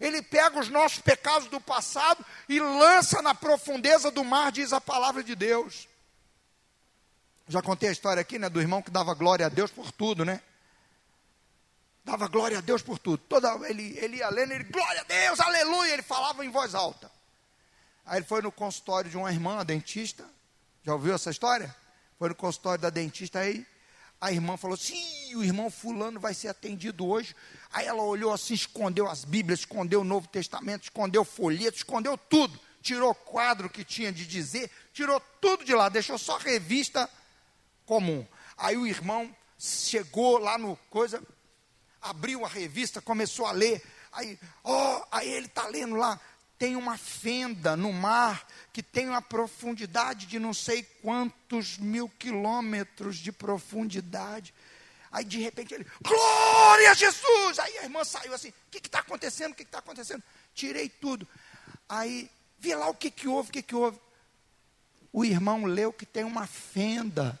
Ele 0.00 0.22
pega 0.22 0.58
os 0.58 0.70
nossos 0.70 1.00
pecados 1.00 1.46
do 1.48 1.60
passado 1.60 2.24
e 2.48 2.58
lança 2.58 3.20
na 3.20 3.34
profundeza 3.34 4.10
do 4.10 4.24
mar, 4.24 4.50
diz 4.50 4.72
a 4.72 4.80
palavra 4.80 5.22
de 5.22 5.36
Deus. 5.36 5.86
Já 7.50 7.60
contei 7.60 7.88
a 7.88 7.92
história 7.92 8.20
aqui, 8.20 8.38
né, 8.38 8.48
do 8.48 8.60
irmão 8.60 8.80
que 8.80 8.92
dava 8.92 9.12
glória 9.12 9.44
a 9.44 9.48
Deus 9.48 9.72
por 9.72 9.90
tudo, 9.90 10.24
né? 10.24 10.40
Dava 12.04 12.28
glória 12.28 12.58
a 12.58 12.60
Deus 12.60 12.80
por 12.80 12.96
tudo. 12.96 13.18
Toda, 13.28 13.68
ele, 13.68 13.98
ele 13.98 14.18
ia 14.18 14.28
lendo, 14.30 14.52
ele, 14.52 14.62
glória 14.62 15.00
a 15.00 15.04
Deus, 15.04 15.40
aleluia, 15.40 15.94
ele 15.94 16.02
falava 16.02 16.44
em 16.44 16.48
voz 16.48 16.76
alta. 16.76 17.10
Aí 18.06 18.18
ele 18.18 18.24
foi 18.24 18.40
no 18.40 18.52
consultório 18.52 19.10
de 19.10 19.16
uma 19.16 19.32
irmã, 19.32 19.58
a 19.58 19.64
dentista. 19.64 20.24
Já 20.84 20.92
ouviu 20.92 21.12
essa 21.12 21.28
história? 21.28 21.74
Foi 22.20 22.28
no 22.28 22.36
consultório 22.36 22.80
da 22.80 22.88
dentista 22.88 23.40
aí. 23.40 23.66
A 24.20 24.30
irmã 24.30 24.56
falou: 24.56 24.76
sim, 24.76 25.34
o 25.34 25.42
irmão 25.42 25.72
fulano 25.72 26.20
vai 26.20 26.34
ser 26.34 26.48
atendido 26.48 27.04
hoje. 27.04 27.34
Aí 27.72 27.84
ela 27.84 28.04
olhou 28.04 28.32
assim, 28.32 28.54
escondeu 28.54 29.08
as 29.08 29.24
Bíblias, 29.24 29.60
escondeu 29.60 30.02
o 30.02 30.04
Novo 30.04 30.28
Testamento, 30.28 30.84
escondeu 30.84 31.24
folheto, 31.24 31.78
escondeu 31.78 32.16
tudo. 32.16 32.60
Tirou 32.80 33.10
o 33.10 33.14
quadro 33.14 33.68
que 33.68 33.84
tinha 33.84 34.12
de 34.12 34.24
dizer, 34.24 34.70
tirou 34.92 35.20
tudo 35.40 35.64
de 35.64 35.74
lá, 35.74 35.88
deixou 35.88 36.16
só 36.16 36.38
revista 36.38 37.10
comum. 37.90 38.24
Aí 38.56 38.76
o 38.76 38.86
irmão 38.86 39.34
chegou 39.58 40.38
lá 40.38 40.56
no 40.56 40.76
coisa, 40.88 41.20
abriu 42.00 42.44
a 42.44 42.48
revista, 42.48 43.02
começou 43.02 43.46
a 43.46 43.50
ler. 43.50 43.82
Aí, 44.12 44.38
ó, 44.62 44.98
oh, 44.98 45.06
aí 45.10 45.28
ele 45.28 45.46
está 45.46 45.66
lendo 45.66 45.96
lá. 45.96 46.20
Tem 46.56 46.76
uma 46.76 46.96
fenda 46.96 47.76
no 47.76 47.92
mar 47.92 48.46
que 48.72 48.80
tem 48.80 49.08
uma 49.08 49.20
profundidade 49.20 50.26
de 50.26 50.38
não 50.38 50.54
sei 50.54 50.84
quantos 51.02 51.78
mil 51.78 52.08
quilômetros 52.08 53.16
de 53.16 53.32
profundidade. 53.32 54.54
Aí 55.10 55.24
de 55.24 55.40
repente 55.40 55.74
ele, 55.74 55.86
glória 56.00 56.92
a 56.92 56.94
Jesus! 56.94 57.58
Aí 57.58 57.76
a 57.78 57.82
irmã 57.82 58.04
saiu 58.04 58.32
assim: 58.32 58.50
o 58.50 58.70
que 58.70 58.78
está 58.78 59.00
acontecendo? 59.00 59.50
O 59.50 59.56
que 59.56 59.64
está 59.64 59.80
acontecendo? 59.80 60.22
Tirei 60.54 60.88
tudo. 60.88 61.26
Aí, 61.88 62.30
vê 62.56 62.72
lá 62.76 62.88
o 62.88 62.94
que, 62.94 63.10
que 63.10 63.26
houve, 63.26 63.48
o 63.48 63.52
que, 63.52 63.62
que 63.62 63.74
houve. 63.74 63.98
O 65.12 65.24
irmão 65.24 65.64
leu 65.64 65.92
que 65.92 66.06
tem 66.06 66.22
uma 66.22 66.46
fenda 66.46 67.36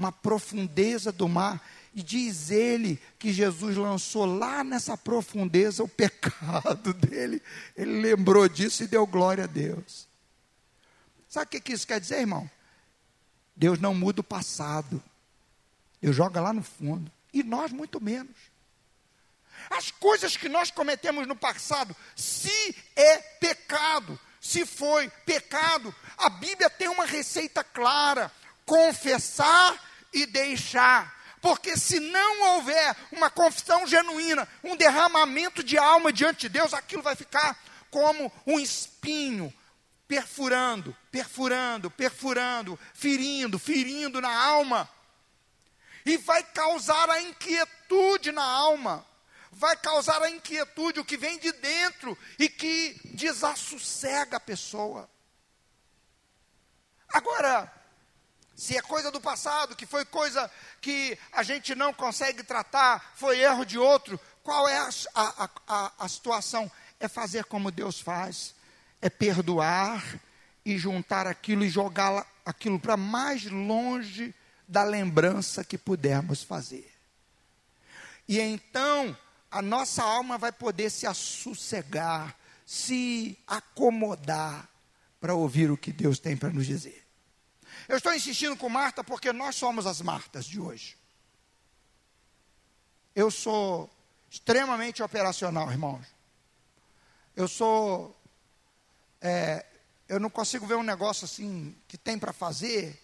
uma 0.00 0.10
profundeza 0.10 1.12
do 1.12 1.28
mar. 1.28 1.62
E 1.94 2.02
diz 2.02 2.50
ele 2.50 3.00
que 3.18 3.32
Jesus 3.32 3.76
lançou 3.76 4.24
lá 4.24 4.64
nessa 4.64 4.96
profundeza 4.96 5.82
o 5.82 5.88
pecado 5.88 6.94
dele. 6.94 7.42
Ele 7.76 8.00
lembrou 8.00 8.48
disso 8.48 8.82
e 8.82 8.88
deu 8.88 9.06
glória 9.06 9.44
a 9.44 9.46
Deus. 9.46 10.08
Sabe 11.28 11.46
o 11.46 11.60
que, 11.60 11.72
isso 11.72 11.86
quer 11.86 12.00
dizer, 12.00 12.20
irmão? 12.20 12.50
Deus 13.54 13.78
não 13.78 13.94
muda 13.94 14.20
o 14.20 14.24
passado. 14.24 15.02
Deus 16.00 16.16
joga 16.16 16.40
lá 16.40 16.52
no 16.52 16.62
fundo. 16.62 17.10
E 17.32 17.42
nós 17.42 17.70
muito 17.70 18.00
menos. 18.00 18.34
As 19.68 19.90
coisas 19.90 20.36
que 20.36 20.48
nós 20.48 20.70
cometemos 20.70 21.26
no 21.26 21.36
passado, 21.36 21.94
se 22.16 22.74
é 22.96 23.18
pecado, 23.18 24.18
se 24.40 24.64
foi 24.64 25.10
pecado, 25.26 25.94
a 26.16 26.30
Bíblia 26.30 26.70
tem 26.70 26.88
uma 26.88 27.04
receita 27.04 27.62
clara: 27.62 28.32
confessar 28.64 29.89
e 30.12 30.26
deixar. 30.26 31.18
Porque 31.40 31.76
se 31.76 31.98
não 31.98 32.54
houver 32.54 32.94
uma 33.10 33.30
confissão 33.30 33.86
genuína, 33.86 34.46
um 34.62 34.76
derramamento 34.76 35.62
de 35.62 35.78
alma 35.78 36.12
diante 36.12 36.40
de 36.40 36.48
Deus, 36.50 36.74
aquilo 36.74 37.02
vai 37.02 37.16
ficar 37.16 37.58
como 37.90 38.30
um 38.46 38.60
espinho, 38.60 39.52
perfurando, 40.06 40.96
perfurando, 41.10 41.90
perfurando, 41.90 42.78
ferindo, 42.94 43.58
ferindo 43.58 44.20
na 44.20 44.32
alma. 44.32 44.88
E 46.04 46.16
vai 46.18 46.42
causar 46.42 47.08
a 47.08 47.22
inquietude 47.22 48.32
na 48.32 48.44
alma. 48.44 49.06
Vai 49.52 49.76
causar 49.76 50.22
a 50.22 50.30
inquietude, 50.30 51.00
o 51.00 51.04
que 51.04 51.16
vem 51.16 51.38
de 51.38 51.52
dentro 51.52 52.16
e 52.38 52.48
que 52.48 53.00
desassossega 53.04 54.36
a 54.36 54.40
pessoa. 54.40 55.10
Agora, 57.08 57.72
se 58.60 58.76
é 58.76 58.82
coisa 58.82 59.10
do 59.10 59.22
passado, 59.22 59.74
que 59.74 59.86
foi 59.86 60.04
coisa 60.04 60.50
que 60.82 61.16
a 61.32 61.42
gente 61.42 61.74
não 61.74 61.94
consegue 61.94 62.42
tratar, 62.42 63.14
foi 63.16 63.40
erro 63.40 63.64
de 63.64 63.78
outro, 63.78 64.20
qual 64.42 64.68
é 64.68 64.76
a, 64.76 64.90
a, 65.14 65.50
a, 65.66 65.92
a 66.00 66.08
situação? 66.08 66.70
É 67.00 67.08
fazer 67.08 67.46
como 67.46 67.70
Deus 67.70 68.00
faz, 68.00 68.54
é 69.00 69.08
perdoar 69.08 70.04
e 70.62 70.76
juntar 70.76 71.26
aquilo 71.26 71.64
e 71.64 71.70
jogá-la 71.70 72.26
aquilo 72.44 72.78
para 72.78 72.98
mais 72.98 73.46
longe 73.46 74.34
da 74.68 74.84
lembrança 74.84 75.64
que 75.64 75.78
pudermos 75.78 76.42
fazer. 76.42 76.92
E 78.28 78.38
então 78.38 79.16
a 79.50 79.62
nossa 79.62 80.02
alma 80.02 80.36
vai 80.36 80.52
poder 80.52 80.90
se 80.90 81.06
assossegar, 81.06 82.36
se 82.66 83.38
acomodar 83.46 84.68
para 85.18 85.34
ouvir 85.34 85.70
o 85.70 85.78
que 85.78 85.90
Deus 85.90 86.18
tem 86.18 86.36
para 86.36 86.50
nos 86.50 86.66
dizer. 86.66 87.09
Eu 87.90 87.96
estou 87.96 88.14
insistindo 88.14 88.56
com 88.56 88.68
Marta 88.68 89.02
porque 89.02 89.32
nós 89.32 89.56
somos 89.56 89.84
as 89.84 90.00
Martas 90.00 90.44
de 90.44 90.60
hoje. 90.60 90.96
Eu 93.16 93.32
sou 93.32 93.90
extremamente 94.30 95.02
operacional, 95.02 95.68
irmãos. 95.72 96.06
Eu 97.34 97.48
sou. 97.48 98.16
É, 99.20 99.66
eu 100.08 100.20
não 100.20 100.30
consigo 100.30 100.68
ver 100.68 100.76
um 100.76 100.84
negócio 100.84 101.24
assim 101.24 101.76
que 101.88 101.98
tem 101.98 102.16
para 102.16 102.32
fazer 102.32 102.96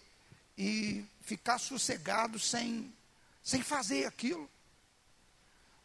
e 0.57 1.05
ficar 1.19 1.57
sossegado 1.57 2.39
sem, 2.39 2.89
sem 3.43 3.61
fazer 3.61 4.05
aquilo. 4.05 4.49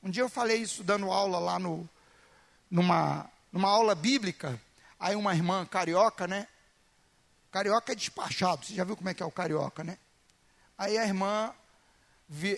Um 0.01 0.11
dia 0.11 0.23
eu 0.23 0.29
falei 0.29 0.59
isso 0.59 0.85
dando 0.85 1.11
aula 1.11 1.41
lá 1.41 1.59
no, 1.59 1.91
numa, 2.71 3.29
numa 3.51 3.69
aula 3.69 3.97
bíblica. 3.97 4.63
Aí 4.97 5.17
uma 5.17 5.35
irmã 5.35 5.67
carioca, 5.67 6.29
né? 6.29 6.47
Carioca 7.53 7.93
é 7.93 7.95
despachado. 7.95 8.65
Você 8.65 8.75
já 8.75 8.83
viu 8.83 8.97
como 8.97 9.11
é 9.11 9.15
que 9.15 9.23
é 9.23 9.27
o 9.27 9.31
carioca, 9.31 9.85
né? 9.85 9.99
Aí 10.77 10.97
a 10.97 11.07
irmã, 11.07 11.55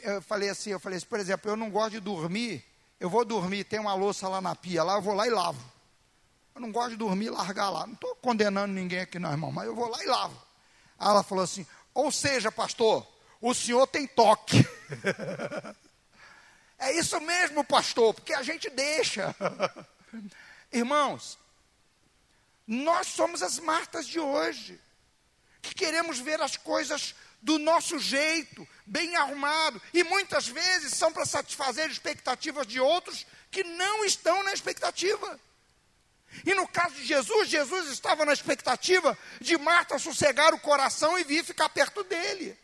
eu 0.03 0.23
falei 0.23 0.49
assim, 0.49 0.71
eu 0.71 0.81
falei 0.81 0.97
assim, 0.97 1.07
por 1.07 1.19
exemplo, 1.19 1.51
eu 1.51 1.57
não 1.57 1.69
gosto 1.69 1.91
de 1.91 2.01
dormir. 2.01 2.65
Eu 3.01 3.11
vou 3.11 3.25
dormir, 3.25 3.65
tem 3.65 3.81
uma 3.81 3.95
louça 3.95 4.29
lá 4.29 4.41
na 4.41 4.55
pia, 4.55 4.85
lá 4.85 4.95
eu 4.95 5.03
vou 5.03 5.13
lá 5.13 5.27
e 5.27 5.31
lavo. 5.31 5.61
Eu 6.55 6.61
não 6.61 6.71
gosto 6.71 6.91
de 6.91 6.97
dormir 6.97 7.27
e 7.27 7.31
largar 7.31 7.69
lá. 7.69 7.87
Não 7.87 7.95
estou 7.95 8.15
condenando 8.17 8.73
ninguém 8.73 9.01
aqui, 9.01 9.19
não, 9.19 9.33
irmão, 9.33 9.51
mas 9.51 9.67
eu 9.67 9.75
vou 9.75 9.89
lá 9.89 10.03
e 10.03 10.07
lavo. 10.07 10.41
Aí 10.97 11.09
ela 11.09 11.25
falou 11.25 11.43
assim: 11.43 11.67
ou 11.93 12.13
seja, 12.13 12.53
pastor, 12.53 13.07
o 13.41 13.53
senhor 13.53 13.87
tem 13.89 14.07
toque. 14.07 14.65
É 16.77 16.93
isso 16.99 17.19
mesmo, 17.21 17.65
pastor, 17.65 18.13
porque 18.13 18.35
a 18.35 18.43
gente 18.43 18.69
deixa. 18.69 19.35
Irmãos, 20.71 21.39
nós 22.66 23.09
somos 23.09 23.42
as 23.42 23.59
Martas 23.59 24.07
de 24.07 24.18
hoje, 24.18 24.81
que 25.61 25.74
queremos 25.74 26.18
ver 26.18 26.40
as 26.40 26.57
coisas 26.57 27.14
do 27.40 27.59
nosso 27.59 27.98
jeito, 27.98 28.66
bem 28.87 29.14
arrumado, 29.16 29.81
e 29.92 30.03
muitas 30.03 30.46
vezes 30.48 30.94
são 30.94 31.12
para 31.12 31.27
satisfazer 31.27 31.90
expectativas 31.90 32.66
de 32.66 32.81
outros 32.81 33.27
que 33.50 33.62
não 33.62 34.05
estão 34.05 34.42
na 34.42 34.53
expectativa. 34.53 35.38
E 36.44 36.55
no 36.55 36.66
caso 36.66 36.94
de 36.94 37.05
Jesus, 37.05 37.48
Jesus 37.48 37.90
estava 37.90 38.24
na 38.24 38.33
expectativa 38.33 39.16
de 39.40 39.57
Marta 39.59 39.98
sossegar 39.98 40.55
o 40.55 40.61
coração 40.61 41.18
e 41.18 41.24
vir 41.24 41.44
ficar 41.44 41.68
perto 41.68 42.03
dele. 42.03 42.59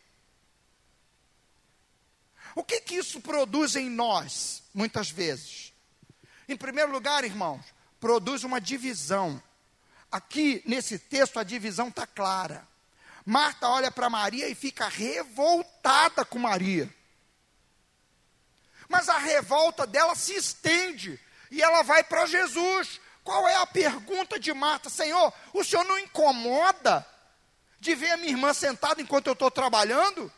O 2.54 2.64
que 2.64 2.80
que 2.80 2.96
isso 2.96 3.20
produz 3.20 3.76
em 3.76 3.88
nós, 3.88 4.62
muitas 4.74 5.10
vezes? 5.10 5.72
Em 6.48 6.56
primeiro 6.56 6.90
lugar, 6.90 7.22
irmãos, 7.22 7.64
produz 8.00 8.42
uma 8.42 8.60
divisão. 8.60 9.40
Aqui, 10.10 10.62
nesse 10.66 10.98
texto, 10.98 11.38
a 11.38 11.44
divisão 11.44 11.88
está 11.88 12.06
clara. 12.06 12.66
Marta 13.24 13.68
olha 13.68 13.90
para 13.90 14.10
Maria 14.10 14.48
e 14.48 14.54
fica 14.54 14.88
revoltada 14.88 16.24
com 16.24 16.38
Maria. 16.38 16.92
Mas 18.88 19.08
a 19.08 19.18
revolta 19.18 19.86
dela 19.86 20.16
se 20.16 20.34
estende 20.34 21.20
e 21.50 21.62
ela 21.62 21.82
vai 21.82 22.02
para 22.02 22.26
Jesus. 22.26 23.00
Qual 23.22 23.48
é 23.48 23.54
a 23.56 23.66
pergunta 23.66 24.38
de 24.38 24.52
Marta? 24.52 24.90
Senhor, 24.90 25.32
o 25.52 25.62
senhor 25.62 25.84
não 25.84 25.98
incomoda 25.98 27.06
de 27.78 27.94
ver 27.94 28.10
a 28.10 28.16
minha 28.16 28.30
irmã 28.30 28.52
sentada 28.52 29.00
enquanto 29.00 29.28
eu 29.28 29.32
estou 29.34 29.50
trabalhando? 29.50 30.32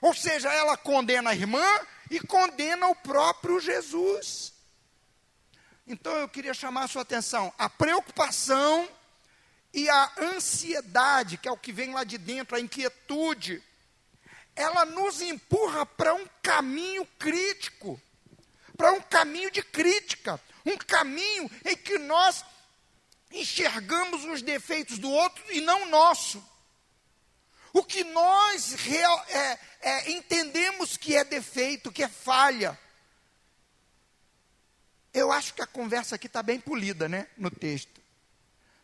Ou 0.00 0.12
seja, 0.12 0.52
ela 0.52 0.76
condena 0.76 1.30
a 1.30 1.34
irmã 1.34 1.64
e 2.10 2.18
condena 2.18 2.88
o 2.88 2.94
próprio 2.96 3.60
Jesus. 3.60 4.51
Então 5.86 6.16
eu 6.16 6.28
queria 6.28 6.54
chamar 6.54 6.84
a 6.84 6.88
sua 6.88 7.02
atenção: 7.02 7.52
a 7.58 7.68
preocupação 7.68 8.88
e 9.72 9.88
a 9.88 10.12
ansiedade, 10.18 11.36
que 11.36 11.48
é 11.48 11.52
o 11.52 11.56
que 11.56 11.72
vem 11.72 11.92
lá 11.92 12.04
de 12.04 12.18
dentro, 12.18 12.56
a 12.56 12.60
inquietude, 12.60 13.62
ela 14.54 14.84
nos 14.84 15.20
empurra 15.20 15.86
para 15.86 16.14
um 16.14 16.26
caminho 16.42 17.06
crítico, 17.18 18.00
para 18.76 18.92
um 18.92 19.00
caminho 19.00 19.50
de 19.50 19.62
crítica, 19.62 20.40
um 20.64 20.76
caminho 20.76 21.50
em 21.64 21.76
que 21.76 21.98
nós 21.98 22.44
enxergamos 23.30 24.24
os 24.24 24.42
defeitos 24.42 24.98
do 24.98 25.10
outro 25.10 25.42
e 25.50 25.60
não 25.60 25.84
o 25.84 25.88
nosso. 25.88 26.46
O 27.72 27.82
que 27.82 28.04
nós 28.04 28.74
real, 28.74 29.26
é, 29.28 29.58
é, 29.80 30.10
entendemos 30.12 30.98
que 30.98 31.16
é 31.16 31.24
defeito, 31.24 31.90
que 31.90 32.02
é 32.02 32.08
falha. 32.08 32.78
Acho 35.32 35.54
que 35.54 35.62
a 35.62 35.66
conversa 35.66 36.16
aqui 36.16 36.26
está 36.26 36.42
bem 36.42 36.60
polida, 36.60 37.08
né? 37.08 37.26
No 37.38 37.50
texto. 37.50 38.00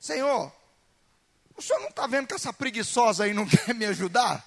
Senhor, 0.01 0.53
o 1.55 1.61
senhor 1.61 1.81
não 1.81 1.89
está 1.89 2.07
vendo 2.07 2.27
que 2.27 2.35
essa 2.35 2.53
preguiçosa 2.53 3.25
aí 3.25 3.35
não 3.35 3.45
quer 3.49 3.75
me 3.75 3.85
ajudar? 3.85 4.45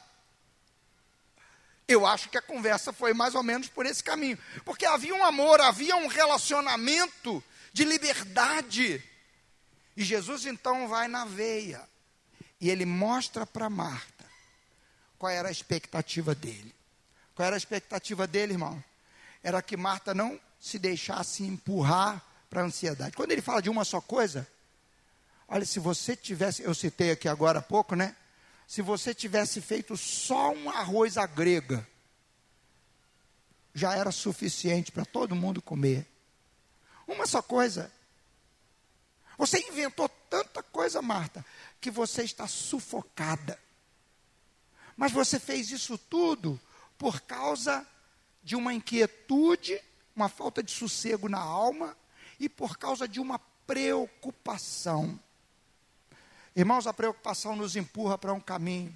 Eu 1.88 2.06
acho 2.06 2.30
que 2.30 2.38
a 2.38 2.42
conversa 2.42 2.92
foi 2.92 3.14
mais 3.14 3.36
ou 3.36 3.44
menos 3.44 3.68
por 3.68 3.86
esse 3.86 4.04
caminho. 4.04 4.38
Porque 4.66 4.86
havia 4.86 5.14
um 5.14 5.24
amor, 5.24 5.62
havia 5.62 5.96
um 5.96 6.08
relacionamento 6.08 7.44
de 7.72 7.84
liberdade. 7.84 9.04
E 9.96 10.04
Jesus 10.04 10.46
então 10.46 10.88
vai 10.88 11.08
na 11.08 11.26
veia. 11.26 11.88
E 12.60 12.70
ele 12.70 12.86
mostra 12.86 13.46
para 13.46 13.70
Marta 13.70 14.26
qual 15.20 15.32
era 15.32 15.50
a 15.50 15.52
expectativa 15.52 16.34
dele. 16.34 16.74
Qual 17.36 17.46
era 17.46 17.56
a 17.56 17.58
expectativa 17.58 18.26
dele, 18.26 18.54
irmão? 18.54 18.84
Era 19.44 19.62
que 19.62 19.78
Marta 19.78 20.14
não 20.14 20.40
se 20.62 20.78
deixasse 20.78 21.44
empurrar 21.44 22.24
para 22.48 22.62
a 22.62 22.66
ansiedade. 22.66 23.16
Quando 23.16 23.32
ele 23.32 23.42
fala 23.42 23.64
de 23.64 23.70
uma 23.70 23.84
só 23.84 24.00
coisa, 24.00 24.48
olha, 25.48 25.66
se 25.66 25.80
você 25.80 26.16
tivesse, 26.16 26.62
eu 26.62 26.76
citei 26.76 27.10
aqui 27.10 27.28
agora 27.28 27.60
há 27.60 27.62
pouco, 27.64 27.96
né? 27.96 28.16
Se 28.68 28.82
você 28.84 29.14
tivesse 29.14 29.60
feito 29.60 29.98
só 29.98 30.54
um 30.54 30.70
arroz 30.70 31.18
à 31.18 31.26
grega, 31.26 31.86
já 33.74 33.96
era 33.96 34.12
suficiente 34.12 34.92
para 34.92 35.04
todo 35.04 35.36
mundo 35.36 35.62
comer. 35.62 36.08
Uma 37.08 37.26
só 37.26 37.42
coisa. 37.42 37.92
Você 39.38 39.60
inventou 39.68 40.08
tanta 40.30 40.62
coisa, 40.62 41.02
Marta, 41.02 41.44
que 41.82 41.90
você 41.90 42.22
está 42.24 42.48
sufocada. 42.48 43.60
Mas 44.96 45.12
você 45.12 45.40
fez 45.40 45.72
isso 45.72 45.98
tudo 45.98 46.60
por 47.00 47.22
causa 47.22 47.86
de 48.44 48.56
uma 48.56 48.74
inquietude, 48.74 49.82
uma 50.16 50.30
falta 50.30 50.62
de 50.62 50.72
sossego 50.72 51.30
na 51.30 51.40
alma 51.40 51.96
e 52.40 52.50
por 52.50 52.78
causa 52.78 53.08
de 53.08 53.20
uma 53.20 53.40
preocupação. 53.66 55.20
Irmãos, 56.56 56.88
a 56.88 56.94
preocupação 56.94 57.56
nos 57.56 57.76
empurra 57.76 58.18
para 58.18 58.34
um 58.34 58.40
caminho 58.40 58.94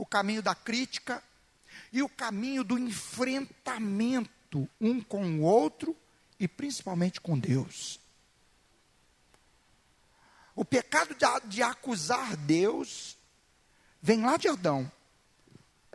o 0.00 0.06
caminho 0.06 0.40
da 0.42 0.54
crítica 0.54 1.22
e 1.92 2.02
o 2.02 2.08
caminho 2.08 2.64
do 2.64 2.78
enfrentamento 2.78 4.66
um 4.80 4.98
com 4.98 5.22
o 5.22 5.42
outro 5.42 5.94
e 6.38 6.48
principalmente 6.48 7.20
com 7.20 7.38
Deus. 7.38 8.00
O 10.56 10.64
pecado 10.64 11.14
de, 11.44 11.62
acusar 11.62 12.34
Deus 12.34 13.14
vem 14.00 14.24
lá 14.24 14.38
de 14.38 14.48
Adão 14.48 14.90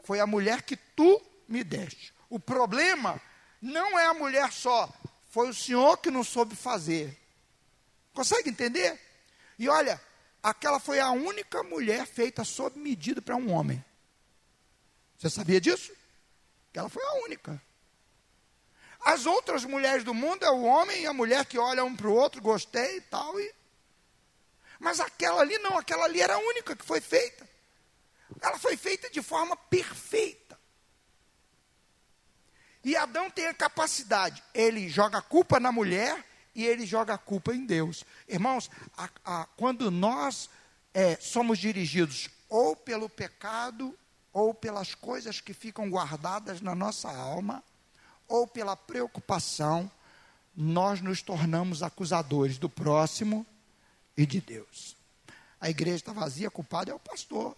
foi 0.03 0.19
a 0.19 0.27
mulher 0.27 0.61
que 0.61 0.77
tu 0.77 1.19
me 1.47 1.63
deste. 1.63 2.13
O 2.29 2.39
problema 2.39 3.19
não 3.65 3.97
é 3.99 4.05
a 4.05 4.13
mulher 4.13 4.51
só, 4.51 4.87
foi 5.29 5.49
o 5.49 5.53
Senhor 5.53 5.97
que 5.97 6.11
não 6.11 6.23
soube 6.23 6.55
fazer. 6.55 7.17
Consegue 8.13 8.49
entender? 8.49 8.99
E 9.57 9.67
olha, 9.67 9.99
aquela 10.41 10.79
foi 10.79 10.99
a 10.99 11.09
única 11.11 11.63
mulher 11.63 12.05
feita 12.05 12.43
sob 12.43 12.79
medida 12.79 13.21
para 13.21 13.35
um 13.35 13.51
homem. 13.51 13.83
Você 15.17 15.29
sabia 15.29 15.59
disso? 15.59 15.91
Que 16.71 16.79
ela 16.79 16.89
foi 16.89 17.03
a 17.03 17.23
única. 17.23 17.61
As 19.01 19.25
outras 19.25 19.65
mulheres 19.65 20.03
do 20.03 20.13
mundo 20.13 20.45
é 20.45 20.51
o 20.51 20.63
homem 20.63 21.01
e 21.01 21.07
a 21.07 21.13
mulher 21.13 21.45
que 21.45 21.57
olha 21.57 21.83
um 21.83 21.95
para 21.95 22.07
o 22.07 22.13
outro, 22.13 22.41
gostei 22.41 22.97
e 22.97 23.01
tal. 23.01 23.39
E... 23.39 23.53
Mas 24.79 24.99
aquela 24.99 25.41
ali 25.41 25.57
não, 25.57 25.77
aquela 25.77 26.05
ali 26.05 26.21
era 26.21 26.35
a 26.35 26.39
única 26.39 26.75
que 26.75 26.85
foi 26.85 27.01
feita. 27.01 27.47
Ela 28.41 28.59
foi 28.59 28.77
feita 28.77 29.09
de 29.09 29.21
forma 29.21 29.55
perfeita. 29.55 30.59
E 32.85 32.95
Adão 32.95 33.31
tem 33.31 33.47
a 33.47 33.53
capacidade, 33.53 34.43
ele 34.53 34.87
joga 34.87 35.17
a 35.17 35.21
culpa 35.21 35.59
na 35.59 35.71
mulher 35.71 36.23
e 36.53 36.63
ele 36.63 36.85
joga 36.85 37.15
a 37.15 37.17
culpa 37.17 37.51
em 37.51 37.65
Deus. 37.65 38.05
Irmãos, 38.29 38.69
a, 38.95 39.09
a, 39.25 39.45
quando 39.57 39.89
nós 39.89 40.51
é, 40.93 41.15
somos 41.15 41.57
dirigidos 41.57 42.29
ou 42.47 42.75
pelo 42.75 43.09
pecado, 43.09 43.97
ou 44.31 44.53
pelas 44.53 44.93
coisas 44.93 45.41
que 45.41 45.51
ficam 45.51 45.89
guardadas 45.89 46.61
na 46.61 46.75
nossa 46.75 47.09
alma, 47.09 47.63
ou 48.27 48.45
pela 48.45 48.75
preocupação, 48.75 49.89
nós 50.55 51.01
nos 51.01 51.23
tornamos 51.23 51.81
acusadores 51.81 52.59
do 52.59 52.69
próximo 52.69 53.47
e 54.15 54.27
de 54.27 54.39
Deus. 54.39 54.95
A 55.59 55.71
igreja 55.71 55.95
está 55.95 56.13
vazia, 56.13 56.51
culpado 56.51 56.91
é 56.91 56.93
o 56.93 56.99
pastor. 56.99 57.57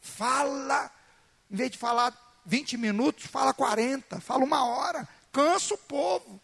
Fala, 0.00 0.90
em 1.48 1.54
vez 1.54 1.70
de 1.70 1.78
falar 1.78 2.29
20 2.46 2.76
minutos, 2.76 3.26
fala 3.26 3.52
40, 3.52 4.20
fala 4.20 4.44
uma 4.44 4.64
hora, 4.64 5.08
cansa 5.32 5.74
o 5.74 5.78
povo. 5.78 6.40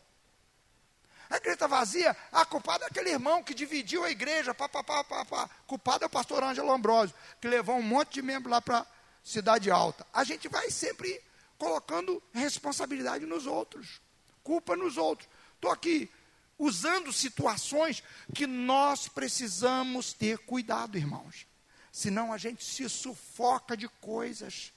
A 1.28 1.36
igreja 1.36 1.55
está 1.55 1.66
vazia, 1.66 2.16
a 2.30 2.44
culpada 2.44 2.84
é 2.84 2.88
aquele 2.88 3.11
irmão 3.11 3.42
que 3.42 3.53
dividiu 3.53 4.05
a 4.05 4.11
igreja, 4.11 4.55
pá, 4.55 4.68
pá, 4.68 4.82
pá, 4.84 5.03
pá, 5.03 5.24
pá. 5.24 5.51
culpado 5.66 6.05
é 6.05 6.07
o 6.07 6.11
pastor 6.11 6.42
Ângelo 6.42 6.70
Ambrosio, 6.70 7.16
que 7.40 7.49
levou 7.49 7.76
um 7.76 7.82
monte 7.82 8.14
de 8.14 8.22
membros 8.22 8.51
lá 8.51 8.61
para 8.61 8.86
Cidade 9.24 9.70
Alta. 9.70 10.07
A 10.12 10.22
gente 10.22 10.49
vai 10.49 10.70
sempre 10.70 11.20
colocando 11.59 12.22
responsabilidade 12.32 13.26
nos 13.26 13.47
outros, 13.47 14.01
culpa 14.44 14.76
nos 14.76 14.97
outros. 14.97 15.28
Estou 15.55 15.72
aqui 15.72 16.09
usando 16.59 17.12
situações 17.12 18.03
que 18.34 18.47
nós 18.47 19.09
precisamos 19.09 20.12
ter 20.12 20.38
cuidado, 20.38 20.97
irmãos. 20.97 21.47
Senão 21.90 22.32
a 22.32 22.38
gente 22.38 22.64
se 22.64 22.88
sufoca 22.88 23.76
de 23.76 23.88
coisas. 23.88 24.72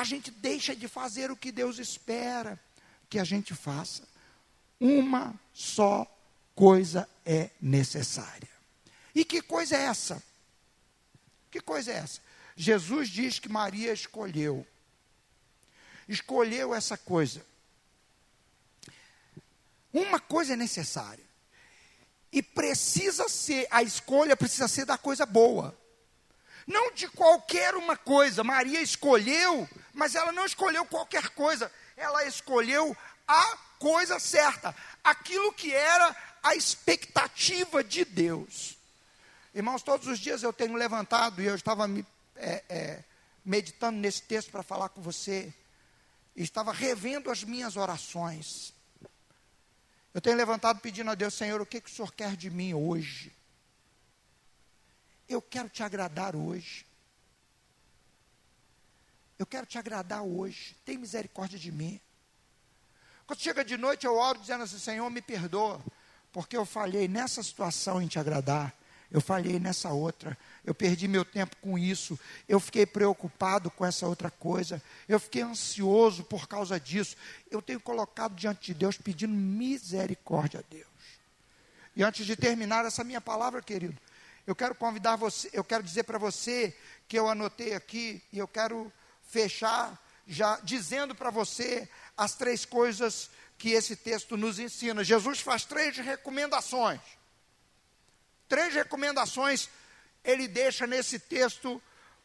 A 0.00 0.04
gente 0.04 0.30
deixa 0.30 0.74
de 0.74 0.88
fazer 0.88 1.30
o 1.30 1.36
que 1.36 1.52
Deus 1.52 1.78
espera 1.78 2.58
que 3.10 3.18
a 3.18 3.24
gente 3.24 3.54
faça. 3.54 4.02
Uma 4.80 5.38
só 5.52 6.10
coisa 6.54 7.06
é 7.22 7.50
necessária. 7.60 8.48
E 9.14 9.26
que 9.26 9.42
coisa 9.42 9.76
é 9.76 9.82
essa? 9.82 10.22
Que 11.50 11.60
coisa 11.60 11.92
é 11.92 11.96
essa? 11.96 12.18
Jesus 12.56 13.10
diz 13.10 13.38
que 13.38 13.50
Maria 13.50 13.92
escolheu. 13.92 14.66
Escolheu 16.08 16.74
essa 16.74 16.96
coisa. 16.96 17.44
Uma 19.92 20.18
coisa 20.18 20.54
é 20.54 20.56
necessária. 20.56 21.24
E 22.32 22.42
precisa 22.42 23.28
ser, 23.28 23.66
a 23.70 23.82
escolha 23.82 24.34
precisa 24.34 24.66
ser 24.66 24.86
da 24.86 24.96
coisa 24.96 25.26
boa. 25.26 25.78
Não 26.66 26.90
de 26.92 27.06
qualquer 27.08 27.74
uma 27.74 27.98
coisa. 27.98 28.42
Maria 28.42 28.80
escolheu, 28.80 29.68
mas 29.92 30.14
ela 30.14 30.32
não 30.32 30.44
escolheu 30.44 30.84
qualquer 30.84 31.30
coisa. 31.30 31.70
Ela 31.96 32.24
escolheu 32.24 32.96
a 33.26 33.58
coisa 33.78 34.18
certa, 34.18 34.74
aquilo 35.02 35.52
que 35.52 35.72
era 35.72 36.16
a 36.42 36.54
expectativa 36.54 37.82
de 37.82 38.04
Deus. 38.04 38.76
Irmãos, 39.54 39.82
todos 39.82 40.06
os 40.06 40.18
dias 40.18 40.42
eu 40.42 40.52
tenho 40.52 40.74
levantado 40.74 41.42
e 41.42 41.46
eu 41.46 41.54
estava 41.54 41.88
me, 41.88 42.06
é, 42.36 42.62
é, 42.68 43.04
meditando 43.44 43.98
nesse 43.98 44.22
texto 44.22 44.50
para 44.50 44.62
falar 44.62 44.90
com 44.90 45.00
você, 45.00 45.52
estava 46.36 46.72
revendo 46.72 47.30
as 47.30 47.42
minhas 47.42 47.76
orações. 47.76 48.72
Eu 50.12 50.20
tenho 50.20 50.36
levantado 50.36 50.80
pedindo 50.80 51.10
a 51.10 51.14
Deus, 51.14 51.34
Senhor, 51.34 51.60
o 51.60 51.66
que, 51.66 51.80
que 51.80 51.90
o 51.90 51.92
Senhor 51.92 52.12
quer 52.12 52.36
de 52.36 52.50
mim 52.50 52.74
hoje? 52.74 53.32
Eu 55.28 55.40
quero 55.40 55.68
te 55.68 55.82
agradar 55.82 56.34
hoje. 56.34 56.84
Eu 59.40 59.46
quero 59.46 59.64
te 59.64 59.78
agradar 59.78 60.22
hoje. 60.22 60.76
Tem 60.84 60.98
misericórdia 60.98 61.58
de 61.58 61.72
mim. 61.72 61.98
Quando 63.26 63.40
chega 63.40 63.64
de 63.64 63.74
noite, 63.78 64.06
eu 64.06 64.14
oro 64.14 64.38
dizendo 64.38 64.64
assim: 64.64 64.78
Senhor, 64.78 65.08
me 65.08 65.22
perdoa, 65.22 65.82
porque 66.30 66.54
eu 66.54 66.66
falhei 66.66 67.08
nessa 67.08 67.42
situação 67.42 68.02
em 68.02 68.06
te 68.06 68.18
agradar, 68.18 68.74
eu 69.10 69.18
falhei 69.18 69.58
nessa 69.58 69.88
outra, 69.94 70.36
eu 70.62 70.74
perdi 70.74 71.08
meu 71.08 71.24
tempo 71.24 71.56
com 71.56 71.78
isso, 71.78 72.20
eu 72.46 72.60
fiquei 72.60 72.84
preocupado 72.84 73.70
com 73.70 73.86
essa 73.86 74.06
outra 74.06 74.30
coisa, 74.30 74.82
eu 75.08 75.18
fiquei 75.18 75.40
ansioso 75.40 76.22
por 76.22 76.46
causa 76.46 76.78
disso. 76.78 77.16
Eu 77.50 77.62
tenho 77.62 77.80
colocado 77.80 78.34
diante 78.34 78.66
de 78.66 78.74
Deus 78.74 78.98
pedindo 78.98 79.32
misericórdia 79.32 80.60
a 80.60 80.64
Deus. 80.70 80.86
E 81.96 82.02
antes 82.02 82.26
de 82.26 82.36
terminar 82.36 82.84
essa 82.84 83.02
minha 83.02 83.22
palavra, 83.22 83.62
querido, 83.62 83.96
eu 84.46 84.54
quero 84.54 84.74
convidar 84.74 85.16
você, 85.16 85.48
eu 85.50 85.64
quero 85.64 85.82
dizer 85.82 86.02
para 86.02 86.18
você 86.18 86.76
que 87.08 87.18
eu 87.18 87.26
anotei 87.26 87.72
aqui 87.72 88.22
e 88.30 88.38
eu 88.38 88.46
quero 88.46 88.92
fechar 89.30 89.98
já 90.26 90.60
dizendo 90.62 91.14
para 91.14 91.30
você 91.30 91.88
as 92.16 92.34
três 92.34 92.64
coisas 92.64 93.30
que 93.58 93.70
esse 93.70 93.96
texto 93.96 94.36
nos 94.36 94.58
ensina. 94.58 95.02
Jesus 95.02 95.40
faz 95.40 95.64
três 95.64 95.96
recomendações. 95.96 97.00
Três 98.48 98.74
recomendações 98.74 99.68
ele 100.24 100.46
deixa 100.46 100.86
nesse 100.86 101.18
texto 101.18 101.82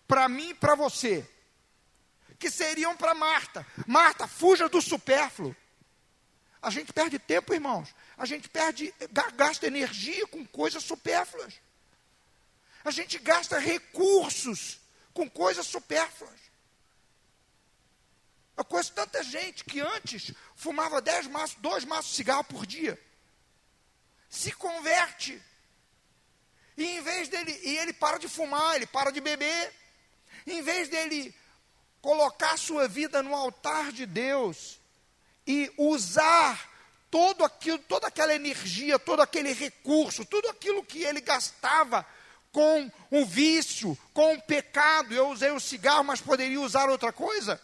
para 0.07 0.29
mim 0.29 0.49
e 0.49 0.53
para 0.53 0.75
você, 0.75 1.27
que 2.37 2.49
seriam 2.49 2.95
para 2.95 3.13
Marta. 3.13 3.65
Marta, 3.87 4.27
fuja 4.27 4.69
do 4.69 4.81
supérfluo. 4.81 5.55
A 6.61 6.69
gente 6.69 6.93
perde 6.93 7.17
tempo, 7.19 7.53
irmãos. 7.53 7.93
A 8.17 8.25
gente 8.25 8.49
perde, 8.49 8.93
gasta 9.35 9.67
energia 9.67 10.27
com 10.27 10.45
coisas 10.45 10.83
supérfluas. 10.83 11.53
A 12.83 12.91
gente 12.91 13.17
gasta 13.17 13.57
recursos 13.57 14.79
com 15.13 15.29
coisas 15.29 15.65
supérfluas. 15.65 16.44
Eu 18.57 18.63
conheço 18.63 18.93
tanta 18.93 19.21
gente 19.23 19.63
que 19.63 19.81
antes 19.81 20.31
fumava 20.55 21.01
dez 21.01 21.27
maços, 21.27 21.57
dois 21.59 21.83
maços 21.83 22.11
de 22.11 22.17
cigarro 22.17 22.43
por 22.45 22.65
dia. 22.65 22.99
Se 24.29 24.51
converte. 24.51 25.41
E 26.77 26.83
em 26.83 27.01
vez 27.01 27.27
dele, 27.27 27.51
e 27.63 27.77
ele 27.77 27.93
para 27.93 28.17
de 28.17 28.27
fumar, 28.27 28.75
ele 28.75 28.85
para 28.85 29.11
de 29.11 29.19
beber. 29.19 29.73
Em 30.47 30.61
vez 30.61 30.89
dele 30.89 31.33
colocar 32.01 32.57
sua 32.57 32.87
vida 32.87 33.23
no 33.23 33.33
altar 33.33 33.91
de 33.91 34.05
Deus 34.05 34.79
e 35.47 35.71
usar 35.77 36.71
todo 37.09 37.43
aquilo, 37.43 37.79
toda 37.79 38.07
aquela 38.07 38.33
energia, 38.33 38.99
todo 38.99 39.21
aquele 39.21 39.53
recurso, 39.53 40.25
tudo 40.25 40.49
aquilo 40.49 40.83
que 40.83 41.03
ele 41.03 41.21
gastava 41.21 42.05
com 42.51 42.91
um 43.11 43.25
vício, 43.25 43.97
com 44.13 44.33
um 44.33 44.39
pecado. 44.39 45.13
Eu 45.13 45.29
usei 45.29 45.51
o 45.51 45.59
cigarro, 45.59 46.03
mas 46.03 46.21
poderia 46.21 46.59
usar 46.61 46.89
outra 46.89 47.11
coisa. 47.11 47.61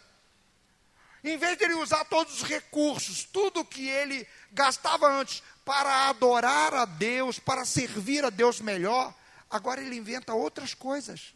Em 1.24 1.36
vez 1.36 1.56
de 1.56 1.64
ele 1.64 1.74
usar 1.74 2.04
todos 2.06 2.42
os 2.42 2.42
recursos, 2.42 3.24
tudo 3.24 3.64
que 3.64 3.88
ele 3.88 4.26
gastava 4.50 5.08
antes 5.08 5.42
para 5.64 6.08
adorar 6.08 6.74
a 6.74 6.84
Deus, 6.84 7.38
para 7.38 7.64
servir 7.64 8.24
a 8.24 8.30
Deus 8.30 8.60
melhor, 8.60 9.14
agora 9.48 9.80
ele 9.80 9.96
inventa 9.96 10.34
outras 10.34 10.74
coisas. 10.74 11.32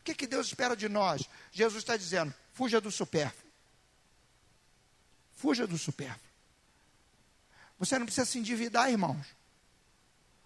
O 0.00 0.04
que, 0.04 0.14
que 0.14 0.26
Deus 0.26 0.46
espera 0.46 0.74
de 0.74 0.88
nós? 0.88 1.28
Jesus 1.52 1.82
está 1.82 1.96
dizendo: 1.96 2.34
fuja 2.52 2.80
do 2.80 2.90
supérfluo. 2.90 3.52
Fuja 5.34 5.66
do 5.66 5.76
supérfluo. 5.76 6.32
Você 7.78 7.98
não 7.98 8.06
precisa 8.06 8.26
se 8.26 8.38
endividar, 8.38 8.90
irmãos. 8.90 9.26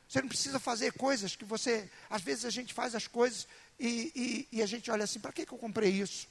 Você 0.08 0.20
não 0.20 0.28
precisa 0.28 0.58
fazer 0.58 0.92
coisas 0.92 1.36
que 1.36 1.44
você. 1.44 1.90
Às 2.10 2.22
vezes 2.22 2.44
a 2.44 2.50
gente 2.50 2.74
faz 2.74 2.94
as 2.94 3.06
coisas 3.06 3.46
e, 3.78 4.48
e, 4.52 4.58
e 4.58 4.62
a 4.62 4.66
gente 4.66 4.90
olha 4.90 5.04
assim: 5.04 5.20
para 5.20 5.32
que, 5.32 5.46
que 5.46 5.52
eu 5.52 5.58
comprei 5.58 5.90
isso? 5.90 6.26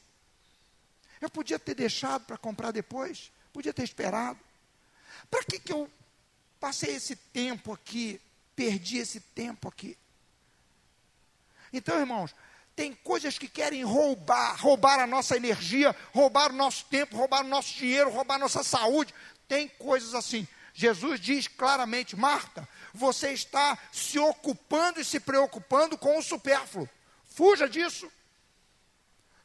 Eu 1.22 1.30
podia 1.30 1.58
ter 1.58 1.76
deixado 1.76 2.26
para 2.26 2.38
comprar 2.38 2.72
depois, 2.72 3.32
podia 3.54 3.74
ter 3.74 3.84
esperado. 3.84 4.40
Para 5.30 5.44
que, 5.44 5.60
que 5.60 5.72
eu 5.72 5.90
passei 6.60 6.96
esse 6.96 7.16
tempo 7.16 7.74
aqui, 7.74 8.22
perdi 8.56 8.98
esse 8.98 9.20
tempo 9.20 9.68
aqui? 9.68 9.98
Então, 11.72 12.00
irmãos, 12.00 12.36
tem 12.76 12.94
coisas 12.94 13.38
que 13.38 13.48
querem 13.48 13.84
roubar, 13.84 14.56
roubar 14.60 15.00
a 15.00 15.08
nossa 15.08 15.38
energia, 15.38 15.96
roubar 16.14 16.52
o 16.52 16.56
nosso 16.56 16.86
tempo, 16.86 17.16
roubar 17.16 17.44
o 17.44 17.48
nosso 17.48 17.74
dinheiro, 17.74 18.10
roubar 18.10 18.36
a 18.36 18.40
nossa 18.40 18.64
saúde. 18.64 19.14
Tem 19.48 19.68
coisas 19.68 20.14
assim. 20.14 20.48
Jesus 20.74 21.20
diz 21.22 21.48
claramente: 21.48 22.18
Marta, 22.18 22.68
você 22.94 23.32
está 23.32 23.78
se 23.94 24.20
ocupando 24.20 25.00
e 25.00 25.06
se 25.06 25.22
preocupando 25.22 25.98
com 25.98 26.18
o 26.18 26.24
supérfluo. 26.24 26.90
Fuja 27.30 27.68
disso. 27.70 28.12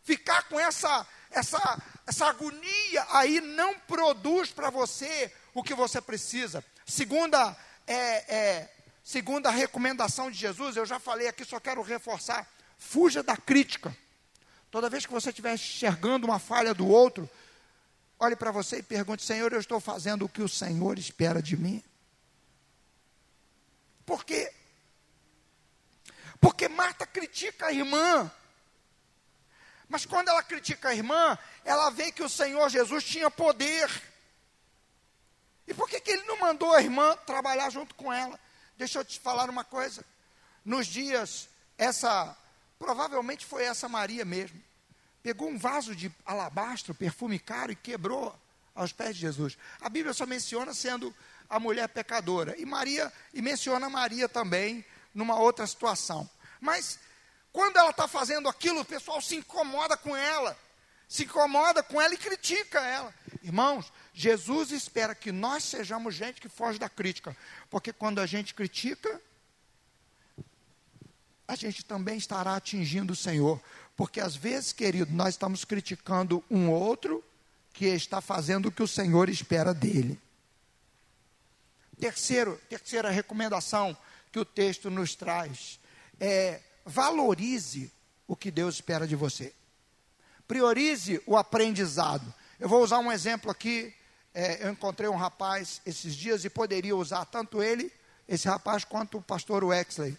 Ficar 0.03 0.49
com 0.49 0.59
essa 0.59 1.07
essa, 1.31 1.83
essa 2.07 2.27
agonia 2.27 3.07
aí 3.11 3.41
não 3.41 3.79
produz 3.81 4.51
para 4.51 4.71
você 4.71 5.33
o 5.55 5.63
que 5.63 5.75
você 5.75 6.01
precisa. 6.01 6.65
Segunda, 6.85 7.57
é, 7.87 8.35
é, 8.35 8.73
segunda 9.05 9.51
recomendação 9.51 10.31
de 10.31 10.39
Jesus, 10.39 10.77
eu 10.77 10.85
já 10.85 10.99
falei 10.99 11.29
aqui, 11.29 11.45
só 11.45 11.61
quero 11.61 11.83
reforçar: 11.83 12.49
fuja 12.77 13.23
da 13.23 13.37
crítica. 13.37 13.97
Toda 14.71 14.91
vez 14.91 15.07
que 15.07 15.13
você 15.13 15.31
estiver 15.31 15.55
enxergando 15.55 16.27
uma 16.27 16.39
falha 16.39 16.73
do 16.75 16.87
outro, 16.87 17.29
olhe 18.19 18.37
para 18.37 18.51
você 18.51 18.79
e 18.79 18.83
pergunte: 18.83 19.25
Senhor, 19.25 19.53
eu 19.53 19.61
estou 19.61 19.81
fazendo 19.81 20.25
o 20.25 20.29
que 20.29 20.43
o 20.43 20.49
Senhor 20.49 20.99
espera 20.99 21.41
de 21.41 21.57
mim? 21.57 21.83
Por 24.05 24.25
quê? 24.25 24.53
Porque 26.41 26.69
Marta 26.69 27.07
critica 27.07 27.67
a 27.67 27.73
irmã. 27.73 28.31
Mas 29.91 30.07
quando 30.07 30.29
ela 30.29 30.41
critica 30.41 30.91
a 30.91 30.95
irmã, 30.95 31.37
ela 31.65 31.91
vê 31.91 32.13
que 32.13 32.23
o 32.23 32.29
Senhor 32.29 32.71
Jesus 32.71 33.03
tinha 33.03 33.29
poder. 33.29 33.91
E 35.67 35.75
por 35.75 35.89
que, 35.89 36.01
que 36.01 36.13
ele 36.13 36.23
não 36.23 36.39
mandou 36.39 36.73
a 36.73 36.81
irmã 36.81 37.17
trabalhar 37.27 37.69
junto 37.71 37.93
com 37.97 38.13
ela? 38.13 38.39
Deixa 38.79 39.01
eu 39.01 39.05
te 39.05 39.19
falar 39.19 39.51
uma 39.51 39.65
coisa. 39.65 40.05
Nos 40.65 40.87
dias, 40.87 41.49
essa, 41.77 42.37
provavelmente 42.79 43.45
foi 43.45 43.65
essa 43.65 43.89
Maria 43.89 44.25
mesmo, 44.25 44.63
pegou 45.25 45.49
um 45.49 45.59
vaso 45.59 45.95
de 45.97 46.11
alabastro, 46.25 46.95
perfume 46.95 47.41
caro, 47.41 47.73
e 47.73 47.77
quebrou 47.77 48.33
aos 48.77 48.93
pés 48.93 49.17
de 49.17 49.23
Jesus. 49.23 49.59
A 49.81 49.89
Bíblia 49.89 50.15
só 50.15 50.25
menciona 50.25 50.73
sendo 50.73 51.13
a 51.49 51.59
mulher 51.59 51.89
pecadora. 51.89 52.55
E 52.57 52.65
Maria, 52.65 53.13
e 53.35 53.43
menciona 53.43 53.91
Maria 53.91 54.29
também 54.29 54.85
numa 55.13 55.35
outra 55.35 55.67
situação. 55.67 56.31
Mas 56.61 57.01
quando 57.53 57.77
ela 57.77 57.91
está 57.91 58.07
fazendo 58.07 58.49
aquilo, 58.49 58.81
o 58.81 58.85
pessoal 58.85 59.21
se 59.21 59.37
incomoda 59.37 59.97
com 59.97 60.17
ela, 60.17 60.57
se 61.09 61.25
incomoda 61.25 61.83
com 61.83 62.01
ela 62.01 62.15
e 62.15 62.19
critica 62.19 62.81
ela. 62.81 63.13
Irmãos, 63.43 63.93
Jesus 64.15 64.71
espera 64.71 65.15
que 65.15 65.33
nós 65.33 65.65
sejamos 65.65 66.15
gente 66.15 66.41
que 66.41 66.49
foge 66.49 66.79
da 66.79 66.89
crítica, 66.89 67.37
porque 67.69 67.93
quando 67.93 68.21
a 68.21 68.27
gente 68.27 68.55
critica, 68.55 69.21
a 71.49 71.57
gente 71.57 71.85
também 71.85 72.17
estará 72.17 72.55
atingindo 72.55 73.13
o 73.13 73.17
Senhor, 73.17 73.61
porque 73.97 74.21
às 74.21 74.37
vezes, 74.37 74.73
querido, 74.73 75.13
nós 75.13 75.31
estamos 75.31 75.65
criticando 75.65 76.45
um 76.49 76.71
outro 76.71 77.25
que 77.73 77.87
está 77.87 78.21
fazendo 78.21 78.67
o 78.67 78.73
que 78.73 78.83
o 78.83 78.89
Senhor 78.89 79.29
espera 79.29 79.75
dele. 79.75 80.21
Terceiro, 81.99 82.59
terceira 82.69 83.11
recomendação 83.11 83.97
que 84.31 84.39
o 84.39 84.45
texto 84.45 84.89
nos 84.89 85.15
traz 85.17 85.81
é 86.21 86.61
valorize 86.91 87.91
o 88.27 88.37
que 88.37 88.51
Deus 88.51 88.75
espera 88.75 89.07
de 89.07 89.17
você. 89.17 89.55
Priorize 90.47 91.23
o 91.27 91.37
aprendizado. 91.37 92.35
Eu 92.59 92.69
vou 92.69 92.83
usar 92.83 92.99
um 92.99 93.13
exemplo 93.13 93.51
aqui. 93.51 93.95
É, 94.35 94.65
eu 94.65 94.71
encontrei 94.71 95.09
um 95.09 95.17
rapaz 95.17 95.81
esses 95.87 96.15
dias 96.15 96.45
e 96.45 96.51
poderia 96.51 96.95
usar 96.97 97.25
tanto 97.25 97.63
ele, 97.63 97.93
esse 98.29 98.47
rapaz, 98.49 98.85
quanto 98.85 99.19
o 99.19 99.23
pastor 99.23 99.65
Wexley. 99.65 100.17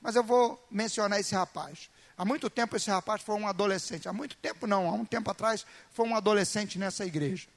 Mas 0.00 0.16
eu 0.16 0.22
vou 0.22 0.64
mencionar 0.70 1.18
esse 1.18 1.34
rapaz. 1.34 1.88
Há 2.16 2.24
muito 2.24 2.50
tempo 2.50 2.76
esse 2.76 2.90
rapaz 2.90 3.22
foi 3.22 3.36
um 3.36 3.46
adolescente. 3.46 4.08
Há 4.08 4.12
muito 4.12 4.36
tempo 4.36 4.66
não, 4.66 4.88
há 4.88 4.92
um 4.92 5.04
tempo 5.04 5.30
atrás 5.30 5.64
foi 5.92 6.06
um 6.06 6.16
adolescente 6.16 6.78
nessa 6.78 7.04
igreja. 7.04 7.48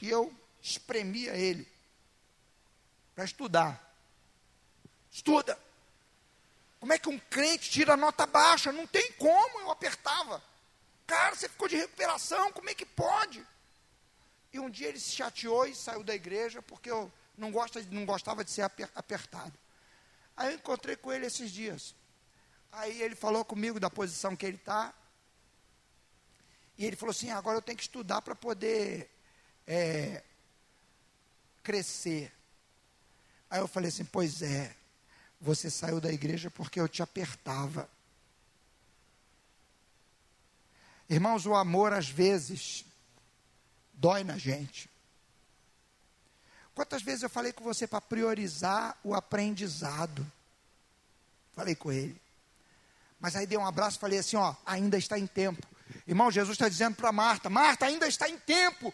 E 0.00 0.08
eu 0.08 0.32
espremia 0.62 1.36
ele 1.36 1.66
para 3.14 3.24
estudar. 3.24 3.94
Estuda. 5.10 5.65
Como 6.86 6.94
é 6.94 7.00
que 7.00 7.08
um 7.08 7.18
crente 7.18 7.68
tira 7.68 7.96
nota 7.96 8.24
baixa? 8.26 8.70
Não 8.70 8.86
tem 8.86 9.10
como, 9.14 9.58
eu 9.58 9.72
apertava. 9.72 10.40
Cara, 11.04 11.34
você 11.34 11.48
ficou 11.48 11.66
de 11.66 11.74
recuperação, 11.74 12.52
como 12.52 12.70
é 12.70 12.76
que 12.76 12.86
pode? 12.86 13.44
E 14.52 14.60
um 14.60 14.70
dia 14.70 14.86
ele 14.86 15.00
se 15.00 15.10
chateou 15.10 15.66
e 15.66 15.74
saiu 15.74 16.04
da 16.04 16.14
igreja 16.14 16.62
porque 16.62 16.88
eu 16.88 17.12
não, 17.36 17.50
gosta, 17.50 17.82
não 17.90 18.06
gostava 18.06 18.44
de 18.44 18.52
ser 18.52 18.62
apertado. 18.94 19.52
Aí 20.36 20.52
eu 20.52 20.58
encontrei 20.58 20.94
com 20.94 21.12
ele 21.12 21.26
esses 21.26 21.50
dias. 21.50 21.92
Aí 22.70 23.02
ele 23.02 23.16
falou 23.16 23.44
comigo 23.44 23.80
da 23.80 23.90
posição 23.90 24.36
que 24.36 24.46
ele 24.46 24.56
está. 24.56 24.94
E 26.78 26.86
ele 26.86 26.94
falou 26.94 27.10
assim: 27.10 27.32
agora 27.32 27.58
eu 27.58 27.62
tenho 27.62 27.78
que 27.78 27.82
estudar 27.82 28.22
para 28.22 28.36
poder 28.36 29.10
é, 29.66 30.22
crescer. 31.64 32.32
Aí 33.50 33.58
eu 33.58 33.66
falei 33.66 33.88
assim: 33.88 34.04
Pois 34.04 34.40
é, 34.40 34.72
você 35.40 35.70
saiu 35.70 36.00
da 36.00 36.12
igreja 36.12 36.50
porque 36.50 36.80
eu 36.80 36.88
te 36.88 37.02
apertava. 37.02 37.88
Irmãos, 41.08 41.46
o 41.46 41.54
amor 41.54 41.92
às 41.92 42.08
vezes 42.08 42.84
dói 43.92 44.24
na 44.24 44.36
gente. 44.36 44.90
Quantas 46.74 47.02
vezes 47.02 47.22
eu 47.22 47.30
falei 47.30 47.52
com 47.52 47.64
você 47.64 47.86
para 47.86 48.00
priorizar 48.00 48.98
o 49.02 49.14
aprendizado? 49.14 50.30
Falei 51.54 51.74
com 51.74 51.90
ele. 51.90 52.20
Mas 53.18 53.34
aí 53.34 53.46
dei 53.46 53.56
um 53.56 53.66
abraço 53.66 53.96
e 53.96 54.00
falei 54.00 54.18
assim: 54.18 54.36
ó, 54.36 54.54
ainda 54.64 54.98
está 54.98 55.18
em 55.18 55.26
tempo. 55.26 55.66
Irmão, 56.06 56.30
Jesus 56.30 56.54
está 56.54 56.68
dizendo 56.68 56.96
para 56.96 57.12
Marta: 57.12 57.48
Marta, 57.48 57.86
ainda 57.86 58.06
está 58.06 58.28
em 58.28 58.38
tempo 58.38 58.92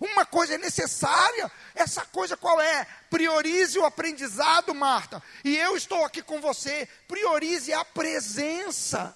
uma 0.00 0.24
coisa 0.24 0.54
é 0.54 0.58
necessária, 0.58 1.50
essa 1.74 2.04
coisa 2.06 2.36
qual 2.36 2.60
é? 2.60 2.86
Priorize 3.10 3.78
o 3.78 3.84
aprendizado, 3.84 4.74
Marta. 4.74 5.22
E 5.44 5.56
eu 5.56 5.76
estou 5.76 6.04
aqui 6.04 6.22
com 6.22 6.40
você. 6.40 6.88
Priorize 7.06 7.72
a 7.72 7.84
presença. 7.84 9.14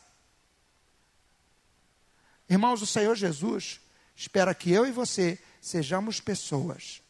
Irmãos, 2.49 2.82
o 2.82 2.86
Senhor 2.86 3.14
Jesus 3.16 3.80
espera 4.14 4.55
que 4.55 4.70
eu 4.70 4.86
e 4.86 4.92
você 4.92 5.38
sejamos 5.61 6.20
pessoas 6.20 7.03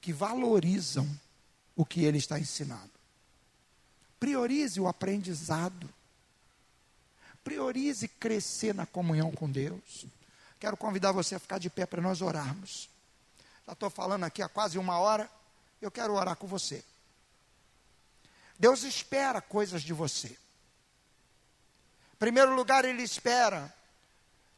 que 0.00 0.12
valorizam 0.12 1.08
o 1.74 1.84
que 1.84 2.04
Ele 2.04 2.18
está 2.18 2.38
ensinando. 2.38 2.92
Priorize 4.20 4.80
o 4.80 4.86
aprendizado. 4.86 5.92
Priorize 7.42 8.06
crescer 8.06 8.72
na 8.72 8.86
comunhão 8.86 9.32
com 9.32 9.50
Deus. 9.50 10.06
Quero 10.58 10.76
convidar 10.76 11.12
você 11.12 11.34
a 11.34 11.38
ficar 11.38 11.58
de 11.58 11.68
pé 11.68 11.86
para 11.86 12.00
nós 12.00 12.22
orarmos. 12.22 12.88
Já 13.66 13.72
estou 13.72 13.90
falando 13.90 14.24
aqui 14.24 14.42
há 14.42 14.48
quase 14.48 14.78
uma 14.78 14.98
hora. 14.98 15.30
Eu 15.80 15.90
quero 15.90 16.14
orar 16.14 16.36
com 16.36 16.46
você. 16.46 16.84
Deus 18.58 18.82
espera 18.82 19.40
coisas 19.40 19.82
de 19.82 19.92
você. 19.92 20.28
Em 22.14 22.18
primeiro 22.18 22.54
lugar, 22.54 22.84
Ele 22.84 23.02
espera 23.02 23.74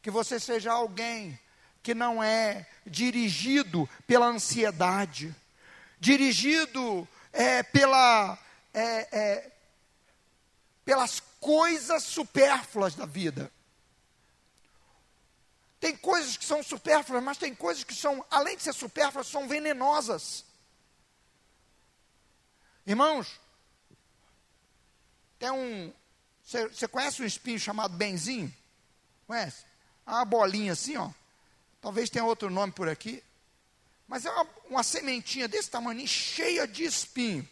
que 0.01 0.11
você 0.11 0.39
seja 0.39 0.73
alguém 0.73 1.39
que 1.83 1.95
não 1.95 2.23
é 2.23 2.67
dirigido 2.87 3.89
pela 4.07 4.27
ansiedade, 4.27 5.35
dirigido 5.99 7.09
é, 7.33 7.63
pela, 7.63 8.39
é, 8.73 9.19
é, 9.19 9.53
pelas 10.85 11.21
coisas 11.41 12.05
supérfluas 12.05 12.95
da 12.95 13.07
vida. 13.07 13.51
Tem 15.81 15.97
coisas 15.97 16.37
que 16.37 16.45
são 16.45 16.63
supérfluas, 16.63 17.23
mas 17.23 17.39
tem 17.39 17.55
coisas 17.55 17.85
que 17.85 17.95
são, 17.95 18.25
além 18.31 18.57
de 18.57 18.63
ser 18.63 18.73
supérfluas, 18.73 19.29
são 19.29 19.47
venenosas. 19.47 20.45
Irmãos, 22.87 23.41
tem 25.39 25.51
um. 25.51 25.93
Você 26.43 26.89
conhece 26.89 27.23
um 27.23 27.27
espinho 27.27 27.61
chamado 27.61 27.97
benzinho? 27.97 28.53
Conhece? 29.27 29.65
Uma 30.07 30.25
bolinha 30.25 30.73
assim, 30.73 30.97
ó. 30.97 31.11
Talvez 31.81 32.11
tenha 32.11 32.25
outro 32.25 32.51
nome 32.51 32.73
por 32.73 32.89
aqui. 32.89 33.23
Mas 34.09 34.25
é 34.25 34.31
uma, 34.31 34.47
uma 34.71 34.83
sementinha 34.83 35.47
desse 35.47 35.71
tamanho, 35.71 36.09
cheia 36.09 36.67
de 36.67 36.85
espinho. 36.85 37.47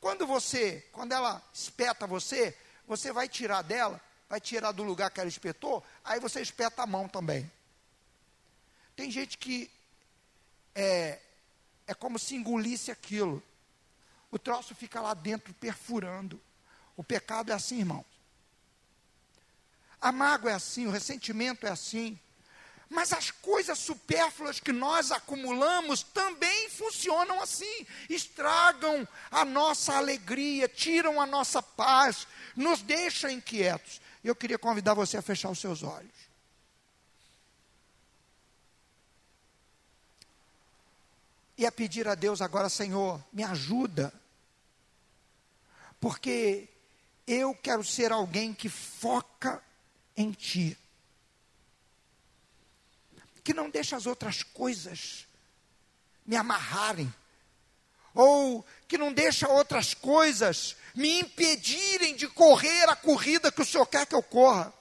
Quando 0.00 0.26
você, 0.26 0.88
quando 0.90 1.12
ela 1.12 1.42
espeta 1.52 2.06
você, 2.06 2.56
você 2.86 3.12
vai 3.12 3.28
tirar 3.28 3.60
dela, 3.60 4.00
vai 4.30 4.40
tirar 4.40 4.70
do 4.70 4.84
lugar 4.84 5.10
que 5.10 5.18
ela 5.18 5.28
espetou, 5.28 5.84
aí 6.04 6.20
você 6.20 6.40
espeta 6.40 6.84
a 6.84 6.86
mão 6.86 7.08
também. 7.08 7.50
Tem 8.94 9.10
gente 9.10 9.36
que 9.36 9.68
é, 10.72 11.18
é 11.84 11.94
como 11.94 12.16
se 12.16 12.36
engolisse 12.36 12.92
aquilo. 12.92 13.42
O 14.30 14.38
troço 14.38 14.72
fica 14.72 15.00
lá 15.00 15.14
dentro 15.14 15.52
perfurando. 15.54 16.40
O 16.96 17.02
pecado 17.02 17.50
é 17.50 17.54
assim, 17.54 17.80
irmão. 17.80 18.04
A 20.00 20.12
mágoa 20.12 20.52
é 20.52 20.54
assim, 20.54 20.86
o 20.86 20.90
ressentimento 20.92 21.66
é 21.66 21.70
assim. 21.70 22.16
Mas 22.88 23.12
as 23.12 23.32
coisas 23.32 23.78
supérfluas 23.80 24.60
que 24.60 24.72
nós 24.72 25.10
acumulamos 25.10 26.04
também 26.04 26.70
funcionam 26.70 27.40
assim. 27.40 27.86
Estragam 28.08 29.06
a 29.28 29.44
nossa 29.44 29.96
alegria, 29.96 30.68
tiram 30.68 31.20
a 31.20 31.26
nossa 31.26 31.60
paz, 31.60 32.28
nos 32.54 32.80
deixam 32.80 33.28
inquietos. 33.28 34.00
Eu 34.22 34.34
queria 34.34 34.58
convidar 34.58 34.94
você 34.94 35.16
a 35.16 35.22
fechar 35.22 35.50
os 35.50 35.58
seus 35.58 35.82
olhos. 35.82 36.30
E 41.56 41.66
a 41.66 41.72
pedir 41.72 42.08
a 42.08 42.14
Deus 42.14 42.40
agora, 42.40 42.68
Senhor, 42.68 43.22
me 43.32 43.42
ajuda. 43.42 44.12
Porque 46.00 46.68
eu 47.26 47.54
quero 47.54 47.84
ser 47.84 48.12
alguém 48.12 48.54
que 48.54 48.68
foca 48.68 49.62
em 50.16 50.32
Ti. 50.32 50.76
Que 53.44 53.54
não 53.54 53.68
deixa 53.68 53.96
as 53.96 54.06
outras 54.06 54.42
coisas 54.42 55.26
me 56.26 56.36
amarrarem. 56.36 57.12
Ou 58.14 58.64
que 58.88 58.98
não 58.98 59.12
deixa 59.12 59.48
outras 59.48 59.94
coisas 59.94 60.76
me 60.94 61.20
impedirem 61.20 62.16
de 62.16 62.26
correr 62.28 62.88
a 62.88 62.96
corrida 62.96 63.52
que 63.52 63.62
o 63.62 63.64
Senhor 63.64 63.86
quer 63.86 64.06
que 64.06 64.14
eu 64.14 64.22
corra. 64.22 64.72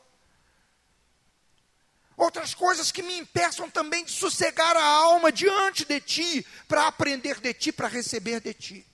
Outras 2.18 2.54
coisas 2.54 2.92
que 2.92 3.02
me 3.02 3.18
impeçam 3.18 3.70
também 3.70 4.04
de 4.04 4.12
sossegar 4.12 4.76
a 4.76 4.84
alma 4.84 5.32
diante 5.32 5.86
de 5.86 6.02
Ti, 6.02 6.46
para 6.68 6.88
aprender 6.88 7.40
de 7.40 7.54
Ti, 7.54 7.72
para 7.72 7.88
receber 7.88 8.42
de 8.42 8.54
Ti. 8.54 8.86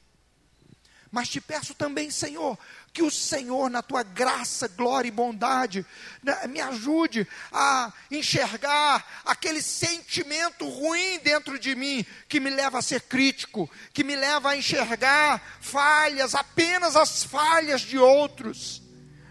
Mas 1.16 1.30
te 1.30 1.39
peço 1.39 1.74
também, 1.74 2.11
Senhor, 2.11 2.59
que 2.91 3.01
o 3.01 3.09
Senhor, 3.09 3.70
na 3.70 3.82
tua 3.82 4.03
graça, 4.03 4.68
glória 4.68 5.07
e 5.07 5.11
bondade, 5.11 5.86
né, 6.22 6.45
me 6.45 6.59
ajude 6.59 7.26
a 7.53 7.93
enxergar 8.11 9.22
aquele 9.24 9.61
sentimento 9.61 10.68
ruim 10.68 11.18
dentro 11.20 11.57
de 11.57 11.74
mim, 11.74 12.05
que 12.28 12.41
me 12.41 12.49
leva 12.49 12.80
a 12.80 12.82
ser 12.82 13.03
crítico, 13.03 13.72
que 13.93 14.03
me 14.03 14.13
leva 14.13 14.49
a 14.49 14.57
enxergar 14.57 15.41
falhas, 15.61 16.36
apenas 16.36 16.97
as 16.97 17.24
falhas 17.24 17.80
de 17.80 17.97
outros, 17.97 18.84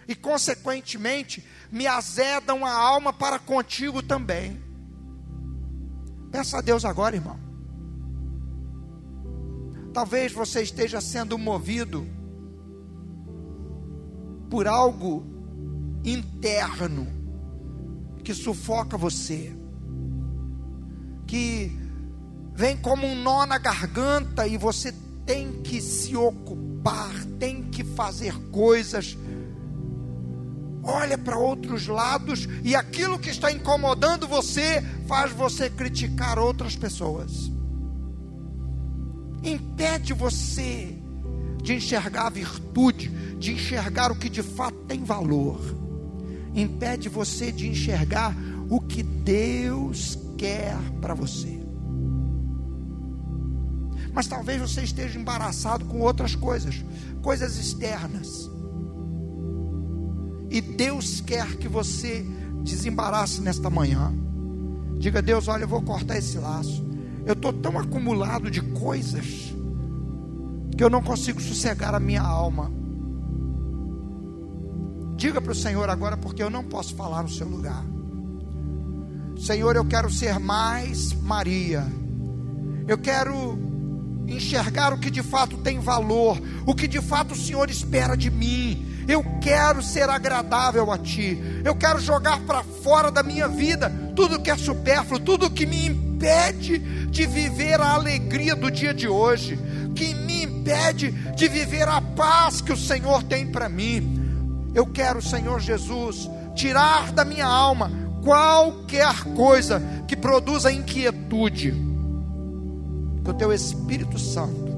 e, 0.08 0.14
consequentemente, 0.14 1.46
me 1.70 1.86
azedam 1.86 2.64
a 2.64 2.72
alma 2.72 3.12
para 3.12 3.38
contigo 3.38 4.02
também. 4.02 4.58
Peça 6.32 6.56
a 6.56 6.62
Deus 6.62 6.82
agora, 6.86 7.14
irmão. 7.14 7.43
Talvez 9.94 10.32
você 10.32 10.60
esteja 10.60 11.00
sendo 11.00 11.38
movido 11.38 12.04
por 14.50 14.66
algo 14.66 15.24
interno 16.04 17.06
que 18.24 18.34
sufoca 18.34 18.98
você, 18.98 19.56
que 21.28 21.70
vem 22.56 22.76
como 22.76 23.06
um 23.06 23.14
nó 23.14 23.46
na 23.46 23.56
garganta 23.56 24.48
e 24.48 24.56
você 24.56 24.92
tem 25.24 25.62
que 25.62 25.80
se 25.80 26.16
ocupar, 26.16 27.14
tem 27.38 27.62
que 27.62 27.84
fazer 27.84 28.36
coisas. 28.50 29.16
Olha 30.82 31.16
para 31.16 31.38
outros 31.38 31.86
lados 31.86 32.48
e 32.64 32.74
aquilo 32.74 33.16
que 33.16 33.30
está 33.30 33.52
incomodando 33.52 34.26
você 34.26 34.82
faz 35.06 35.30
você 35.30 35.70
criticar 35.70 36.36
outras 36.36 36.74
pessoas 36.74 37.53
impede 39.44 40.12
você 40.12 40.98
de 41.62 41.74
enxergar 41.74 42.26
a 42.26 42.30
virtude, 42.30 43.08
de 43.38 43.52
enxergar 43.52 44.10
o 44.10 44.16
que 44.16 44.28
de 44.28 44.42
fato 44.42 44.76
tem 44.86 45.04
valor, 45.04 45.60
impede 46.54 47.08
você 47.08 47.52
de 47.52 47.68
enxergar 47.68 48.34
o 48.68 48.80
que 48.80 49.02
Deus 49.02 50.18
quer 50.36 50.76
para 51.00 51.14
você. 51.14 51.60
Mas 54.12 54.28
talvez 54.28 54.60
você 54.60 54.82
esteja 54.82 55.18
embaraçado 55.18 55.84
com 55.86 56.00
outras 56.00 56.36
coisas, 56.36 56.84
coisas 57.20 57.58
externas. 57.58 58.48
E 60.48 60.60
Deus 60.60 61.20
quer 61.20 61.56
que 61.56 61.66
você 61.66 62.24
desembarace 62.62 63.40
nesta 63.40 63.68
manhã. 63.68 64.14
Diga, 64.98 65.20
Deus, 65.20 65.48
olha, 65.48 65.64
eu 65.64 65.68
vou 65.68 65.82
cortar 65.82 66.16
esse 66.16 66.38
laço. 66.38 66.93
Eu 67.26 67.32
estou 67.32 67.52
tão 67.52 67.78
acumulado 67.78 68.50
de 68.50 68.60
coisas 68.60 69.54
que 70.76 70.82
eu 70.82 70.90
não 70.90 71.02
consigo 71.02 71.40
sossegar 71.40 71.94
a 71.94 72.00
minha 72.00 72.20
alma. 72.20 72.70
Diga 75.16 75.40
para 75.40 75.52
o 75.52 75.54
Senhor 75.54 75.88
agora, 75.88 76.16
porque 76.16 76.42
eu 76.42 76.50
não 76.50 76.64
posso 76.64 76.94
falar 76.94 77.22
no 77.22 77.28
seu 77.28 77.48
lugar. 77.48 77.84
Senhor, 79.38 79.74
eu 79.74 79.84
quero 79.84 80.10
ser 80.10 80.38
mais 80.38 81.12
Maria. 81.12 81.86
Eu 82.86 82.98
quero 82.98 83.58
enxergar 84.26 84.92
o 84.92 84.98
que 84.98 85.10
de 85.10 85.22
fato 85.22 85.56
tem 85.58 85.78
valor, 85.78 86.38
o 86.66 86.74
que 86.74 86.86
de 86.86 87.00
fato 87.00 87.32
o 87.32 87.36
Senhor 87.36 87.70
espera 87.70 88.16
de 88.16 88.30
mim. 88.30 88.86
Eu 89.08 89.24
quero 89.40 89.82
ser 89.82 90.08
agradável 90.10 90.90
a 90.90 90.98
Ti. 90.98 91.38
Eu 91.64 91.74
quero 91.74 92.00
jogar 92.00 92.40
para 92.40 92.62
fora 92.62 93.10
da 93.10 93.22
minha 93.22 93.48
vida 93.48 93.90
tudo 94.14 94.40
que 94.40 94.50
é 94.50 94.56
supérfluo, 94.56 95.20
tudo 95.20 95.50
que 95.50 95.64
me 95.64 95.86
impede 95.86 96.03
de 97.10 97.26
viver 97.26 97.80
a 97.80 97.94
alegria 97.94 98.56
do 98.56 98.70
dia 98.70 98.94
de 98.94 99.06
hoje, 99.06 99.58
que 99.94 100.14
me 100.14 100.42
impede 100.42 101.12
de 101.36 101.48
viver 101.48 101.86
a 101.86 102.00
paz 102.00 102.60
que 102.60 102.72
o 102.72 102.76
Senhor 102.76 103.22
tem 103.22 103.46
para 103.46 103.68
mim. 103.68 104.20
Eu 104.74 104.86
quero, 104.86 105.22
Senhor 105.22 105.60
Jesus, 105.60 106.28
tirar 106.54 107.12
da 107.12 107.24
minha 107.24 107.46
alma 107.46 107.90
qualquer 108.22 109.22
coisa 109.36 109.82
que 110.08 110.16
produza 110.16 110.72
inquietude. 110.72 111.72
Que 113.22 113.30
o 113.30 113.34
teu 113.34 113.52
Espírito 113.52 114.18
Santo 114.18 114.72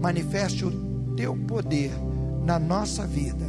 manifeste 0.00 0.64
o 0.64 1.14
teu 1.16 1.36
poder 1.36 1.92
na 2.44 2.58
nossa 2.58 3.06
vida. 3.06 3.46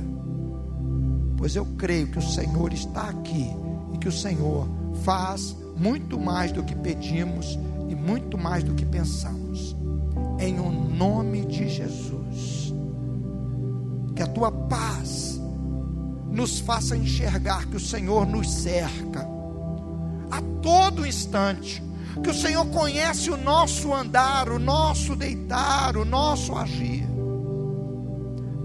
Pois 1.38 1.56
eu 1.56 1.66
creio 1.78 2.08
que 2.08 2.20
o 2.20 2.22
Senhor 2.22 2.72
está 2.72 3.10
aqui 3.10 3.50
e 3.94 3.98
que 3.98 4.08
o 4.08 4.12
Senhor 4.12 4.68
faz 5.04 5.56
muito 5.78 6.20
mais 6.20 6.52
do 6.52 6.64
que 6.64 6.76
pedimos 6.76 7.58
e 7.90 7.96
muito 7.96 8.38
mais 8.38 8.64
do 8.64 8.74
que 8.74 8.86
pensamos. 8.86 9.76
Em 10.40 10.60
o 10.60 10.70
nome 10.70 11.46
de 11.46 11.70
Jesus. 11.70 12.74
Que 14.16 14.24
a 14.24 14.28
tua 14.28 14.52
paz 14.52 15.40
nos 16.32 16.60
faça 16.60 16.96
enxergar 16.96 17.66
que 17.68 17.78
o 17.78 17.80
Senhor 17.80 18.26
nos 18.26 18.52
cerca 18.52 19.28
a 20.32 20.42
todo 20.62 21.06
instante. 21.06 21.84
Que 22.24 22.30
o 22.30 22.34
Senhor 22.34 22.66
conhece 22.68 23.30
o 23.30 23.38
nosso 23.38 23.94
andar, 23.94 24.50
o 24.50 24.58
nosso 24.58 25.16
deitar, 25.16 25.98
o 25.98 26.06
nosso 26.06 26.56
agir. 26.56 27.06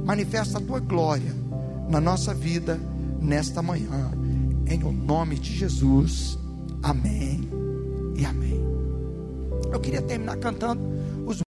Manifesta 0.04 0.58
a 0.58 0.60
tua 0.60 0.78
glória 0.80 1.34
na 1.88 2.00
nossa 2.00 2.32
vida 2.32 2.80
nesta 3.20 3.60
manhã. 3.60 4.12
Em 4.66 4.82
o 4.84 4.92
nome 4.92 5.36
de 5.36 5.56
Jesus. 5.56 6.39
Amém 6.82 7.40
e 8.16 8.24
amém. 8.24 8.60
Eu 9.72 9.80
queria 9.80 10.02
terminar 10.02 10.36
cantando 10.36 10.99